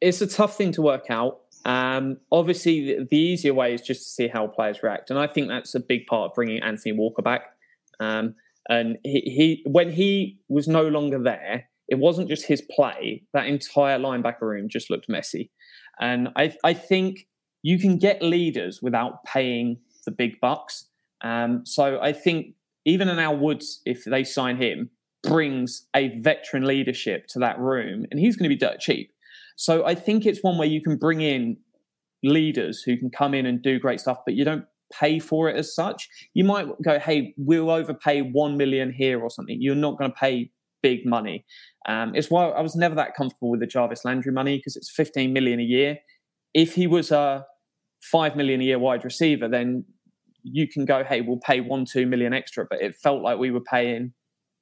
It's 0.02 0.20
a 0.20 0.26
tough 0.26 0.56
thing 0.56 0.72
to 0.72 0.82
work 0.82 1.06
out. 1.10 1.42
Um, 1.64 2.18
obviously, 2.32 2.86
the, 2.86 3.06
the 3.08 3.16
easier 3.16 3.54
way 3.54 3.72
is 3.72 3.80
just 3.80 4.02
to 4.02 4.08
see 4.08 4.26
how 4.26 4.48
players 4.48 4.82
react, 4.82 5.10
and 5.10 5.18
I 5.18 5.28
think 5.28 5.48
that's 5.48 5.76
a 5.76 5.80
big 5.80 6.06
part 6.06 6.30
of 6.30 6.34
bringing 6.34 6.60
Anthony 6.60 6.92
Walker 6.92 7.22
back. 7.22 7.42
Um, 8.00 8.34
and 8.68 8.98
he, 9.04 9.20
he, 9.20 9.62
when 9.64 9.92
he 9.92 10.40
was 10.48 10.66
no 10.66 10.82
longer 10.82 11.22
there, 11.22 11.68
it 11.88 12.00
wasn't 12.00 12.28
just 12.28 12.46
his 12.46 12.60
play; 12.60 13.22
that 13.32 13.46
entire 13.46 13.96
linebacker 13.98 14.42
room 14.42 14.68
just 14.68 14.90
looked 14.90 15.08
messy. 15.08 15.52
And 16.00 16.30
I, 16.34 16.52
I 16.64 16.74
think 16.74 17.28
you 17.62 17.78
can 17.78 17.96
get 17.96 18.22
leaders 18.22 18.80
without 18.82 19.22
paying 19.24 19.78
the 20.04 20.10
big 20.10 20.40
bucks. 20.40 20.86
Um, 21.20 21.64
so 21.64 22.00
I 22.00 22.12
think 22.12 22.54
even 22.84 23.08
in 23.08 23.20
our 23.20 23.36
Woods, 23.36 23.80
if 23.86 24.04
they 24.04 24.24
sign 24.24 24.56
him, 24.56 24.90
brings 25.22 25.86
a 25.94 26.08
veteran 26.18 26.64
leadership 26.64 27.28
to 27.28 27.38
that 27.38 27.60
room, 27.60 28.06
and 28.10 28.18
he's 28.18 28.36
going 28.36 28.50
to 28.50 28.54
be 28.54 28.58
dirt 28.58 28.80
cheap. 28.80 29.11
So 29.56 29.84
I 29.84 29.94
think 29.94 30.26
it's 30.26 30.42
one 30.42 30.58
where 30.58 30.68
you 30.68 30.80
can 30.80 30.96
bring 30.96 31.20
in 31.20 31.56
leaders 32.22 32.82
who 32.82 32.96
can 32.96 33.10
come 33.10 33.34
in 33.34 33.46
and 33.46 33.62
do 33.62 33.78
great 33.78 34.00
stuff, 34.00 34.18
but 34.24 34.34
you 34.34 34.44
don't 34.44 34.64
pay 34.92 35.18
for 35.18 35.48
it 35.48 35.56
as 35.56 35.74
such. 35.74 36.08
You 36.34 36.44
might 36.44 36.66
go, 36.82 36.98
hey, 36.98 37.34
we'll 37.36 37.70
overpay 37.70 38.20
one 38.20 38.56
million 38.56 38.92
here 38.92 39.20
or 39.20 39.30
something. 39.30 39.56
You're 39.60 39.74
not 39.74 39.98
going 39.98 40.10
to 40.10 40.16
pay 40.16 40.50
big 40.82 41.06
money. 41.06 41.44
Um, 41.88 42.14
it's 42.14 42.30
why 42.30 42.48
I 42.48 42.60
was 42.60 42.76
never 42.76 42.94
that 42.96 43.14
comfortable 43.14 43.50
with 43.50 43.60
the 43.60 43.66
Jarvis 43.66 44.04
Landry 44.04 44.32
money 44.32 44.58
because 44.58 44.76
it's 44.76 44.90
15 44.90 45.32
million 45.32 45.60
a 45.60 45.64
year. 45.64 45.98
If 46.54 46.74
he 46.74 46.86
was 46.86 47.10
a 47.10 47.46
five 48.02 48.36
million 48.36 48.60
a 48.60 48.64
year 48.64 48.78
wide 48.78 49.04
receiver, 49.04 49.48
then 49.48 49.84
you 50.42 50.68
can 50.68 50.84
go, 50.84 51.04
hey, 51.04 51.20
we'll 51.20 51.38
pay 51.38 51.60
one, 51.60 51.84
two 51.84 52.06
million 52.06 52.32
extra. 52.32 52.66
But 52.68 52.82
it 52.82 52.96
felt 52.96 53.22
like 53.22 53.38
we 53.38 53.50
were 53.50 53.60
paying 53.60 54.12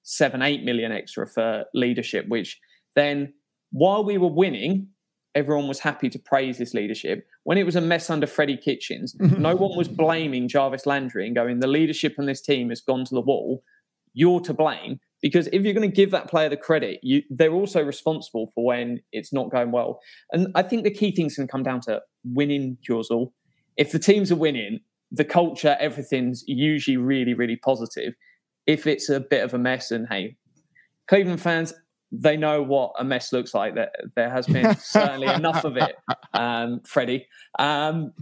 seven, 0.02 0.42
eight 0.42 0.62
million 0.62 0.92
extra 0.92 1.26
for 1.26 1.64
leadership, 1.74 2.26
which 2.28 2.58
then 2.94 3.32
while 3.70 4.04
we 4.04 4.18
were 4.18 4.28
winning, 4.28 4.88
everyone 5.34 5.68
was 5.68 5.80
happy 5.80 6.08
to 6.10 6.18
praise 6.18 6.58
his 6.58 6.74
leadership. 6.74 7.26
When 7.44 7.58
it 7.58 7.64
was 7.64 7.76
a 7.76 7.80
mess 7.80 8.10
under 8.10 8.26
Freddie 8.26 8.56
Kitchens, 8.56 9.14
no 9.20 9.54
one 9.54 9.76
was 9.76 9.88
blaming 9.88 10.48
Jarvis 10.48 10.86
Landry 10.86 11.26
and 11.26 11.34
going, 11.34 11.60
the 11.60 11.66
leadership 11.66 12.16
on 12.18 12.26
this 12.26 12.40
team 12.40 12.68
has 12.70 12.80
gone 12.80 13.04
to 13.04 13.14
the 13.14 13.20
wall. 13.20 13.62
You're 14.12 14.40
to 14.40 14.54
blame. 14.54 15.00
Because 15.22 15.48
if 15.48 15.62
you're 15.64 15.74
going 15.74 15.88
to 15.88 15.94
give 15.94 16.10
that 16.12 16.28
player 16.28 16.48
the 16.48 16.56
credit, 16.56 16.98
you, 17.02 17.22
they're 17.28 17.52
also 17.52 17.82
responsible 17.82 18.50
for 18.54 18.64
when 18.64 19.00
it's 19.12 19.32
not 19.32 19.50
going 19.50 19.70
well. 19.70 20.00
And 20.32 20.48
I 20.54 20.62
think 20.62 20.82
the 20.82 20.90
key 20.90 21.14
things 21.14 21.34
can 21.34 21.46
come 21.46 21.62
down 21.62 21.80
to 21.82 22.00
winning 22.24 22.78
cures 22.84 23.10
all. 23.10 23.34
If 23.76 23.92
the 23.92 23.98
teams 23.98 24.32
are 24.32 24.36
winning, 24.36 24.80
the 25.10 25.24
culture, 25.24 25.76
everything's 25.78 26.42
usually 26.46 26.96
really, 26.96 27.34
really 27.34 27.56
positive. 27.56 28.14
If 28.66 28.86
it's 28.86 29.08
a 29.10 29.20
bit 29.20 29.44
of 29.44 29.52
a 29.52 29.58
mess, 29.58 29.90
and 29.90 30.06
hey, 30.08 30.36
Cleveland 31.06 31.42
fans, 31.42 31.74
they 32.12 32.36
know 32.36 32.62
what 32.62 32.92
a 32.98 33.04
mess 33.04 33.32
looks 33.32 33.54
like. 33.54 33.74
That 33.74 33.92
there 34.16 34.30
has 34.30 34.46
been 34.46 34.76
certainly 34.80 35.28
enough 35.28 35.64
of 35.64 35.76
it, 35.76 35.96
um, 36.34 36.80
Freddie. 36.86 37.26
Um, 37.58 38.12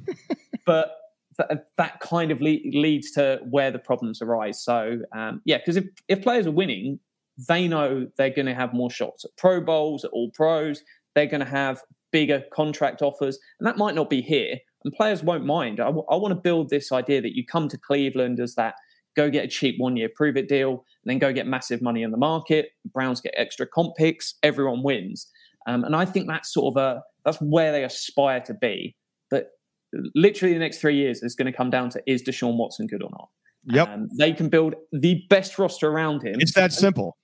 but 0.67 0.93
th- 1.37 1.61
that 1.77 2.01
kind 2.01 2.31
of 2.31 2.41
le- 2.41 2.59
leads 2.73 3.11
to 3.13 3.41
where 3.49 3.71
the 3.71 3.79
problems 3.79 4.21
arise. 4.21 4.63
So 4.63 4.99
um, 5.15 5.41
yeah, 5.45 5.59
because 5.59 5.77
if 5.77 5.85
if 6.09 6.23
players 6.23 6.47
are 6.47 6.53
winning, 6.53 7.01
they 7.49 7.69
know 7.69 8.09
they're 8.17 8.31
going 8.31 8.47
to 8.47 8.55
have 8.55 8.75
more 8.75 8.91
shots 8.91 9.25
at 9.25 9.31
Pro 9.37 9.61
Bowls, 9.61 10.05
at 10.05 10.11
All 10.11 10.31
Pros. 10.33 10.83
They're 11.15 11.27
going 11.27 11.41
to 11.45 11.47
have 11.47 11.83
bigger 12.13 12.45
contract 12.53 13.03
offers, 13.03 13.39
and 13.59 13.67
that 13.67 13.77
might 13.77 13.95
not 13.95 14.11
be 14.11 14.21
here. 14.21 14.59
And 14.85 14.95
players 14.95 15.25
won't 15.25 15.45
mind. 15.45 15.81
I, 15.81 15.87
w- 15.87 16.07
I 16.09 16.15
want 16.15 16.33
to 16.33 16.41
build 16.41 16.71
this 16.71 16.93
idea 16.93 17.21
that 17.21 17.35
you 17.35 17.45
come 17.45 17.69
to 17.69 17.77
Cleveland 17.77 18.39
as 18.39 18.55
that 18.55 18.75
go 19.19 19.29
get 19.29 19.45
a 19.45 19.49
cheap 19.49 19.75
one 19.79 19.97
year 19.97 20.09
prove 20.15 20.37
it 20.37 20.49
deal, 20.49 20.71
and 20.71 21.11
then 21.11 21.19
go 21.19 21.33
get 21.33 21.47
massive 21.47 21.83
money 21.83 22.03
in 22.03 22.13
the 22.13 22.17
market. 22.17 22.71
Browns 22.95 23.21
get 23.21 23.35
extra 23.37 23.67
comp 23.67 23.97
picks, 23.97 24.35
everyone 24.43 24.83
wins. 24.83 25.29
Um, 25.67 25.85
and 25.85 25.95
I 25.95 26.05
think 26.05 26.29
that's 26.29 26.53
sort 26.53 26.75
of 26.75 26.83
a 26.83 27.03
that's 27.25 27.39
where 27.39 27.73
they 27.73 27.85
aspire 27.85 28.41
to 28.43 28.55
be. 28.55 28.97
But 29.31 29.49
literally 30.15 30.55
the 30.55 30.61
next 30.61 30.79
three 30.79 30.97
years 30.97 31.23
is 31.23 31.35
going 31.35 31.51
to 31.51 31.57
come 31.57 31.69
down 31.69 31.91
to 31.91 32.03
is 32.07 32.23
Deshaun 32.23 32.57
Watson 32.57 32.87
good 32.87 33.03
or 33.03 33.11
not? 33.11 33.29
Yep. 33.65 33.89
Um, 33.89 34.09
they 34.19 34.33
can 34.33 34.49
build 34.49 34.75
the 34.93 35.23
best 35.29 35.59
roster 35.59 35.89
around 35.91 36.23
him. 36.23 36.37
It's 36.39 36.55
that 36.55 36.73
simple. 36.73 37.19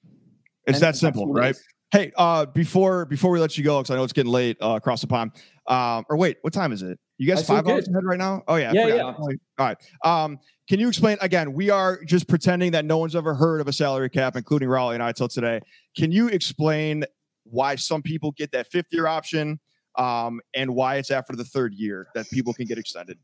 It's 0.67 0.81
that 0.81 0.97
simple, 0.97 1.33
right? 1.33 1.57
Hey, 1.91 2.11
uh, 2.17 2.47
before 2.47 3.07
before 3.07 3.31
we 3.31 3.39
let 3.39 3.57
you 3.57 3.63
go, 3.63 3.79
because 3.79 3.91
I 3.91 3.97
know 3.97 4.03
it's 4.03 4.13
getting 4.13 4.33
late 4.33 4.57
uh, 4.61 4.71
across 4.71 5.01
the 5.01 5.07
pond. 5.07 5.31
Um, 5.69 6.05
or 6.11 6.17
wait, 6.17 6.39
what 6.43 6.53
time 6.53 6.73
is 6.73 6.83
it? 6.83 6.99
You 7.19 7.29
guys 7.29 7.47
five 7.47 7.67
hours 7.69 7.87
ahead 7.89 8.05
right 8.05 8.19
now? 8.19 8.43
Oh 8.49 8.57
yeah, 8.57 8.73
Yeah, 8.73 8.87
yeah. 8.89 9.03
All 9.03 9.29
right. 9.59 9.77
Um, 10.05 10.39
can 10.69 10.81
you 10.81 10.89
explain 10.89 11.17
again? 11.21 11.53
We 11.53 11.71
are 11.71 12.03
just 12.05 12.27
pretending 12.27 12.73
that 12.73 12.85
no 12.85 12.99
one's 12.99 13.15
ever 13.15 13.35
heard 13.35 13.61
of 13.61 13.69
a 13.69 13.73
salary 13.73 14.11
cap, 14.11 14.35
including 14.37 14.69
Raleigh 14.69 14.95
and 14.95 15.03
I 15.03 15.13
till 15.13 15.29
today. 15.29 15.61
Can 15.97 16.11
you 16.11 16.29
explain 16.29 17.05
why 17.45 17.77
some 17.77 18.03
people 18.03 18.33
get 18.33 18.51
that 18.53 18.67
fifth 18.67 18.87
year 18.91 19.07
option, 19.07 19.61
um, 19.97 20.41
and 20.55 20.75
why 20.75 20.97
it's 20.97 21.11
after 21.11 21.37
the 21.37 21.45
third 21.45 21.75
year 21.75 22.09
that 22.15 22.29
people 22.31 22.53
can 22.53 22.67
get 22.67 22.79
extended? 22.79 23.19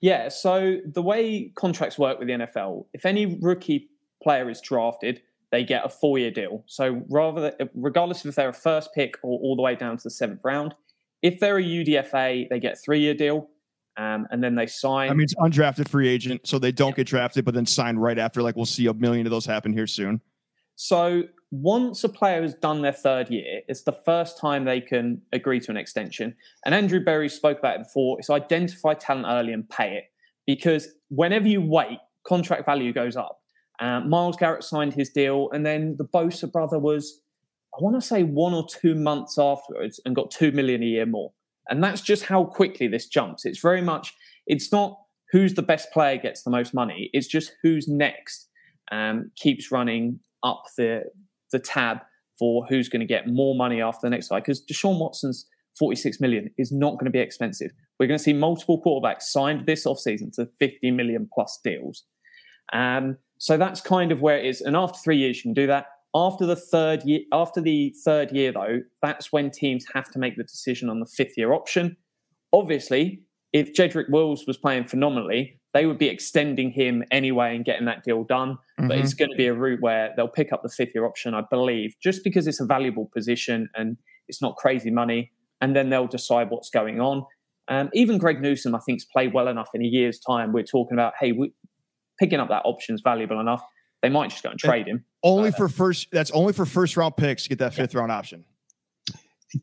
Yeah, 0.00 0.28
so 0.28 0.78
the 0.84 1.02
way 1.02 1.50
contracts 1.54 1.98
work 1.98 2.18
with 2.18 2.28
the 2.28 2.34
NFL, 2.34 2.86
if 2.92 3.06
any 3.06 3.38
rookie 3.40 3.88
player 4.22 4.48
is 4.50 4.60
drafted, 4.60 5.22
they 5.50 5.64
get 5.64 5.84
a 5.84 5.88
four-year 5.88 6.30
deal. 6.30 6.62
So 6.66 7.02
rather, 7.08 7.54
than, 7.58 7.70
regardless 7.74 8.24
of 8.24 8.28
if 8.28 8.34
they're 8.34 8.50
a 8.50 8.52
first 8.52 8.92
pick 8.94 9.16
or 9.22 9.40
all 9.40 9.56
the 9.56 9.62
way 9.62 9.74
down 9.74 9.96
to 9.96 10.02
the 10.02 10.10
seventh 10.10 10.42
round, 10.44 10.74
if 11.22 11.40
they're 11.40 11.58
a 11.58 11.62
UDFA, 11.62 12.48
they 12.48 12.60
get 12.60 12.78
three 12.82 13.00
year 13.00 13.14
deal. 13.14 13.48
Um, 13.98 14.26
and 14.30 14.44
then 14.44 14.54
they 14.54 14.66
sign. 14.66 15.08
I 15.08 15.14
mean, 15.14 15.24
it's 15.24 15.34
undrafted 15.36 15.88
free 15.88 16.08
agent, 16.08 16.46
so 16.46 16.58
they 16.58 16.70
don't 16.70 16.94
get 16.94 17.06
drafted, 17.06 17.46
but 17.46 17.54
then 17.54 17.64
sign 17.64 17.96
right 17.96 18.18
after. 18.18 18.42
Like 18.42 18.54
we'll 18.54 18.66
see 18.66 18.86
a 18.86 18.92
million 18.92 19.26
of 19.26 19.30
those 19.30 19.46
happen 19.46 19.72
here 19.72 19.86
soon. 19.86 20.20
So 20.74 21.22
once 21.50 22.04
a 22.04 22.08
player 22.10 22.42
has 22.42 22.54
done 22.54 22.82
their 22.82 22.92
third 22.92 23.30
year, 23.30 23.62
it's 23.68 23.84
the 23.84 23.92
first 23.92 24.38
time 24.38 24.64
they 24.64 24.80
can 24.82 25.22
agree 25.32 25.60
to 25.60 25.70
an 25.70 25.78
extension. 25.78 26.36
And 26.66 26.74
Andrew 26.74 27.02
Berry 27.02 27.30
spoke 27.30 27.58
about 27.58 27.76
it 27.76 27.84
before. 27.84 28.18
It's 28.18 28.28
identify 28.28 28.94
talent 28.94 29.26
early 29.28 29.54
and 29.54 29.66
pay 29.68 29.96
it 29.96 30.04
because 30.46 30.88
whenever 31.08 31.48
you 31.48 31.62
wait, 31.62 31.98
contract 32.26 32.66
value 32.66 32.92
goes 32.92 33.16
up. 33.16 33.40
Um, 33.80 34.08
Myles 34.08 34.36
Garrett 34.36 34.64
signed 34.64 34.94
his 34.94 35.10
deal, 35.10 35.50
and 35.52 35.64
then 35.64 35.96
the 35.98 36.04
Bosa 36.04 36.50
brother 36.50 36.78
was, 36.78 37.22
I 37.76 37.82
want 37.82 38.00
to 38.00 38.06
say, 38.06 38.22
one 38.22 38.54
or 38.54 38.66
two 38.66 38.94
months 38.94 39.38
afterwards, 39.38 40.00
and 40.04 40.16
got 40.16 40.30
two 40.30 40.50
million 40.52 40.82
a 40.82 40.86
year 40.86 41.06
more. 41.06 41.32
And 41.68 41.82
that's 41.82 42.00
just 42.00 42.24
how 42.24 42.44
quickly 42.44 42.88
this 42.88 43.06
jumps. 43.06 43.44
It's 43.44 43.60
very 43.60 43.82
much, 43.82 44.14
it's 44.46 44.72
not 44.72 44.98
who's 45.32 45.54
the 45.54 45.62
best 45.62 45.90
player 45.92 46.16
gets 46.16 46.42
the 46.42 46.50
most 46.50 46.72
money. 46.72 47.10
It's 47.12 47.26
just 47.26 47.52
who's 47.62 47.88
next 47.88 48.48
um, 48.92 49.30
keeps 49.36 49.70
running 49.70 50.20
up 50.42 50.64
the 50.76 51.04
the 51.52 51.58
tab 51.58 51.98
for 52.38 52.66
who's 52.68 52.88
going 52.88 53.00
to 53.00 53.06
get 53.06 53.26
more 53.26 53.54
money 53.54 53.80
after 53.80 54.06
the 54.06 54.10
next 54.10 54.28
guy. 54.28 54.40
Because 54.40 54.64
Deshaun 54.64 54.98
Watson's 54.98 55.46
46 55.78 56.20
million 56.20 56.50
is 56.58 56.72
not 56.72 56.94
going 56.94 57.06
to 57.06 57.10
be 57.10 57.20
expensive. 57.20 57.70
We're 57.98 58.06
going 58.06 58.18
to 58.18 58.22
see 58.22 58.32
multiple 58.32 58.82
quarterbacks 58.82 59.22
signed 59.22 59.66
this 59.66 59.84
offseason 59.86 60.32
to 60.34 60.48
50 60.58 60.90
million 60.90 61.28
plus 61.32 61.58
deals. 61.62 62.04
Um, 62.72 63.18
so 63.38 63.56
that's 63.56 63.80
kind 63.80 64.12
of 64.12 64.20
where 64.22 64.38
it 64.38 64.46
is. 64.46 64.60
And 64.60 64.76
after 64.76 64.98
three 64.98 65.18
years, 65.18 65.36
you 65.36 65.42
can 65.42 65.54
do 65.54 65.66
that. 65.66 65.86
After 66.16 66.46
the 66.46 66.56
third 66.56 67.02
year, 67.04 67.20
after 67.30 67.60
the 67.60 67.94
third 68.02 68.32
year, 68.32 68.50
though, 68.50 68.80
that's 69.02 69.32
when 69.32 69.50
teams 69.50 69.84
have 69.92 70.10
to 70.12 70.18
make 70.18 70.38
the 70.38 70.44
decision 70.44 70.88
on 70.88 70.98
the 70.98 71.04
fifth 71.04 71.36
year 71.36 71.52
option. 71.52 71.98
Obviously, 72.54 73.20
if 73.52 73.74
Jedrick 73.74 74.08
Wills 74.08 74.46
was 74.46 74.56
playing 74.56 74.84
phenomenally, 74.84 75.60
they 75.74 75.84
would 75.84 75.98
be 75.98 76.08
extending 76.08 76.70
him 76.70 77.04
anyway 77.10 77.54
and 77.54 77.66
getting 77.66 77.84
that 77.84 78.02
deal 78.02 78.24
done. 78.24 78.52
Mm-hmm. 78.80 78.88
But 78.88 78.98
it's 78.98 79.12
going 79.12 79.30
to 79.30 79.36
be 79.36 79.46
a 79.46 79.52
route 79.52 79.82
where 79.82 80.14
they'll 80.16 80.26
pick 80.26 80.54
up 80.54 80.62
the 80.62 80.70
fifth 80.70 80.94
year 80.94 81.04
option, 81.04 81.34
I 81.34 81.42
believe, 81.50 81.94
just 82.02 82.24
because 82.24 82.46
it's 82.46 82.60
a 82.60 82.66
valuable 82.66 83.10
position 83.12 83.68
and 83.74 83.98
it's 84.26 84.40
not 84.40 84.56
crazy 84.56 84.90
money. 84.90 85.32
And 85.60 85.76
then 85.76 85.90
they'll 85.90 86.06
decide 86.06 86.48
what's 86.48 86.70
going 86.70 86.98
on. 86.98 87.26
Um, 87.68 87.90
even 87.92 88.16
Greg 88.16 88.40
Newsome, 88.40 88.74
I 88.74 88.78
think, 88.78 89.00
has 89.00 89.04
played 89.04 89.34
well 89.34 89.48
enough 89.48 89.68
in 89.74 89.82
a 89.82 89.86
year's 89.86 90.18
time. 90.18 90.54
We're 90.54 90.62
talking 90.62 90.94
about, 90.94 91.12
hey, 91.20 91.32
we, 91.32 91.52
picking 92.18 92.40
up 92.40 92.48
that 92.48 92.62
option 92.64 92.94
is 92.94 93.02
valuable 93.02 93.38
enough. 93.38 93.62
They 94.06 94.12
might 94.12 94.30
just 94.30 94.44
go 94.44 94.50
and 94.50 94.58
trade 94.58 94.86
him. 94.86 95.04
Only 95.24 95.48
uh, 95.48 95.52
for 95.52 95.68
first. 95.68 96.12
That's 96.12 96.30
only 96.30 96.52
for 96.52 96.64
first 96.64 96.96
round 96.96 97.16
picks. 97.16 97.42
to 97.42 97.48
Get 97.48 97.58
that 97.58 97.74
fifth 97.74 97.92
yeah. 97.92 97.98
round 98.00 98.12
option. 98.12 98.44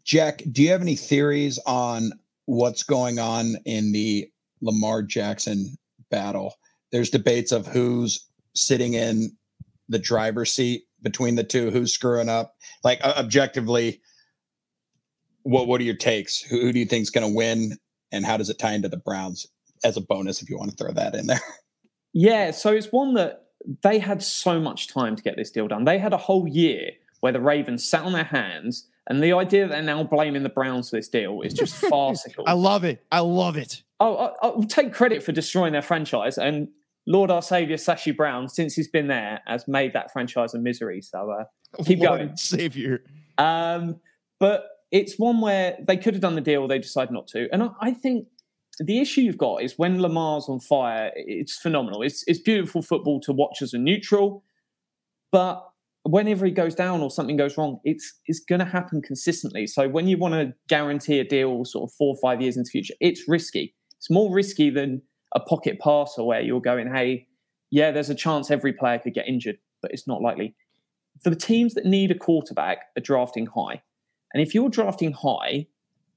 Jack, 0.03 0.43
do 0.51 0.61
you 0.61 0.69
have 0.71 0.81
any 0.81 0.97
theories 0.97 1.59
on 1.65 2.11
what's 2.45 2.83
going 2.83 3.19
on 3.19 3.55
in 3.63 3.93
the 3.93 4.29
Lamar 4.61 5.01
Jackson 5.01 5.77
battle? 6.11 6.55
There's 6.91 7.09
debates 7.09 7.53
of 7.53 7.65
who's 7.67 8.27
sitting 8.53 8.95
in 8.95 9.31
the 9.87 9.97
driver's 9.97 10.51
seat 10.51 10.83
between 11.01 11.35
the 11.35 11.43
two, 11.45 11.71
who's 11.71 11.93
screwing 11.93 12.27
up. 12.27 12.55
Like 12.83 12.99
uh, 13.01 13.13
objectively, 13.15 14.01
what 15.43 15.67
what 15.67 15.79
are 15.79 15.85
your 15.85 15.95
takes? 15.95 16.41
Who, 16.41 16.59
who 16.59 16.73
do 16.73 16.79
you 16.79 16.85
think 16.85 17.03
is 17.03 17.11
going 17.11 17.29
to 17.29 17.33
win, 17.33 17.77
and 18.11 18.25
how 18.25 18.35
does 18.35 18.49
it 18.49 18.59
tie 18.59 18.73
into 18.73 18.89
the 18.89 18.97
Browns 18.97 19.47
as 19.85 19.95
a 19.95 20.01
bonus? 20.01 20.41
If 20.41 20.49
you 20.49 20.57
want 20.57 20.71
to 20.71 20.75
throw 20.75 20.91
that 20.91 21.15
in 21.15 21.27
there. 21.27 21.39
Yeah, 22.15 22.51
so 22.51 22.71
it's 22.71 22.91
one 22.91 23.15
that 23.15 23.43
they 23.81 23.99
had 23.99 24.21
so 24.21 24.59
much 24.59 24.87
time 24.87 25.15
to 25.15 25.23
get 25.23 25.35
this 25.35 25.51
deal 25.51 25.67
done. 25.67 25.85
They 25.85 25.97
had 25.97 26.13
a 26.13 26.17
whole 26.17 26.47
year 26.47 26.91
where 27.19 27.31
the 27.31 27.41
Ravens 27.41 27.85
sat 27.85 28.03
on 28.03 28.13
their 28.13 28.23
hands, 28.23 28.87
and 29.07 29.21
the 29.21 29.33
idea 29.33 29.67
that 29.67 29.73
they're 29.73 29.81
now 29.81 30.03
blaming 30.03 30.43
the 30.43 30.49
Browns 30.49 30.89
for 30.89 30.97
this 30.97 31.07
deal 31.07 31.41
is 31.41 31.53
just 31.53 31.75
farcical. 31.89 32.43
I 32.47 32.53
love 32.53 32.83
it. 32.83 33.03
I 33.11 33.19
love 33.19 33.57
it. 33.57 33.83
Oh, 33.99 34.33
I, 34.41 34.47
will 34.47 34.65
take 34.65 34.93
credit 34.93 35.23
for 35.23 35.31
destroying 35.31 35.73
their 35.73 35.81
franchise, 35.81 36.37
and 36.37 36.67
Lord 37.05 37.31
our 37.31 37.41
Savior 37.41 37.77
Sashi 37.77 38.15
Brown, 38.15 38.49
since 38.49 38.75
he's 38.75 38.87
been 38.87 39.07
there, 39.07 39.41
has 39.45 39.67
made 39.67 39.93
that 39.93 40.11
franchise 40.11 40.53
a 40.53 40.59
misery. 40.59 41.01
So 41.01 41.31
uh, 41.31 41.83
keep 41.83 41.99
Lord 41.99 42.19
going, 42.19 42.37
Savior. 42.37 43.03
Um, 43.37 43.99
but 44.39 44.69
it's 44.91 45.17
one 45.17 45.41
where 45.41 45.77
they 45.81 45.97
could 45.97 46.13
have 46.13 46.21
done 46.21 46.35
the 46.35 46.41
deal, 46.41 46.67
they 46.67 46.79
decide 46.79 47.11
not 47.11 47.27
to, 47.27 47.47
and 47.51 47.63
I, 47.63 47.69
I 47.81 47.91
think 47.93 48.27
the 48.79 48.99
issue 48.99 49.21
you've 49.21 49.37
got 49.37 49.63
is 49.63 49.77
when 49.77 50.01
Lamar's 50.01 50.49
on 50.49 50.59
fire, 50.59 51.11
it's 51.15 51.57
phenomenal. 51.57 52.01
It's 52.01 52.23
it's 52.27 52.39
beautiful 52.39 52.81
football 52.81 53.19
to 53.21 53.33
watch 53.33 53.61
as 53.61 53.73
a 53.73 53.77
neutral, 53.77 54.43
but 55.31 55.63
whenever 56.03 56.45
he 56.45 56.51
goes 56.51 56.75
down 56.75 57.01
or 57.01 57.09
something 57.09 57.37
goes 57.37 57.57
wrong, 57.57 57.79
it's 57.83 58.19
it's 58.25 58.39
going 58.39 58.59
to 58.59 58.65
happen 58.65 59.01
consistently. 59.01 59.67
So 59.67 59.87
when 59.87 60.07
you 60.07 60.17
want 60.17 60.33
to 60.33 60.53
guarantee 60.67 61.19
a 61.19 61.23
deal 61.23 61.65
sort 61.65 61.89
of 61.89 61.95
four 61.95 62.15
or 62.15 62.17
five 62.21 62.41
years 62.41 62.57
into 62.57 62.67
the 62.67 62.71
future, 62.71 62.95
it's 62.99 63.27
risky. 63.27 63.75
It's 63.97 64.09
more 64.09 64.33
risky 64.33 64.69
than 64.69 65.01
a 65.35 65.39
pocket 65.39 65.79
passer 65.79 66.23
where 66.23 66.41
you're 66.41 66.61
going, 66.61 66.93
hey, 66.93 67.27
yeah, 67.71 67.91
there's 67.91 68.09
a 68.09 68.15
chance 68.15 68.51
every 68.51 68.73
player 68.73 68.99
could 68.99 69.13
get 69.13 69.27
injured, 69.27 69.57
but 69.81 69.91
it's 69.91 70.07
not 70.07 70.21
likely. 70.21 70.55
For 71.23 71.29
the 71.29 71.35
teams 71.35 71.73
that 71.75 71.85
need 71.85 72.11
a 72.11 72.17
quarterback 72.17 72.79
are 72.97 73.01
drafting 73.01 73.45
high. 73.45 73.81
And 74.33 74.41
if 74.41 74.53
you're 74.53 74.69
drafting 74.69 75.13
high, 75.13 75.67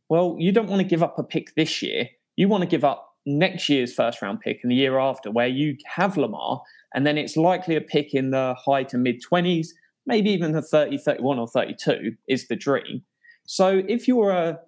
well, 0.09 0.37
you 0.39 0.53
don't 0.53 0.69
want 0.69 0.81
to 0.81 0.89
give 0.89 1.03
up 1.03 1.19
a 1.19 1.23
pick 1.23 1.55
this 1.55 1.83
year 1.83 2.09
you 2.37 2.49
want 2.49 2.63
to 2.63 2.69
give 2.69 2.85
up 2.85 3.15
next 3.27 3.69
year's 3.69 3.93
first 3.93 4.23
round 4.23 4.41
pick 4.41 4.61
and 4.63 4.71
the 4.71 4.77
year 4.77 4.99
after, 4.99 5.31
where 5.31 5.49
you 5.49 5.77
have 5.87 6.17
Lamar, 6.17 6.63
and 6.95 7.07
then 7.07 7.19
it's 7.19 7.37
likely 7.37 7.75
a 7.77 7.81
pick 7.81 8.15
in 8.15 8.31
the 8.31 8.55
high 8.65 8.85
to 8.85 8.97
mid 8.97 9.23
20s, 9.23 9.69
maybe 10.07 10.31
even 10.31 10.53
the 10.53 10.63
30, 10.63 10.99
31, 10.99 11.39
or 11.39 11.49
32 11.49 12.13
is 12.29 12.47
the 12.47 12.57
dream. 12.57 13.03
So 13.47 13.83
if 13.89 14.07
you're 14.07 14.31
a 14.31 14.61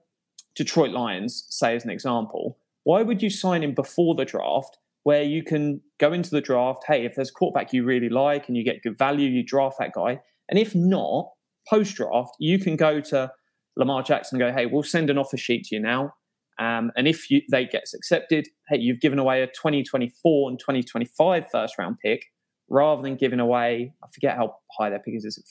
Detroit 0.57 0.91
Lions, 0.91 1.47
say 1.49 1.77
as 1.77 1.85
an 1.85 1.91
example, 1.91 2.59
why 2.85 3.03
would 3.03 3.23
you 3.23 3.31
sign 3.31 3.63
him 3.63 3.75
before 3.75 4.15
the 4.15 4.25
draft 4.25 4.79
where 5.05 5.23
you 5.23 5.43
can 5.43 5.81
go 5.99 6.13
into 6.13 6.31
the 6.31 6.41
draft? 6.41 6.85
Hey, 6.87 7.05
if 7.05 7.15
there's 7.15 7.31
a 7.31 7.33
quarterback 7.33 7.73
you 7.73 7.85
really 7.85 8.09
like 8.09 8.49
and 8.49 8.57
you 8.57 8.65
get 8.65 8.83
good 8.83 8.99
value, 8.99 9.29
you 9.29 9.45
draft 9.45 9.77
that 9.79 9.93
guy. 9.93 10.21
And 10.49 10.59
if 10.59 10.75
not, 10.75 11.31
post 11.69 11.95
draft, 11.97 12.33
you 12.39 12.59
can 12.59 12.77
go 12.77 13.01
to 13.03 13.31
Lamar 13.77 14.03
Jackson 14.03 14.41
and 14.41 14.51
go, 14.51 14.57
hey, 14.57 14.67
we'll 14.67 14.83
send 14.83 15.11
an 15.11 15.19
offer 15.19 15.37
sheet 15.37 15.67
to 15.67 15.77
you 15.77 15.81
now. 15.81 16.15
Um, 16.59 16.91
and 16.97 17.07
if 17.07 17.31
you, 17.31 17.43
they 17.51 17.67
gets 17.67 17.95
accepted, 17.95 18.49
hey, 18.69 18.79
you've 18.79 19.01
given 19.01 19.19
away 19.19 19.43
a 19.43 19.47
2024 19.47 20.51
and 20.51 20.59
2025 20.59 21.51
first 21.51 21.79
round 21.79 21.99
pick 22.05 22.27
rather 22.69 23.03
than 23.03 23.17
giving 23.17 23.41
away, 23.41 23.93
I 24.03 24.07
forget 24.13 24.37
how 24.37 24.57
high 24.77 24.91
their 24.91 24.99
pick 24.99 25.15
is, 25.15 25.25
is 25.25 25.39
it 25.39 25.45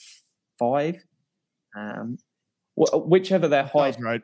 five? 0.58 1.02
Um, 1.76 2.18
whichever 2.76 3.48
their 3.48 3.64
high. 3.64 3.94
right. 3.98 4.22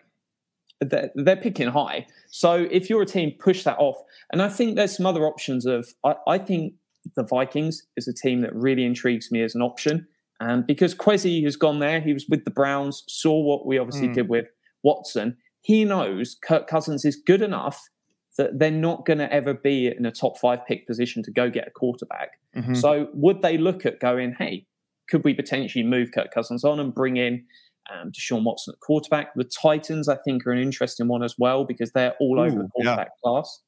They're, 0.80 1.10
they're, 1.14 1.36
picking 1.36 1.68
high. 1.68 2.06
So 2.28 2.68
if 2.70 2.90
you're 2.90 3.02
a 3.02 3.06
team, 3.06 3.32
push 3.38 3.64
that 3.64 3.78
off. 3.78 3.96
And 4.32 4.42
I 4.42 4.48
think 4.48 4.76
there's 4.76 4.96
some 4.96 5.06
other 5.06 5.24
options 5.24 5.66
of, 5.66 5.88
I, 6.04 6.14
I 6.26 6.38
think 6.38 6.74
the 7.16 7.22
Vikings 7.22 7.86
is 7.96 8.08
a 8.08 8.12
team 8.12 8.42
that 8.42 8.54
really 8.54 8.84
intrigues 8.84 9.30
me 9.30 9.42
as 9.42 9.54
an 9.54 9.62
option. 9.62 10.06
Um, 10.40 10.64
because 10.66 10.94
Kwesi 10.94 11.44
has 11.44 11.56
gone 11.56 11.78
there. 11.78 12.00
He 12.00 12.12
was 12.12 12.26
with 12.28 12.44
the 12.44 12.50
Browns, 12.50 13.04
saw 13.08 13.38
what 13.40 13.66
we 13.66 13.78
obviously 13.78 14.08
mm. 14.08 14.14
did 14.14 14.28
with 14.28 14.46
Watson 14.82 15.36
he 15.64 15.86
knows 15.86 16.36
Kirk 16.46 16.66
Cousins 16.66 17.06
is 17.06 17.16
good 17.16 17.40
enough 17.40 17.88
that 18.36 18.58
they're 18.58 18.70
not 18.70 19.06
going 19.06 19.18
to 19.18 19.32
ever 19.32 19.54
be 19.54 19.86
in 19.86 20.04
a 20.04 20.10
top 20.10 20.38
five 20.38 20.60
pick 20.66 20.86
position 20.86 21.22
to 21.22 21.30
go 21.30 21.48
get 21.48 21.66
a 21.66 21.70
quarterback. 21.70 22.32
Mm-hmm. 22.54 22.74
So 22.74 23.08
would 23.14 23.40
they 23.40 23.56
look 23.56 23.86
at 23.86 23.98
going, 23.98 24.34
hey, 24.38 24.66
could 25.08 25.24
we 25.24 25.32
potentially 25.32 25.82
move 25.82 26.10
Kirk 26.12 26.34
Cousins 26.34 26.64
on 26.64 26.80
and 26.80 26.94
bring 26.94 27.16
in 27.16 27.46
um, 27.90 28.12
Deshaun 28.12 28.44
Watson 28.44 28.74
at 28.74 28.80
quarterback? 28.80 29.34
The 29.36 29.44
Titans, 29.44 30.06
I 30.06 30.16
think, 30.16 30.46
are 30.46 30.52
an 30.52 30.60
interesting 30.60 31.08
one 31.08 31.22
as 31.22 31.36
well 31.38 31.64
because 31.64 31.92
they're 31.92 32.14
all 32.20 32.38
Ooh, 32.38 32.44
over 32.44 32.58
the 32.58 32.68
quarterback 32.68 33.08
yeah. 33.24 33.30
class. 33.30 33.62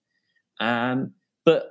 Um, 0.60 1.14
but 1.46 1.70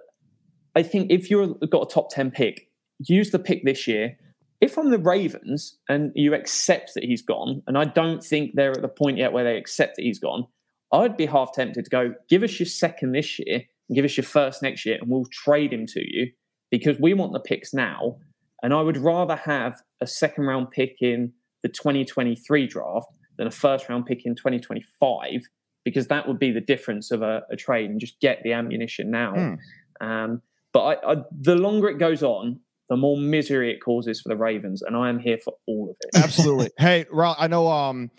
I 0.74 0.82
think 0.82 1.12
if 1.12 1.30
you've 1.30 1.60
got 1.70 1.84
a 1.84 1.94
top 1.94 2.10
10 2.10 2.32
pick, 2.32 2.72
use 2.98 3.30
the 3.30 3.40
pick 3.40 3.64
this 3.64 3.86
year 3.88 4.18
if 4.62 4.78
I'm 4.78 4.90
the 4.90 4.98
Ravens 4.98 5.78
and 5.90 6.12
you 6.16 6.34
accept 6.34 6.94
that 6.96 7.04
he's 7.04 7.22
gone, 7.22 7.62
and 7.68 7.78
I 7.78 7.86
don't 7.86 8.24
think 8.24 8.52
they're 8.54 8.72
at 8.72 8.82
the 8.82 8.88
point 8.88 9.18
yet 9.18 9.34
where 9.34 9.44
they 9.44 9.58
accept 9.58 9.98
that 9.98 10.04
he's 10.04 10.20
gone, 10.20 10.46
I'd 10.92 11.18
be 11.18 11.26
half 11.26 11.54
tempted 11.54 11.84
to 11.84 11.90
go, 11.90 12.14
give 12.30 12.44
us 12.44 12.60
your 12.60 12.68
second 12.68 13.12
this 13.12 13.40
year 13.40 13.64
and 13.90 13.96
give 13.96 14.06
us 14.06 14.18
your 14.18 14.24
first 14.24 14.62
next 14.62 14.86
year, 14.86 14.98
and 15.02 15.10
we'll 15.10 15.26
trade 15.32 15.74
him 15.74 15.86
to 15.88 16.00
you 16.00 16.32
because 16.72 17.00
we 17.00 17.14
want 17.14 17.34
the 17.34 17.40
picks 17.40 17.74
now. 17.74 18.18
And 18.64 18.74
I 18.74 18.82
would 18.82 18.98
rather 18.98 19.36
have 19.36 19.82
a 20.02 20.08
second 20.08 20.46
round 20.46 20.72
pick 20.72 20.98
in 21.02 21.34
the 21.62 21.70
2023 21.70 22.68
draft 22.68 23.08
than 23.38 23.48
a 23.48 23.52
first 23.52 23.90
round 23.90 24.06
pick 24.06 24.26
in 24.26 24.36
2025 24.36 25.42
because 25.84 26.08
that 26.08 26.28
would 26.28 26.40
be 26.40 26.52
the 26.52 26.62
difference 26.62 27.12
of 27.12 27.22
a, 27.22 27.44
a 27.52 27.56
trade 27.56 27.90
and 27.90 28.00
just 28.00 28.20
get 28.20 28.42
the 28.44 28.54
ammunition 28.54 29.12
now. 29.12 29.34
Mm. 29.34 29.58
Um, 30.02 30.42
but 30.74 30.82
I, 30.82 31.14
I, 31.14 31.16
the 31.32 31.56
longer 31.56 31.88
it 31.90 32.00
goes 32.00 32.24
on, 32.24 32.60
the 32.90 32.98
more 32.98 33.18
misery 33.18 33.72
it 33.72 33.80
causes 33.80 34.22
for 34.22 34.30
the 34.30 34.36
Ravens, 34.36 34.82
and 34.82 34.96
I 34.96 35.10
am 35.10 35.20
here 35.20 35.38
for 35.38 35.56
all 35.68 35.90
of 35.90 35.98
it. 36.02 36.10
Absolutely. 36.24 36.70
hey, 36.78 37.06
Ron, 37.12 37.36
I 37.40 37.48
know. 37.48 37.68
Um, 37.68 38.12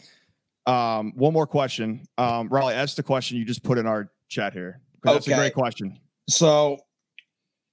um, 0.66 1.12
one 1.14 1.32
more 1.32 1.46
question. 1.46 2.06
Um, 2.18 2.48
Raleigh, 2.48 2.74
ask 2.74 2.96
the 2.96 3.02
question 3.02 3.38
you 3.38 3.44
just 3.44 3.62
put 3.62 3.78
in 3.78 3.86
our 3.86 4.10
chat 4.28 4.52
here. 4.52 4.80
That's 5.04 5.28
a 5.28 5.34
great 5.34 5.54
question. 5.54 5.98
So, 6.28 6.78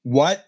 what 0.04 0.46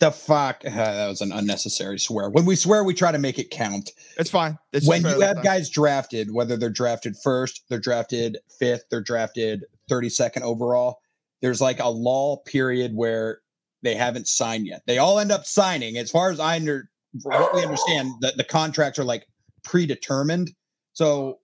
The 0.00 0.10
fuck? 0.10 0.62
Uh, 0.66 0.70
that 0.74 1.06
was 1.06 1.20
an 1.20 1.30
unnecessary 1.30 2.00
swear. 2.00 2.28
When 2.30 2.44
we 2.44 2.56
swear, 2.56 2.82
we 2.82 2.94
try 2.94 3.12
to 3.12 3.18
make 3.18 3.38
it 3.38 3.50
count. 3.50 3.92
It's 4.18 4.30
fine. 4.30 4.58
It's 4.72 4.88
when 4.88 5.02
you 5.02 5.20
have 5.20 5.44
guys 5.44 5.70
drafted, 5.70 6.32
whether 6.32 6.56
they're 6.56 6.70
drafted 6.70 7.16
first, 7.22 7.62
they're 7.68 7.78
drafted 7.78 8.38
fifth, 8.58 8.84
they're 8.90 9.02
drafted 9.02 9.64
32nd 9.88 10.42
overall, 10.42 10.98
there's 11.42 11.60
like 11.60 11.78
a 11.78 11.88
lull 11.88 12.38
period 12.38 12.94
where 12.94 13.40
they 13.84 13.94
haven't 13.94 14.26
signed 14.26 14.66
yet. 14.66 14.82
They 14.86 14.98
all 14.98 15.20
end 15.20 15.30
up 15.30 15.44
signing. 15.44 15.98
As 15.98 16.10
far 16.10 16.30
as 16.30 16.40
I 16.40 16.56
under 16.56 16.88
for 17.22 17.30
what 17.30 17.54
we 17.54 17.62
understand, 17.62 18.10
the, 18.20 18.32
the 18.36 18.44
contracts 18.44 18.98
are 18.98 19.04
like 19.04 19.26
predetermined. 19.62 20.50
So 20.94 21.38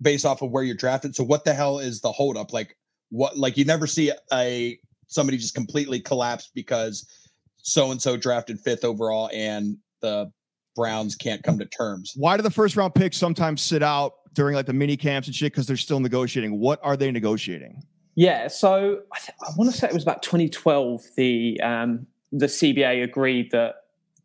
based 0.00 0.26
off 0.26 0.42
of 0.42 0.50
where 0.50 0.62
you're 0.62 0.76
drafted. 0.76 1.16
So 1.16 1.24
what 1.24 1.44
the 1.44 1.54
hell 1.54 1.78
is 1.78 2.00
the 2.00 2.12
holdup? 2.12 2.52
Like 2.52 2.76
what 3.08 3.36
like 3.36 3.56
you 3.56 3.64
never 3.64 3.86
see 3.86 4.12
a 4.32 4.78
somebody 5.08 5.38
just 5.38 5.54
completely 5.54 6.00
collapse 6.00 6.50
because 6.54 7.08
so 7.56 7.90
and 7.90 8.00
so 8.00 8.16
drafted 8.16 8.60
fifth 8.60 8.84
overall 8.84 9.30
and 9.32 9.76
the 10.02 10.30
Browns 10.74 11.16
can't 11.16 11.42
come 11.42 11.58
to 11.58 11.64
terms. 11.64 12.12
Why 12.14 12.36
do 12.36 12.42
the 12.42 12.50
first 12.50 12.76
round 12.76 12.94
picks 12.94 13.16
sometimes 13.16 13.62
sit 13.62 13.82
out 13.82 14.12
during 14.34 14.54
like 14.54 14.66
the 14.66 14.74
mini 14.74 14.98
camps 14.98 15.26
and 15.26 15.34
shit 15.34 15.52
because 15.52 15.66
they're 15.66 15.78
still 15.78 16.00
negotiating? 16.00 16.60
What 16.60 16.78
are 16.82 16.96
they 16.98 17.10
negotiating? 17.10 17.82
Yeah, 18.16 18.48
so 18.48 19.00
I, 19.12 19.18
th- 19.18 19.36
I 19.42 19.50
want 19.56 19.70
to 19.70 19.76
say 19.76 19.86
it 19.86 19.92
was 19.94 20.02
about 20.02 20.22
2012. 20.22 21.02
The 21.16 21.60
um, 21.60 22.06
the 22.32 22.46
CBA 22.46 23.04
agreed 23.04 23.50
that 23.52 23.74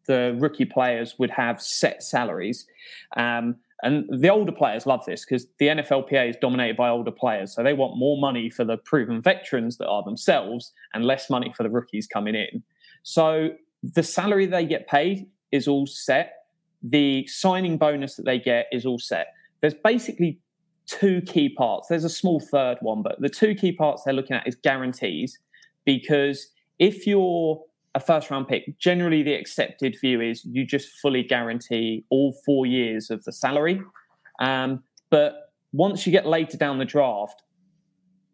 the 0.07 0.35
rookie 0.39 0.65
players 0.65 1.15
would 1.19 1.29
have 1.29 1.61
set 1.61 2.01
salaries, 2.01 2.65
um, 3.17 3.57
and 3.83 4.05
the 4.09 4.29
older 4.29 4.53
players 4.53 4.85
love 4.85 5.03
this 5.05 5.25
because 5.25 5.45
the 5.59 5.67
NFLPA 5.67 6.29
is 6.29 6.37
dominated 6.41 6.77
by 6.77 6.89
older 6.89 7.11
players, 7.11 7.53
so 7.53 7.63
they 7.63 7.73
want 7.73 7.97
more 7.97 8.17
money 8.17 8.49
for 8.49 8.63
the 8.63 8.77
proven 8.77 9.21
veterans 9.21 9.77
that 9.77 9.87
are 9.87 10.03
themselves 10.03 10.71
and 10.93 11.03
less 11.03 11.29
money 11.29 11.53
for 11.55 11.63
the 11.63 11.69
rookies 11.69 12.07
coming 12.07 12.33
in. 12.33 12.63
So 13.03 13.49
the 13.83 14.03
salary 14.03 14.45
they 14.45 14.65
get 14.65 14.87
paid 14.87 15.27
is 15.51 15.67
all 15.67 15.85
set. 15.85 16.45
The 16.81 17.27
signing 17.27 17.77
bonus 17.77 18.15
that 18.15 18.23
they 18.23 18.39
get 18.39 18.67
is 18.71 18.85
all 18.85 18.99
set. 18.99 19.27
There's 19.59 19.73
basically 19.73 20.39
two 20.99 21.21
key 21.21 21.49
parts. 21.49 21.87
There's 21.87 22.03
a 22.03 22.09
small 22.09 22.39
third 22.39 22.77
one, 22.81 23.01
but 23.01 23.19
the 23.21 23.29
two 23.29 23.55
key 23.55 23.71
parts 23.71 24.03
they're 24.03 24.13
looking 24.13 24.35
at 24.35 24.47
is 24.47 24.55
guarantees. 24.55 25.39
Because 25.85 26.47
if 26.79 27.07
you're 27.07 27.63
a 27.95 27.99
first 27.99 28.29
round 28.29 28.47
pick, 28.47 28.77
generally 28.77 29.23
the 29.23 29.33
accepted 29.33 29.95
view 29.99 30.21
is 30.21 30.43
you 30.45 30.65
just 30.65 30.89
fully 31.01 31.23
guarantee 31.23 32.05
all 32.09 32.33
four 32.45 32.65
years 32.65 33.09
of 33.09 33.23
the 33.23 33.31
salary. 33.31 33.81
Um, 34.39 34.83
but 35.09 35.51
once 35.73 36.05
you 36.05 36.11
get 36.11 36.25
later 36.25 36.57
down 36.57 36.77
the 36.77 36.85
draft, 36.85 37.43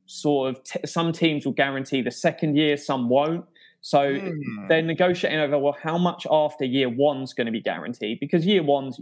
sort 0.05 0.49
of 0.49 0.63
t- 0.63 0.79
some 0.85 1.11
teams 1.11 1.45
will 1.45 1.53
guarantee 1.53 2.01
the 2.01 2.11
second 2.11 2.55
year, 2.55 2.77
some 2.77 3.09
won't. 3.09 3.45
So 3.81 4.15
Hmm. 4.19 4.67
they're 4.67 4.81
negotiating 4.81 5.39
over 5.39 5.57
well, 5.59 5.77
how 5.81 5.97
much 5.97 6.25
after 6.29 6.65
year 6.65 6.89
one's 6.89 7.33
going 7.33 7.45
to 7.45 7.51
be 7.51 7.61
guaranteed? 7.61 8.19
Because 8.19 8.45
year 8.45 8.63
one's 8.63 8.99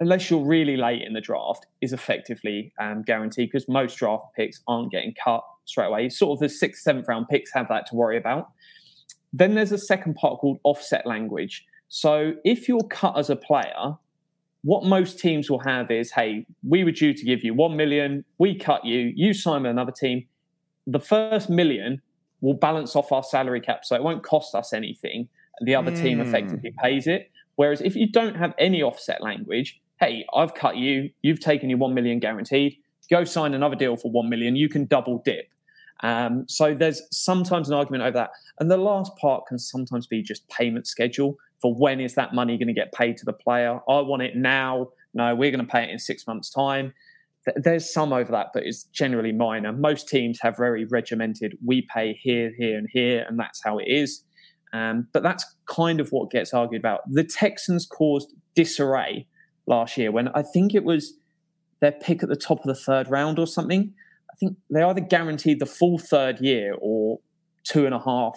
unless 0.00 0.30
you're 0.30 0.44
really 0.44 0.76
late 0.76 1.02
in 1.02 1.12
the 1.12 1.20
draft, 1.20 1.66
is 1.80 1.92
effectively 1.92 2.72
um, 2.80 3.02
guaranteed 3.02 3.50
because 3.50 3.68
most 3.68 3.96
draft 3.96 4.24
picks 4.36 4.60
aren't 4.68 4.92
getting 4.92 5.14
cut 5.22 5.42
straight 5.64 5.86
away. 5.86 6.08
Sort 6.08 6.36
of 6.36 6.40
the 6.40 6.48
sixth, 6.48 6.82
seventh 6.82 7.06
round 7.08 7.28
picks 7.28 7.52
have 7.52 7.68
that 7.68 7.86
to 7.86 7.94
worry 7.96 8.16
about. 8.16 8.50
Then 9.32 9.54
there's 9.54 9.72
a 9.72 9.78
second 9.78 10.14
part 10.14 10.38
called 10.40 10.58
offset 10.64 11.06
language. 11.06 11.64
So 11.88 12.34
if 12.44 12.68
you're 12.68 12.86
cut 12.90 13.18
as 13.18 13.28
a 13.30 13.36
player, 13.36 13.96
what 14.62 14.84
most 14.84 15.18
teams 15.18 15.50
will 15.50 15.60
have 15.60 15.90
is, 15.90 16.10
hey, 16.12 16.46
we 16.66 16.84
were 16.84 16.90
due 16.90 17.14
to 17.14 17.24
give 17.24 17.44
you 17.44 17.54
one 17.54 17.76
million, 17.76 18.24
we 18.38 18.58
cut 18.58 18.84
you, 18.84 19.12
you 19.14 19.32
sign 19.32 19.62
with 19.62 19.70
another 19.70 19.92
team. 19.92 20.26
The 20.86 20.98
first 21.00 21.50
million 21.50 22.00
will 22.40 22.54
balance 22.54 22.94
off 22.96 23.10
our 23.12 23.22
salary 23.22 23.60
cap, 23.60 23.84
so 23.84 23.94
it 23.96 24.02
won't 24.02 24.22
cost 24.22 24.54
us 24.54 24.72
anything. 24.72 25.28
The 25.62 25.74
other 25.74 25.90
team 25.94 26.18
Mm. 26.18 26.26
effectively 26.26 26.72
pays 26.82 27.06
it. 27.06 27.30
Whereas 27.56 27.80
if 27.80 27.96
you 27.96 28.08
don't 28.08 28.36
have 28.36 28.54
any 28.58 28.82
offset 28.82 29.22
language, 29.22 29.80
hey, 30.00 30.24
I've 30.34 30.54
cut 30.54 30.76
you, 30.76 31.10
you've 31.22 31.40
taken 31.40 31.68
your 31.68 31.78
1 31.78 31.94
million 31.94 32.18
guaranteed, 32.18 32.76
go 33.10 33.24
sign 33.24 33.54
another 33.54 33.76
deal 33.76 33.96
for 33.96 34.10
1 34.10 34.28
million, 34.28 34.56
you 34.56 34.68
can 34.68 34.86
double 34.86 35.22
dip. 35.24 35.48
Um, 36.00 36.44
so 36.48 36.74
there's 36.74 37.02
sometimes 37.10 37.68
an 37.68 37.74
argument 37.74 38.04
over 38.04 38.18
that. 38.18 38.30
And 38.60 38.70
the 38.70 38.76
last 38.76 39.16
part 39.16 39.46
can 39.46 39.58
sometimes 39.58 40.06
be 40.06 40.22
just 40.22 40.48
payment 40.48 40.86
schedule 40.86 41.36
for 41.60 41.74
when 41.74 42.00
is 42.00 42.14
that 42.14 42.34
money 42.34 42.56
going 42.56 42.68
to 42.68 42.74
get 42.74 42.92
paid 42.92 43.16
to 43.18 43.24
the 43.24 43.32
player? 43.32 43.80
I 43.88 44.00
want 44.00 44.22
it 44.22 44.36
now. 44.36 44.88
No, 45.14 45.34
we're 45.34 45.50
going 45.50 45.64
to 45.64 45.70
pay 45.70 45.82
it 45.82 45.90
in 45.90 45.98
six 45.98 46.26
months' 46.26 46.50
time. 46.50 46.94
There's 47.56 47.92
some 47.92 48.12
over 48.12 48.30
that, 48.32 48.48
but 48.52 48.64
it's 48.64 48.84
generally 48.84 49.32
minor. 49.32 49.72
Most 49.72 50.08
teams 50.08 50.38
have 50.42 50.56
very 50.56 50.84
regimented, 50.84 51.56
we 51.64 51.86
pay 51.92 52.12
here, 52.12 52.52
here, 52.56 52.76
and 52.76 52.86
here, 52.92 53.24
and 53.26 53.38
that's 53.38 53.62
how 53.64 53.78
it 53.78 53.86
is. 53.88 54.22
Um, 54.72 55.08
but 55.12 55.22
that's 55.22 55.46
kind 55.66 55.98
of 55.98 56.10
what 56.10 56.30
gets 56.30 56.52
argued 56.52 56.82
about. 56.82 57.00
The 57.10 57.24
Texans 57.24 57.86
caused 57.86 58.34
disarray 58.54 59.26
last 59.68 59.96
year 59.96 60.10
when 60.10 60.28
I 60.28 60.42
think 60.42 60.74
it 60.74 60.82
was 60.82 61.14
their 61.80 61.92
pick 61.92 62.22
at 62.22 62.28
the 62.28 62.36
top 62.36 62.58
of 62.60 62.66
the 62.66 62.74
third 62.74 63.08
round 63.10 63.38
or 63.38 63.46
something. 63.46 63.92
I 64.30 64.34
think 64.36 64.56
they 64.70 64.82
either 64.82 65.00
guaranteed 65.00 65.60
the 65.60 65.66
full 65.66 65.98
third 65.98 66.40
year 66.40 66.74
or 66.80 67.20
two 67.64 67.84
and 67.84 67.94
a 67.94 68.00
half 68.00 68.36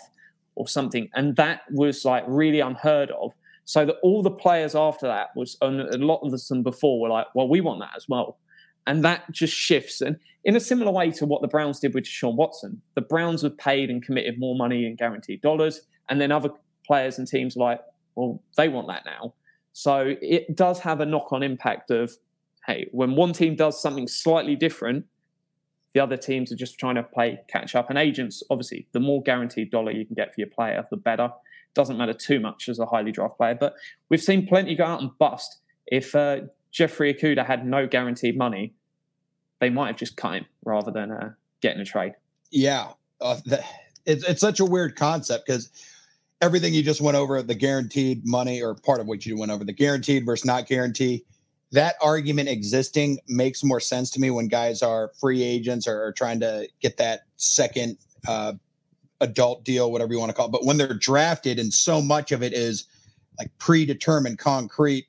or 0.55 0.67
something. 0.67 1.09
And 1.13 1.35
that 1.37 1.61
was 1.71 2.05
like 2.05 2.23
really 2.27 2.59
unheard 2.59 3.11
of. 3.11 3.33
So 3.65 3.85
that 3.85 3.95
all 4.03 4.21
the 4.21 4.31
players 4.31 4.75
after 4.75 5.07
that 5.07 5.29
was, 5.35 5.57
and 5.61 5.81
a 5.81 5.97
lot 5.97 6.21
of 6.21 6.31
them 6.47 6.63
before 6.63 6.99
were 6.99 7.09
like, 7.09 7.27
well, 7.33 7.47
we 7.47 7.61
want 7.61 7.79
that 7.79 7.91
as 7.95 8.07
well. 8.09 8.37
And 8.85 9.03
that 9.05 9.31
just 9.31 9.53
shifts. 9.53 10.01
And 10.01 10.17
in 10.43 10.55
a 10.55 10.59
similar 10.59 10.91
way 10.91 11.11
to 11.11 11.25
what 11.25 11.41
the 11.41 11.47
Browns 11.47 11.79
did 11.79 11.93
with 11.93 12.07
Sean 12.07 12.35
Watson, 12.35 12.81
the 12.95 13.01
Browns 13.01 13.43
have 13.43 13.57
paid 13.57 13.89
and 13.89 14.03
committed 14.03 14.39
more 14.39 14.55
money 14.55 14.85
in 14.85 14.95
guaranteed 14.95 15.41
dollars. 15.41 15.81
And 16.09 16.19
then 16.19 16.31
other 16.31 16.49
players 16.85 17.17
and 17.17 17.27
teams 17.27 17.55
like, 17.55 17.79
well, 18.15 18.41
they 18.57 18.67
want 18.67 18.87
that 18.87 19.05
now. 19.05 19.35
So 19.73 20.15
it 20.21 20.55
does 20.55 20.79
have 20.79 20.99
a 20.99 21.05
knock 21.05 21.31
on 21.31 21.43
impact 21.43 21.91
of, 21.91 22.17
hey, 22.65 22.89
when 22.91 23.15
one 23.15 23.33
team 23.33 23.55
does 23.55 23.81
something 23.81 24.07
slightly 24.07 24.55
different, 24.55 25.05
the 25.93 25.99
other 25.99 26.17
teams 26.17 26.51
are 26.51 26.55
just 26.55 26.79
trying 26.79 26.95
to 26.95 27.03
play 27.03 27.39
catch 27.47 27.75
up. 27.75 27.89
And 27.89 27.97
agents, 27.97 28.43
obviously, 28.49 28.87
the 28.93 28.99
more 28.99 29.21
guaranteed 29.21 29.71
dollar 29.71 29.91
you 29.91 30.05
can 30.05 30.15
get 30.15 30.33
for 30.33 30.41
your 30.41 30.49
player, 30.49 30.85
the 30.89 30.97
better. 30.97 31.29
Doesn't 31.73 31.97
matter 31.97 32.13
too 32.13 32.39
much 32.39 32.67
as 32.69 32.79
a 32.79 32.85
highly 32.85 33.11
draft 33.11 33.37
player. 33.37 33.55
But 33.55 33.75
we've 34.09 34.21
seen 34.21 34.47
plenty 34.47 34.75
go 34.75 34.85
out 34.85 35.01
and 35.01 35.17
bust. 35.17 35.59
If 35.87 36.15
uh, 36.15 36.41
Jeffrey 36.71 37.13
Okudah 37.13 37.45
had 37.45 37.65
no 37.65 37.87
guaranteed 37.87 38.37
money, 38.37 38.73
they 39.59 39.69
might 39.69 39.87
have 39.87 39.97
just 39.97 40.17
cut 40.17 40.35
him 40.35 40.45
rather 40.65 40.91
than 40.91 41.11
uh, 41.11 41.29
getting 41.61 41.81
a 41.81 41.85
trade. 41.85 42.13
Yeah, 42.51 42.89
uh, 43.21 43.37
it's 44.05 44.23
it's 44.27 44.41
such 44.41 44.59
a 44.59 44.65
weird 44.65 44.95
concept 44.95 45.45
because 45.45 45.69
everything 46.41 46.73
you 46.73 46.83
just 46.83 47.01
went 47.01 47.15
over 47.15 47.41
the 47.41 47.55
guaranteed 47.55 48.25
money 48.25 48.61
or 48.61 48.75
part 48.75 48.99
of 48.99 49.07
what 49.07 49.25
you 49.25 49.37
went 49.37 49.51
over 49.51 49.63
the 49.63 49.73
guaranteed 49.73 50.25
versus 50.25 50.45
not 50.45 50.67
guaranteed 50.67 51.21
that 51.71 51.95
argument 52.01 52.49
existing 52.49 53.19
makes 53.27 53.63
more 53.63 53.79
sense 53.79 54.09
to 54.09 54.19
me 54.19 54.29
when 54.29 54.47
guys 54.47 54.81
are 54.81 55.11
free 55.19 55.41
agents 55.41 55.87
or, 55.87 56.11
trying 56.17 56.39
to 56.41 56.67
get 56.81 56.97
that 56.97 57.21
second 57.37 57.97
uh, 58.27 58.53
adult 59.21 59.63
deal 59.63 59.91
whatever 59.91 60.11
you 60.11 60.19
want 60.19 60.29
to 60.29 60.35
call 60.35 60.47
it. 60.47 60.51
But 60.51 60.65
when 60.65 60.77
they're 60.77 60.93
drafted 60.93 61.59
and 61.59 61.73
so 61.73 62.01
much 62.01 62.31
of 62.31 62.43
it 62.43 62.53
is 62.53 62.85
like 63.37 63.51
predetermined 63.57 64.39
concrete 64.39 65.07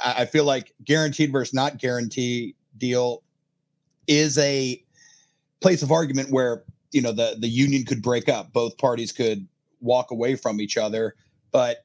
i, 0.00 0.22
I 0.22 0.26
feel 0.26 0.44
like 0.44 0.74
guaranteed 0.84 1.32
versus 1.32 1.54
not 1.54 1.78
guaranteed 1.78 2.54
deal 2.76 3.22
is 4.06 4.38
a 4.38 4.82
place 5.60 5.82
of 5.82 5.92
argument 5.92 6.30
where 6.30 6.64
you 6.92 7.02
know 7.02 7.12
the 7.12 7.36
the 7.38 7.48
union 7.48 7.84
could 7.84 8.02
break 8.02 8.28
up 8.28 8.52
both 8.52 8.76
parties 8.78 9.12
could 9.12 9.46
walk 9.86 10.10
away 10.10 10.34
from 10.34 10.60
each 10.60 10.76
other 10.76 11.14
but 11.52 11.84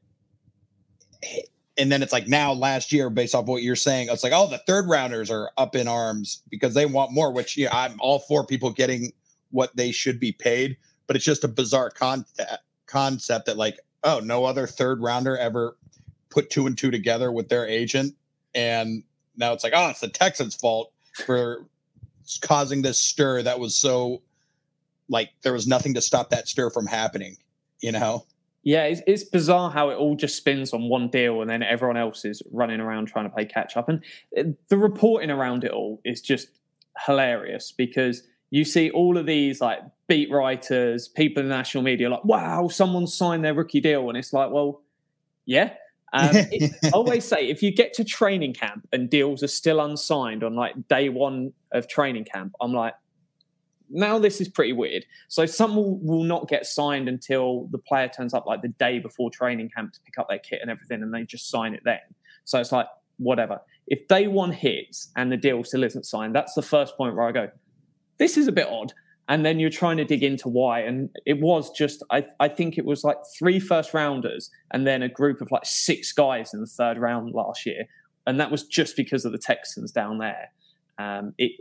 and 1.77 1.91
then 1.91 2.03
it's 2.03 2.13
like 2.13 2.27
now 2.27 2.51
last 2.51 2.91
year 2.91 3.09
based 3.09 3.33
off 3.33 3.45
what 3.45 3.63
you're 3.63 3.75
saying 3.75 4.07
it's 4.09 4.23
like 4.23 4.33
oh 4.35 4.47
the 4.47 4.57
third 4.59 4.87
rounders 4.87 5.31
are 5.31 5.51
up 5.57 5.75
in 5.75 5.87
arms 5.87 6.43
because 6.49 6.73
they 6.73 6.85
want 6.85 7.11
more 7.11 7.31
which 7.31 7.57
yeah 7.57 7.69
i'm 7.75 7.95
all 7.99 8.19
for 8.19 8.45
people 8.45 8.71
getting 8.71 9.11
what 9.51 9.75
they 9.75 9.91
should 9.91 10.19
be 10.19 10.31
paid 10.31 10.77
but 11.07 11.15
it's 11.15 11.25
just 11.25 11.43
a 11.43 11.47
bizarre 11.47 11.89
con- 11.89 12.25
concept 12.85 13.45
that 13.45 13.57
like 13.57 13.79
oh 14.03 14.19
no 14.23 14.45
other 14.45 14.67
third 14.67 15.01
rounder 15.01 15.37
ever 15.37 15.77
put 16.29 16.49
two 16.49 16.67
and 16.67 16.77
two 16.77 16.91
together 16.91 17.31
with 17.31 17.49
their 17.49 17.67
agent 17.67 18.15
and 18.53 19.03
now 19.37 19.53
it's 19.53 19.63
like 19.63 19.73
oh 19.75 19.89
it's 19.89 20.01
the 20.01 20.07
texans 20.07 20.55
fault 20.55 20.91
for 21.25 21.65
causing 22.41 22.81
this 22.81 22.99
stir 22.99 23.41
that 23.41 23.59
was 23.59 23.75
so 23.75 24.21
like 25.09 25.31
there 25.41 25.53
was 25.53 25.67
nothing 25.67 25.93
to 25.93 26.01
stop 26.01 26.29
that 26.29 26.47
stir 26.47 26.69
from 26.69 26.85
happening 26.85 27.35
you 27.81 27.91
know 27.91 28.25
Yeah, 28.63 28.83
it's, 28.83 29.01
it's 29.07 29.23
bizarre 29.23 29.71
how 29.71 29.89
it 29.89 29.95
all 29.95 30.15
just 30.15 30.37
spins 30.37 30.73
on 30.73 30.87
one 30.87 31.09
deal 31.09 31.41
and 31.41 31.49
then 31.49 31.63
everyone 31.63 31.97
else 31.97 32.25
is 32.25 32.43
running 32.51 32.79
around 32.79 33.07
trying 33.07 33.25
to 33.25 33.31
play 33.33 33.45
catch 33.45 33.75
up. 33.75 33.89
And 33.89 34.03
the 34.69 34.77
reporting 34.77 35.31
around 35.31 35.63
it 35.63 35.71
all 35.71 35.99
is 36.05 36.21
just 36.21 36.49
hilarious 37.05 37.71
because 37.71 38.23
you 38.51 38.63
see 38.63 38.91
all 38.91 39.17
of 39.17 39.25
these 39.25 39.61
like 39.61 39.79
beat 40.07 40.29
writers, 40.29 41.07
people 41.07 41.41
in 41.41 41.49
the 41.49 41.55
national 41.55 41.83
media 41.83 42.09
like, 42.09 42.23
wow, 42.23 42.67
someone 42.67 43.07
signed 43.07 43.43
their 43.43 43.53
rookie 43.53 43.79
deal. 43.79 44.09
And 44.09 44.17
it's 44.17 44.33
like, 44.33 44.51
well, 44.51 44.81
yeah. 45.45 45.73
Um, 46.13 46.29
it, 46.33 46.71
I 46.83 46.89
always 46.89 47.25
say 47.25 47.49
if 47.49 47.63
you 47.63 47.73
get 47.73 47.93
to 47.93 48.03
training 48.03 48.53
camp 48.53 48.87
and 48.93 49.09
deals 49.09 49.41
are 49.41 49.47
still 49.47 49.79
unsigned 49.79 50.43
on 50.43 50.55
like 50.55 50.87
day 50.87 51.09
one 51.09 51.53
of 51.71 51.87
training 51.87 52.25
camp, 52.25 52.53
I'm 52.61 52.73
like, 52.73 52.93
now 53.91 54.17
this 54.17 54.41
is 54.41 54.47
pretty 54.47 54.73
weird. 54.73 55.05
So 55.27 55.45
some 55.45 55.75
will, 55.75 55.99
will 55.99 56.23
not 56.23 56.47
get 56.47 56.65
signed 56.65 57.07
until 57.07 57.67
the 57.71 57.77
player 57.77 58.07
turns 58.07 58.33
up 58.33 58.45
like 58.45 58.61
the 58.61 58.69
day 58.69 58.99
before 58.99 59.29
training 59.29 59.69
camp 59.75 59.93
to 59.93 59.99
pick 60.01 60.17
up 60.17 60.27
their 60.29 60.39
kit 60.39 60.59
and 60.61 60.71
everything, 60.71 61.01
and 61.03 61.13
they 61.13 61.23
just 61.23 61.49
sign 61.49 61.73
it 61.73 61.81
then. 61.83 61.99
So 62.45 62.59
it's 62.59 62.71
like 62.71 62.87
whatever. 63.17 63.59
If 63.87 64.07
day 64.07 64.27
one 64.27 64.51
hits 64.51 65.11
and 65.15 65.31
the 65.31 65.37
deal 65.37 65.63
still 65.63 65.83
isn't 65.83 66.05
signed, 66.05 66.35
that's 66.35 66.53
the 66.53 66.61
first 66.61 66.97
point 66.97 67.15
where 67.15 67.27
I 67.27 67.31
go, 67.31 67.49
this 68.17 68.37
is 68.37 68.47
a 68.47 68.51
bit 68.51 68.67
odd. 68.67 68.93
And 69.29 69.45
then 69.45 69.59
you're 69.59 69.69
trying 69.69 69.97
to 69.97 70.03
dig 70.03 70.23
into 70.23 70.49
why. 70.49 70.81
And 70.81 71.09
it 71.25 71.39
was 71.39 71.71
just, 71.71 72.03
I, 72.11 72.25
I 72.39 72.49
think 72.49 72.77
it 72.77 72.85
was 72.85 73.03
like 73.03 73.17
three 73.37 73.59
first 73.59 73.93
rounders 73.93 74.49
and 74.71 74.85
then 74.85 75.01
a 75.01 75.07
group 75.09 75.41
of 75.41 75.51
like 75.51 75.65
six 75.65 76.11
guys 76.11 76.53
in 76.53 76.59
the 76.59 76.67
third 76.67 76.97
round 76.97 77.33
last 77.33 77.65
year. 77.65 77.85
And 78.27 78.39
that 78.39 78.51
was 78.51 78.63
just 78.63 78.97
because 78.97 79.23
of 79.23 79.31
the 79.31 79.37
Texans 79.37 79.91
down 79.91 80.17
there. 80.17 80.51
Um, 80.99 81.33
it, 81.37 81.51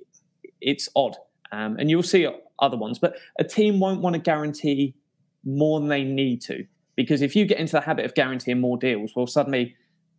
it's 0.60 0.88
odd. 0.96 1.16
Um, 1.52 1.76
and 1.78 1.90
you'll 1.90 2.02
see 2.02 2.28
other 2.60 2.76
ones, 2.76 2.98
but 2.98 3.16
a 3.38 3.44
team 3.44 3.80
won't 3.80 4.00
want 4.00 4.14
to 4.14 4.20
guarantee 4.20 4.94
more 5.44 5.80
than 5.80 5.88
they 5.88 6.04
need 6.04 6.40
to. 6.42 6.64
Because 6.96 7.22
if 7.22 7.34
you 7.34 7.46
get 7.46 7.58
into 7.58 7.72
the 7.72 7.80
habit 7.80 8.04
of 8.04 8.14
guaranteeing 8.14 8.60
more 8.60 8.76
deals, 8.76 9.12
well, 9.16 9.26
suddenly 9.26 9.74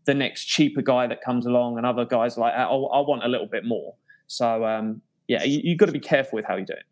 the 0.05 0.13
next 0.13 0.45
cheaper 0.45 0.81
guy 0.81 1.07
that 1.07 1.21
comes 1.21 1.45
along 1.45 1.77
and 1.77 1.85
other 1.85 2.05
guys 2.05 2.37
like, 2.37 2.53
oh, 2.57 2.87
I 2.87 2.99
want 3.01 3.23
a 3.23 3.27
little 3.27 3.47
bit 3.47 3.65
more. 3.65 3.95
So, 4.27 4.65
um, 4.65 5.01
yeah, 5.27 5.43
you, 5.43 5.71
have 5.71 5.77
got 5.77 5.85
to 5.87 5.91
be 5.91 5.99
careful 5.99 6.37
with 6.37 6.45
how 6.45 6.55
you 6.55 6.65
do 6.65 6.73
it. 6.73 6.83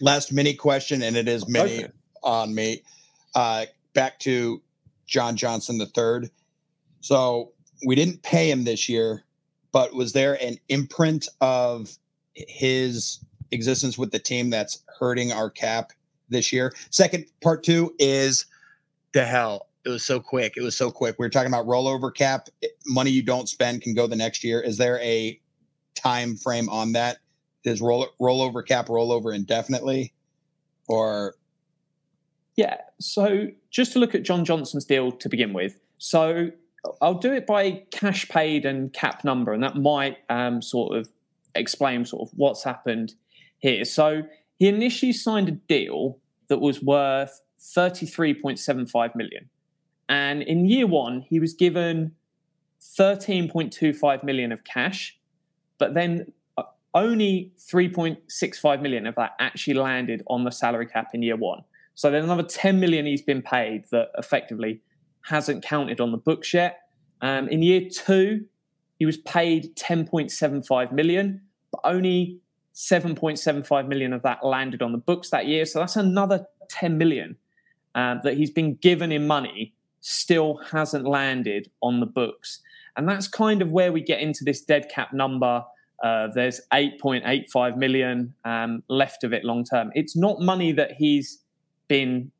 Last 0.00 0.32
mini 0.32 0.54
question, 0.54 1.02
and 1.02 1.16
it 1.16 1.28
is 1.28 1.48
mini 1.48 1.84
okay. 1.84 1.92
on 2.22 2.54
me. 2.54 2.82
Uh, 3.34 3.66
back 3.94 4.18
to 4.20 4.60
John 5.06 5.36
Johnson 5.36 5.80
III. 5.80 6.30
So 7.00 7.52
we 7.86 7.94
didn't 7.94 8.22
pay 8.22 8.50
him 8.50 8.64
this 8.64 8.88
year, 8.88 9.24
but 9.72 9.94
was 9.94 10.12
there 10.12 10.34
an 10.42 10.58
imprint 10.68 11.28
of 11.40 11.96
his 12.34 13.18
existence 13.52 13.96
with 13.96 14.10
the 14.10 14.18
team 14.18 14.50
that's 14.50 14.82
hurting 14.98 15.32
our 15.32 15.50
cap 15.50 15.92
this 16.28 16.52
year? 16.52 16.72
Second 16.90 17.26
part 17.40 17.62
two 17.62 17.94
is 17.98 18.46
the 19.12 19.24
hell. 19.24 19.68
It 19.84 19.88
was 19.88 20.04
so 20.04 20.20
quick. 20.20 20.54
It 20.56 20.62
was 20.62 20.76
so 20.76 20.90
quick. 20.90 21.16
We 21.18 21.26
were 21.26 21.30
talking 21.30 21.52
about 21.52 21.66
rollover 21.66 22.14
cap. 22.14 22.48
Money 22.86 23.10
you 23.10 23.22
don't 23.22 23.48
spend 23.48 23.82
can 23.82 23.94
go 23.94 24.06
the 24.06 24.16
next 24.16 24.44
year. 24.44 24.60
Is 24.60 24.78
there 24.78 25.00
a 25.00 25.40
time 25.94 26.36
frame 26.36 26.68
on 26.68 26.92
that? 26.92 27.18
Does 27.64 27.80
roll 27.80 28.08
rollover 28.20 28.66
cap 28.66 28.86
rollover 28.86 29.34
indefinitely, 29.34 30.12
or? 30.88 31.34
Yeah. 32.56 32.78
So 33.00 33.48
just 33.70 33.92
to 33.94 33.98
look 33.98 34.14
at 34.14 34.22
John 34.22 34.44
Johnson's 34.44 34.84
deal 34.84 35.12
to 35.12 35.28
begin 35.28 35.52
with. 35.52 35.78
So 35.98 36.50
I'll 37.00 37.14
do 37.14 37.32
it 37.32 37.46
by 37.46 37.84
cash 37.90 38.28
paid 38.28 38.64
and 38.64 38.92
cap 38.92 39.24
number, 39.24 39.52
and 39.52 39.62
that 39.62 39.76
might 39.76 40.18
um, 40.28 40.60
sort 40.62 40.96
of 40.96 41.08
explain 41.54 42.04
sort 42.04 42.28
of 42.28 42.34
what's 42.36 42.64
happened 42.64 43.14
here. 43.62 43.84
So 43.84 44.24
he 44.58 44.68
initially 44.68 45.12
signed 45.12 45.48
a 45.48 45.52
deal 45.52 46.18
that 46.48 46.60
was 46.60 46.82
worth 46.82 47.40
33.75 47.58 49.16
million. 49.16 49.48
And 50.08 50.42
in 50.42 50.66
year 50.68 50.86
one, 50.86 51.22
he 51.22 51.40
was 51.40 51.54
given 51.54 52.12
13.25 52.98 54.24
million 54.24 54.52
of 54.52 54.64
cash, 54.64 55.16
but 55.78 55.94
then 55.94 56.32
uh, 56.58 56.64
only 56.92 57.52
3.65 57.58 58.82
million 58.82 59.06
of 59.06 59.14
that 59.14 59.30
actually 59.38 59.74
landed 59.74 60.22
on 60.26 60.44
the 60.44 60.50
salary 60.50 60.86
cap 60.86 61.08
in 61.14 61.22
year 61.22 61.36
one. 61.36 61.62
So 61.94 62.10
then 62.10 62.24
another 62.24 62.42
10 62.42 62.80
million 62.80 63.06
he's 63.06 63.22
been 63.22 63.42
paid 63.42 63.84
that 63.90 64.08
effectively 64.18 64.80
hasn't 65.22 65.62
counted 65.62 66.00
on 66.00 66.10
the 66.10 66.18
books 66.18 66.52
yet. 66.52 66.80
Um, 67.20 67.48
in 67.48 67.62
year 67.62 67.88
two, 67.88 68.44
he 68.98 69.06
was 69.06 69.16
paid 69.18 69.76
10.75 69.76 70.92
million, 70.92 71.42
but 71.70 71.80
only 71.84 72.41
7.75 72.74 73.88
million 73.88 74.12
of 74.12 74.22
that 74.22 74.44
landed 74.44 74.82
on 74.82 74.92
the 74.92 74.98
books 74.98 75.30
that 75.30 75.46
year. 75.46 75.64
So 75.64 75.80
that's 75.80 75.96
another 75.96 76.46
10 76.70 76.96
million 76.96 77.36
uh, 77.94 78.16
that 78.24 78.36
he's 78.36 78.50
been 78.50 78.76
given 78.76 79.12
in 79.12 79.26
money, 79.26 79.74
still 80.00 80.56
hasn't 80.70 81.06
landed 81.06 81.70
on 81.82 82.00
the 82.00 82.06
books. 82.06 82.60
And 82.96 83.08
that's 83.08 83.28
kind 83.28 83.62
of 83.62 83.70
where 83.70 83.92
we 83.92 84.00
get 84.00 84.20
into 84.20 84.44
this 84.44 84.60
dead 84.60 84.90
cap 84.92 85.12
number. 85.12 85.64
Uh, 86.02 86.28
there's 86.34 86.60
8.85 86.72 87.76
million 87.76 88.34
um, 88.44 88.82
left 88.88 89.24
of 89.24 89.32
it 89.32 89.44
long 89.44 89.64
term. 89.64 89.90
It's 89.94 90.16
not 90.16 90.40
money 90.40 90.72
that 90.72 90.92
he's 90.92 91.38
been 91.88 92.32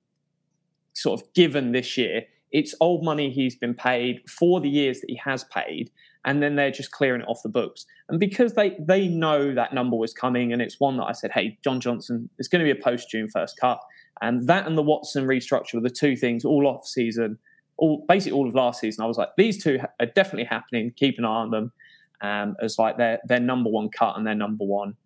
sort 0.94 1.20
of 1.20 1.32
given 1.34 1.72
this 1.72 1.96
year. 1.96 2.24
It's 2.50 2.74
old 2.80 3.04
money 3.04 3.30
he's 3.30 3.56
been 3.56 3.74
paid 3.74 4.28
for 4.28 4.60
the 4.60 4.68
years 4.68 5.00
that 5.00 5.08
he 5.08 5.16
has 5.24 5.44
paid, 5.44 5.90
and 6.24 6.42
then 6.42 6.54
they're 6.54 6.70
just 6.70 6.90
clearing 6.90 7.22
it 7.22 7.28
off 7.28 7.42
the 7.42 7.48
books. 7.48 7.86
And 8.08 8.20
because 8.20 8.54
they 8.54 8.76
they 8.78 9.08
know 9.08 9.54
that 9.54 9.74
number 9.74 9.96
was 9.96 10.12
coming, 10.12 10.52
and 10.52 10.62
it's 10.62 10.78
one 10.78 10.96
that 10.98 11.04
I 11.04 11.12
said, 11.12 11.32
hey, 11.32 11.58
John 11.62 11.80
Johnson, 11.80 12.28
it's 12.38 12.48
going 12.48 12.64
to 12.64 12.72
be 12.72 12.78
a 12.78 12.82
post 12.82 13.10
June 13.10 13.28
first 13.28 13.58
cut, 13.60 13.80
and 14.20 14.46
that 14.48 14.66
and 14.66 14.76
the 14.76 14.82
Watson 14.82 15.26
restructure 15.26 15.74
were 15.74 15.80
the 15.80 15.90
two 15.90 16.16
things 16.16 16.44
all 16.44 16.66
off 16.66 16.86
season, 16.86 17.38
all 17.76 18.04
basically 18.08 18.38
all 18.38 18.48
of 18.48 18.54
last 18.54 18.80
season. 18.80 19.04
I 19.04 19.06
was 19.06 19.18
like, 19.18 19.30
these 19.36 19.62
two 19.62 19.80
are 20.00 20.06
definitely 20.06 20.44
happening. 20.44 20.92
Keep 20.96 21.18
an 21.18 21.24
eye 21.24 21.28
on 21.28 21.50
them 21.50 21.72
um, 22.20 22.56
as 22.62 22.78
like 22.78 22.96
their 22.96 23.20
their 23.24 23.40
number 23.40 23.70
one 23.70 23.88
cut 23.88 24.16
and 24.16 24.26
their 24.26 24.34
number 24.34 24.64
one 24.64 24.96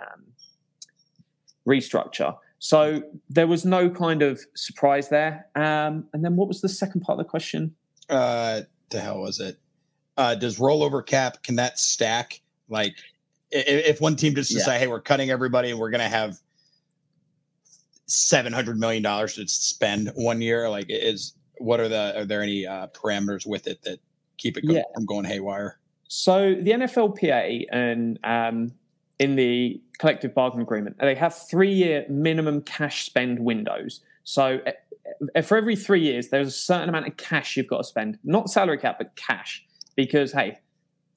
um, 0.00 0.24
restructure. 1.68 2.36
So 2.58 3.02
there 3.28 3.48
was 3.48 3.64
no 3.64 3.90
kind 3.90 4.22
of 4.22 4.40
surprise 4.54 5.08
there. 5.08 5.46
Um, 5.56 6.04
and 6.12 6.24
then 6.24 6.36
what 6.36 6.46
was 6.46 6.60
the 6.60 6.68
second 6.68 7.00
part 7.00 7.18
of 7.18 7.26
the 7.26 7.28
question? 7.28 7.74
Uh, 8.08 8.62
the 8.90 9.00
hell 9.00 9.20
was 9.20 9.40
it? 9.40 9.58
Uh, 10.16 10.34
does 10.34 10.58
rollover 10.58 11.04
cap 11.04 11.42
can 11.42 11.56
that 11.56 11.78
stack? 11.78 12.40
Like, 12.68 12.94
if, 13.50 13.96
if 13.96 14.00
one 14.00 14.16
team 14.16 14.34
just 14.34 14.50
decide, 14.50 14.74
yeah. 14.74 14.78
hey, 14.80 14.86
we're 14.88 15.00
cutting 15.00 15.30
everybody 15.30 15.70
and 15.70 15.78
we're 15.78 15.90
going 15.90 16.00
to 16.00 16.08
have 16.08 16.38
seven 18.06 18.52
hundred 18.52 18.78
million 18.78 19.02
dollars 19.02 19.34
to 19.34 19.48
spend 19.48 20.10
one 20.14 20.40
year, 20.40 20.68
like, 20.68 20.86
is 20.88 21.34
what 21.58 21.80
are 21.80 21.88
the 21.88 22.18
are 22.18 22.24
there 22.24 22.42
any 22.42 22.66
uh, 22.66 22.88
parameters 22.88 23.46
with 23.46 23.66
it 23.66 23.82
that 23.82 24.00
keep 24.36 24.56
it 24.56 24.66
go- 24.66 24.74
yeah. 24.74 24.82
from 24.94 25.06
going 25.06 25.24
haywire? 25.24 25.78
So 26.08 26.54
the 26.54 26.72
NFLPA 26.72 27.64
and 27.72 28.18
um, 28.22 28.72
in 29.18 29.36
the 29.36 29.80
collective 29.98 30.34
bargaining 30.34 30.62
agreement, 30.62 30.96
they 30.98 31.14
have 31.14 31.34
three 31.34 31.72
year 31.72 32.04
minimum 32.08 32.60
cash 32.62 33.06
spend 33.06 33.38
windows. 33.38 34.00
So 34.24 34.60
for 35.44 35.56
every 35.56 35.76
three 35.76 36.02
years, 36.02 36.28
there's 36.28 36.48
a 36.48 36.50
certain 36.50 36.88
amount 36.88 37.06
of 37.06 37.16
cash 37.16 37.56
you've 37.56 37.66
got 37.66 37.78
to 37.78 37.84
spend, 37.84 38.18
not 38.24 38.50
salary 38.50 38.78
cap, 38.78 38.98
but 38.98 39.14
cash. 39.16 39.64
Because, 39.96 40.32
hey, 40.32 40.58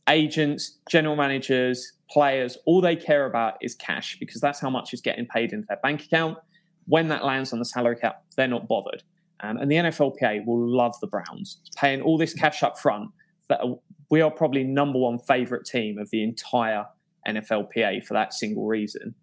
agents, 0.10 0.78
general 0.90 1.16
managers, 1.16 1.94
players, 2.10 2.58
all 2.66 2.82
they 2.82 2.96
care 2.96 3.26
about 3.26 3.56
is 3.62 3.76
cash 3.76 4.18
because 4.20 4.42
that's 4.42 4.60
how 4.60 4.70
much 4.70 4.94
is 4.94 5.02
getting 5.02 5.26
paid 5.26 5.54
into 5.54 5.66
their 5.68 5.80
bank 5.82 6.04
account. 6.04 6.38
When 6.88 7.08
that 7.08 7.26
lands 7.26 7.52
on 7.52 7.60
the 7.60 7.66
salary 7.66 7.96
cap, 7.96 8.24
they're 8.36 8.48
not 8.48 8.68
bothered. 8.68 9.04
Um, 9.42 9.58
and 9.58 9.72
the 9.72 9.76
NFLPA 9.76 10.46
will 10.46 10.68
love 10.68 10.96
the 11.02 11.08
Browns 11.08 11.58
paying 11.76 12.02
all 12.02 12.18
this 12.18 12.34
cash 12.34 12.64
up 12.64 12.80
front. 12.80 13.12
That 13.50 13.62
we 14.10 14.22
are 14.22 14.32
probably 14.32 14.64
number 14.64 15.00
one 15.00 15.20
favorite 15.20 15.66
team 15.66 15.98
of 15.98 16.10
the 16.10 16.24
entire 16.24 16.86
NFLPA 17.28 18.06
for 18.06 18.14
that 18.14 18.34
single 18.34 18.66
reason. 18.66 19.16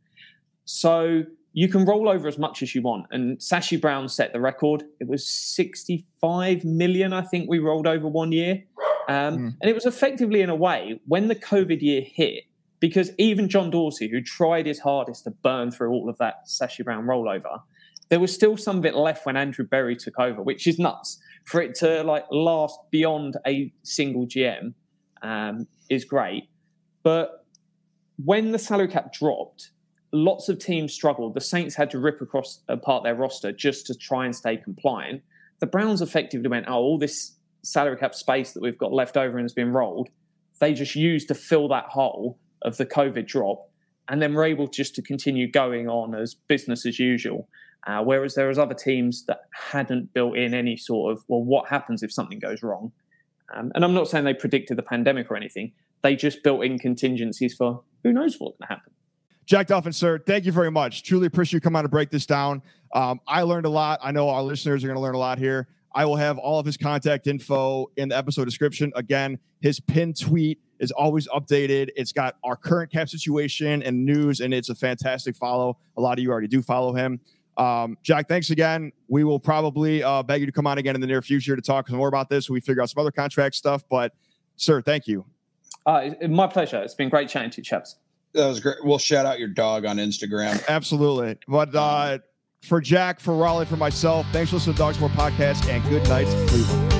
So 0.64 1.24
you 1.52 1.68
can 1.68 1.84
roll 1.84 2.08
over 2.08 2.28
as 2.28 2.38
much 2.38 2.62
as 2.62 2.74
you 2.74 2.82
want. 2.82 3.06
And 3.10 3.38
Sashi 3.38 3.80
Brown 3.80 4.08
set 4.08 4.32
the 4.32 4.40
record. 4.40 4.84
It 5.00 5.08
was 5.08 5.28
65 5.28 6.64
million, 6.64 7.12
I 7.12 7.22
think 7.22 7.48
we 7.48 7.58
rolled 7.58 7.86
over 7.86 8.08
one 8.08 8.32
year. 8.32 8.64
Um, 9.08 9.36
mm. 9.36 9.56
And 9.60 9.70
it 9.70 9.74
was 9.74 9.86
effectively, 9.86 10.42
in 10.42 10.50
a 10.50 10.54
way, 10.54 11.00
when 11.06 11.28
the 11.28 11.34
COVID 11.34 11.80
year 11.80 12.02
hit, 12.02 12.44
because 12.80 13.10
even 13.18 13.48
John 13.48 13.70
Dorsey, 13.70 14.08
who 14.08 14.20
tried 14.20 14.66
his 14.66 14.80
hardest 14.80 15.24
to 15.24 15.30
burn 15.30 15.70
through 15.70 15.90
all 15.90 16.08
of 16.08 16.18
that 16.18 16.46
Sashi 16.46 16.84
Brown 16.84 17.04
rollover, 17.04 17.60
there 18.08 18.20
was 18.20 18.34
still 18.34 18.56
some 18.56 18.78
of 18.78 18.84
it 18.84 18.94
left 18.94 19.24
when 19.24 19.36
Andrew 19.36 19.64
Berry 19.64 19.96
took 19.96 20.18
over, 20.18 20.42
which 20.42 20.66
is 20.66 20.78
nuts. 20.78 21.18
For 21.44 21.62
it 21.62 21.74
to 21.76 22.02
like 22.02 22.26
last 22.30 22.78
beyond 22.90 23.36
a 23.46 23.72
single 23.82 24.26
GM 24.26 24.74
um, 25.22 25.66
is 25.88 26.04
great. 26.04 26.48
But 27.02 27.46
when 28.22 28.52
the 28.52 28.58
salary 28.58 28.88
cap 28.88 29.12
dropped, 29.12 29.70
lots 30.12 30.48
of 30.48 30.58
teams 30.58 30.92
struggled. 30.92 31.34
The 31.34 31.40
Saints 31.40 31.74
had 31.74 31.90
to 31.90 31.98
rip 31.98 32.20
across 32.20 32.62
apart 32.68 33.04
their 33.04 33.14
roster 33.14 33.50
just 33.50 33.86
to 33.86 33.94
try 33.94 34.24
and 34.24 34.36
stay 34.36 34.56
compliant. 34.56 35.22
The 35.60 35.66
Browns 35.66 36.02
effectively 36.02 36.48
went, 36.48 36.66
oh, 36.68 36.74
all 36.74 36.98
this 36.98 37.36
salary 37.62 37.96
cap 37.96 38.14
space 38.14 38.52
that 38.52 38.62
we've 38.62 38.78
got 38.78 38.92
left 38.92 39.16
over 39.16 39.38
and 39.38 39.44
has 39.44 39.52
been 39.52 39.72
rolled, 39.72 40.08
they 40.60 40.74
just 40.74 40.94
used 40.94 41.28
to 41.28 41.34
fill 41.34 41.68
that 41.68 41.86
hole 41.86 42.38
of 42.62 42.76
the 42.76 42.86
COVID 42.86 43.26
drop, 43.26 43.68
and 44.08 44.20
then 44.20 44.34
were 44.34 44.44
able 44.44 44.66
just 44.66 44.94
to 44.94 45.02
continue 45.02 45.50
going 45.50 45.88
on 45.88 46.14
as 46.14 46.34
business 46.34 46.86
as 46.86 46.98
usual. 46.98 47.48
Uh, 47.86 48.00
whereas 48.02 48.34
there 48.34 48.46
was 48.46 48.58
other 48.58 48.74
teams 48.74 49.24
that 49.26 49.40
hadn't 49.70 50.12
built 50.14 50.36
in 50.36 50.54
any 50.54 50.76
sort 50.76 51.12
of 51.12 51.24
well, 51.26 51.42
what 51.42 51.68
happens 51.68 52.02
if 52.02 52.12
something 52.12 52.38
goes 52.38 52.62
wrong? 52.62 52.92
Um, 53.54 53.72
and 53.74 53.84
I'm 53.84 53.94
not 53.94 54.08
saying 54.08 54.24
they 54.24 54.34
predicted 54.34 54.78
the 54.78 54.82
pandemic 54.82 55.30
or 55.30 55.36
anything. 55.36 55.72
They 56.02 56.16
just 56.16 56.42
built 56.42 56.64
in 56.64 56.78
contingencies 56.78 57.54
for 57.54 57.82
who 58.02 58.12
knows 58.12 58.36
what's 58.38 58.56
going 58.58 58.68
to 58.68 58.74
happen. 58.74 58.92
Jack 59.46 59.66
Duffin, 59.66 59.92
sir, 59.92 60.18
thank 60.18 60.44
you 60.44 60.52
very 60.52 60.70
much. 60.70 61.02
Truly 61.02 61.26
appreciate 61.26 61.58
you 61.58 61.60
coming 61.60 61.78
on 61.78 61.82
to 61.82 61.88
break 61.88 62.10
this 62.10 62.26
down. 62.26 62.62
Um, 62.94 63.20
I 63.26 63.42
learned 63.42 63.66
a 63.66 63.70
lot. 63.70 63.98
I 64.02 64.12
know 64.12 64.28
our 64.28 64.42
listeners 64.42 64.84
are 64.84 64.86
going 64.86 64.96
to 64.96 65.02
learn 65.02 65.14
a 65.16 65.18
lot 65.18 65.38
here. 65.38 65.68
I 65.94 66.04
will 66.04 66.16
have 66.16 66.38
all 66.38 66.58
of 66.58 66.66
his 66.66 66.76
contact 66.76 67.26
info 67.26 67.90
in 67.96 68.08
the 68.08 68.16
episode 68.16 68.44
description. 68.46 68.92
Again, 68.96 69.38
his 69.60 69.80
pinned 69.80 70.18
tweet 70.18 70.60
is 70.78 70.90
always 70.90 71.28
updated. 71.28 71.90
It's 71.96 72.12
got 72.12 72.36
our 72.42 72.56
current 72.56 72.90
cap 72.90 73.08
situation 73.08 73.82
and 73.82 74.04
news, 74.04 74.40
and 74.40 74.52
it's 74.52 74.68
a 74.68 74.74
fantastic 74.74 75.36
follow. 75.36 75.78
A 75.96 76.00
lot 76.00 76.18
of 76.18 76.22
you 76.22 76.30
already 76.30 76.48
do 76.48 76.62
follow 76.62 76.94
him. 76.94 77.20
Um, 77.56 77.98
Jack, 78.02 78.28
thanks 78.28 78.50
again. 78.50 78.92
We 79.08 79.24
will 79.24 79.38
probably 79.38 80.02
uh, 80.02 80.22
beg 80.22 80.40
you 80.40 80.46
to 80.46 80.52
come 80.52 80.66
on 80.66 80.78
again 80.78 80.94
in 80.94 81.00
the 81.00 81.06
near 81.06 81.22
future 81.22 81.54
to 81.54 81.62
talk 81.62 81.90
more 81.90 82.08
about 82.08 82.30
this. 82.30 82.48
We 82.48 82.60
figure 82.60 82.82
out 82.82 82.90
some 82.90 83.00
other 83.00 83.12
contract 83.12 83.54
stuff, 83.54 83.84
but 83.90 84.12
sir, 84.56 84.80
thank 84.80 85.06
you. 85.06 85.26
Uh, 85.84 86.10
my 86.28 86.46
pleasure. 86.46 86.80
It's 86.82 86.94
been 86.94 87.08
great 87.08 87.28
chatting 87.28 87.50
to 87.50 87.58
you, 87.58 87.64
chaps. 87.64 87.96
That 88.34 88.46
was 88.46 88.60
great. 88.60 88.76
We'll 88.82 88.98
shout 88.98 89.26
out 89.26 89.38
your 89.38 89.48
dog 89.48 89.84
on 89.84 89.98
Instagram. 89.98 90.66
Absolutely. 90.66 91.36
But 91.46 91.74
uh, 91.74 92.18
for 92.62 92.80
Jack, 92.80 93.18
for 93.20 93.34
Raleigh, 93.34 93.66
for 93.66 93.76
myself, 93.76 94.26
thanks 94.32 94.50
for 94.50 94.56
listening 94.56 94.74
to 94.74 94.78
Dogs 94.78 94.96
Sport 94.96 95.12
Podcast 95.12 95.68
and 95.68 95.82
good 95.90 96.02
night, 96.08 96.26
Cleveland. 96.48 96.92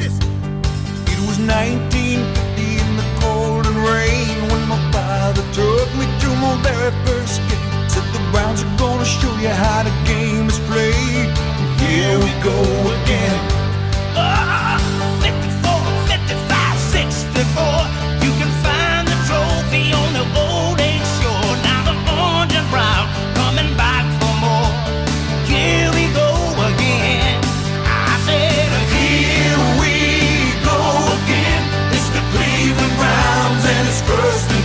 It 0.00 1.20
was 1.26 1.38
1950 1.38 2.62
in 2.62 2.96
the 2.96 3.06
cold 3.20 3.66
and 3.66 3.76
rain 3.86 4.50
when 4.50 4.68
my 4.68 4.80
father 4.92 5.42
took 5.52 5.88
me 5.94 6.06
to 6.20 6.28
my 6.42 6.58
very 6.62 6.90
first 7.06 7.40
game. 7.48 7.88
Said 7.88 8.04
the 8.12 8.20
Browns 8.32 8.62
are 8.62 8.78
gonna 8.78 9.04
show 9.04 9.34
you 9.38 9.48
how 9.48 9.84
the 9.84 9.94
game 10.06 10.48
is 10.48 10.58
played. 10.66 11.30
Here 11.78 12.18
we 12.18 12.30
go 12.42 12.58
again. 13.02 13.38
Ah! 14.18 14.47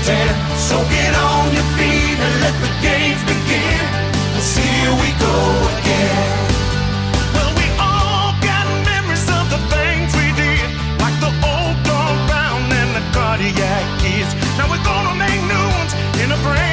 tear. 0.04 0.32
So 0.58 0.76
get 0.92 1.14
on 1.16 1.54
your 1.54 1.68
feet 1.78 2.18
and 2.26 2.34
let 2.44 2.56
the 2.66 2.72
games 2.84 3.22
begin. 3.24 3.84
Let's 4.34 4.50
see 4.54 4.62
here 4.62 4.96
we 5.04 5.10
go 5.20 5.36
again. 5.80 6.44
Cardiac 13.14 14.00
kids. 14.00 14.34
Now 14.58 14.70
we're 14.70 14.84
gonna 14.84 15.16
make 15.16 15.42
new 15.54 15.68
ones 15.78 15.94
in 16.22 16.32
a 16.32 16.38
brand. 16.44 16.73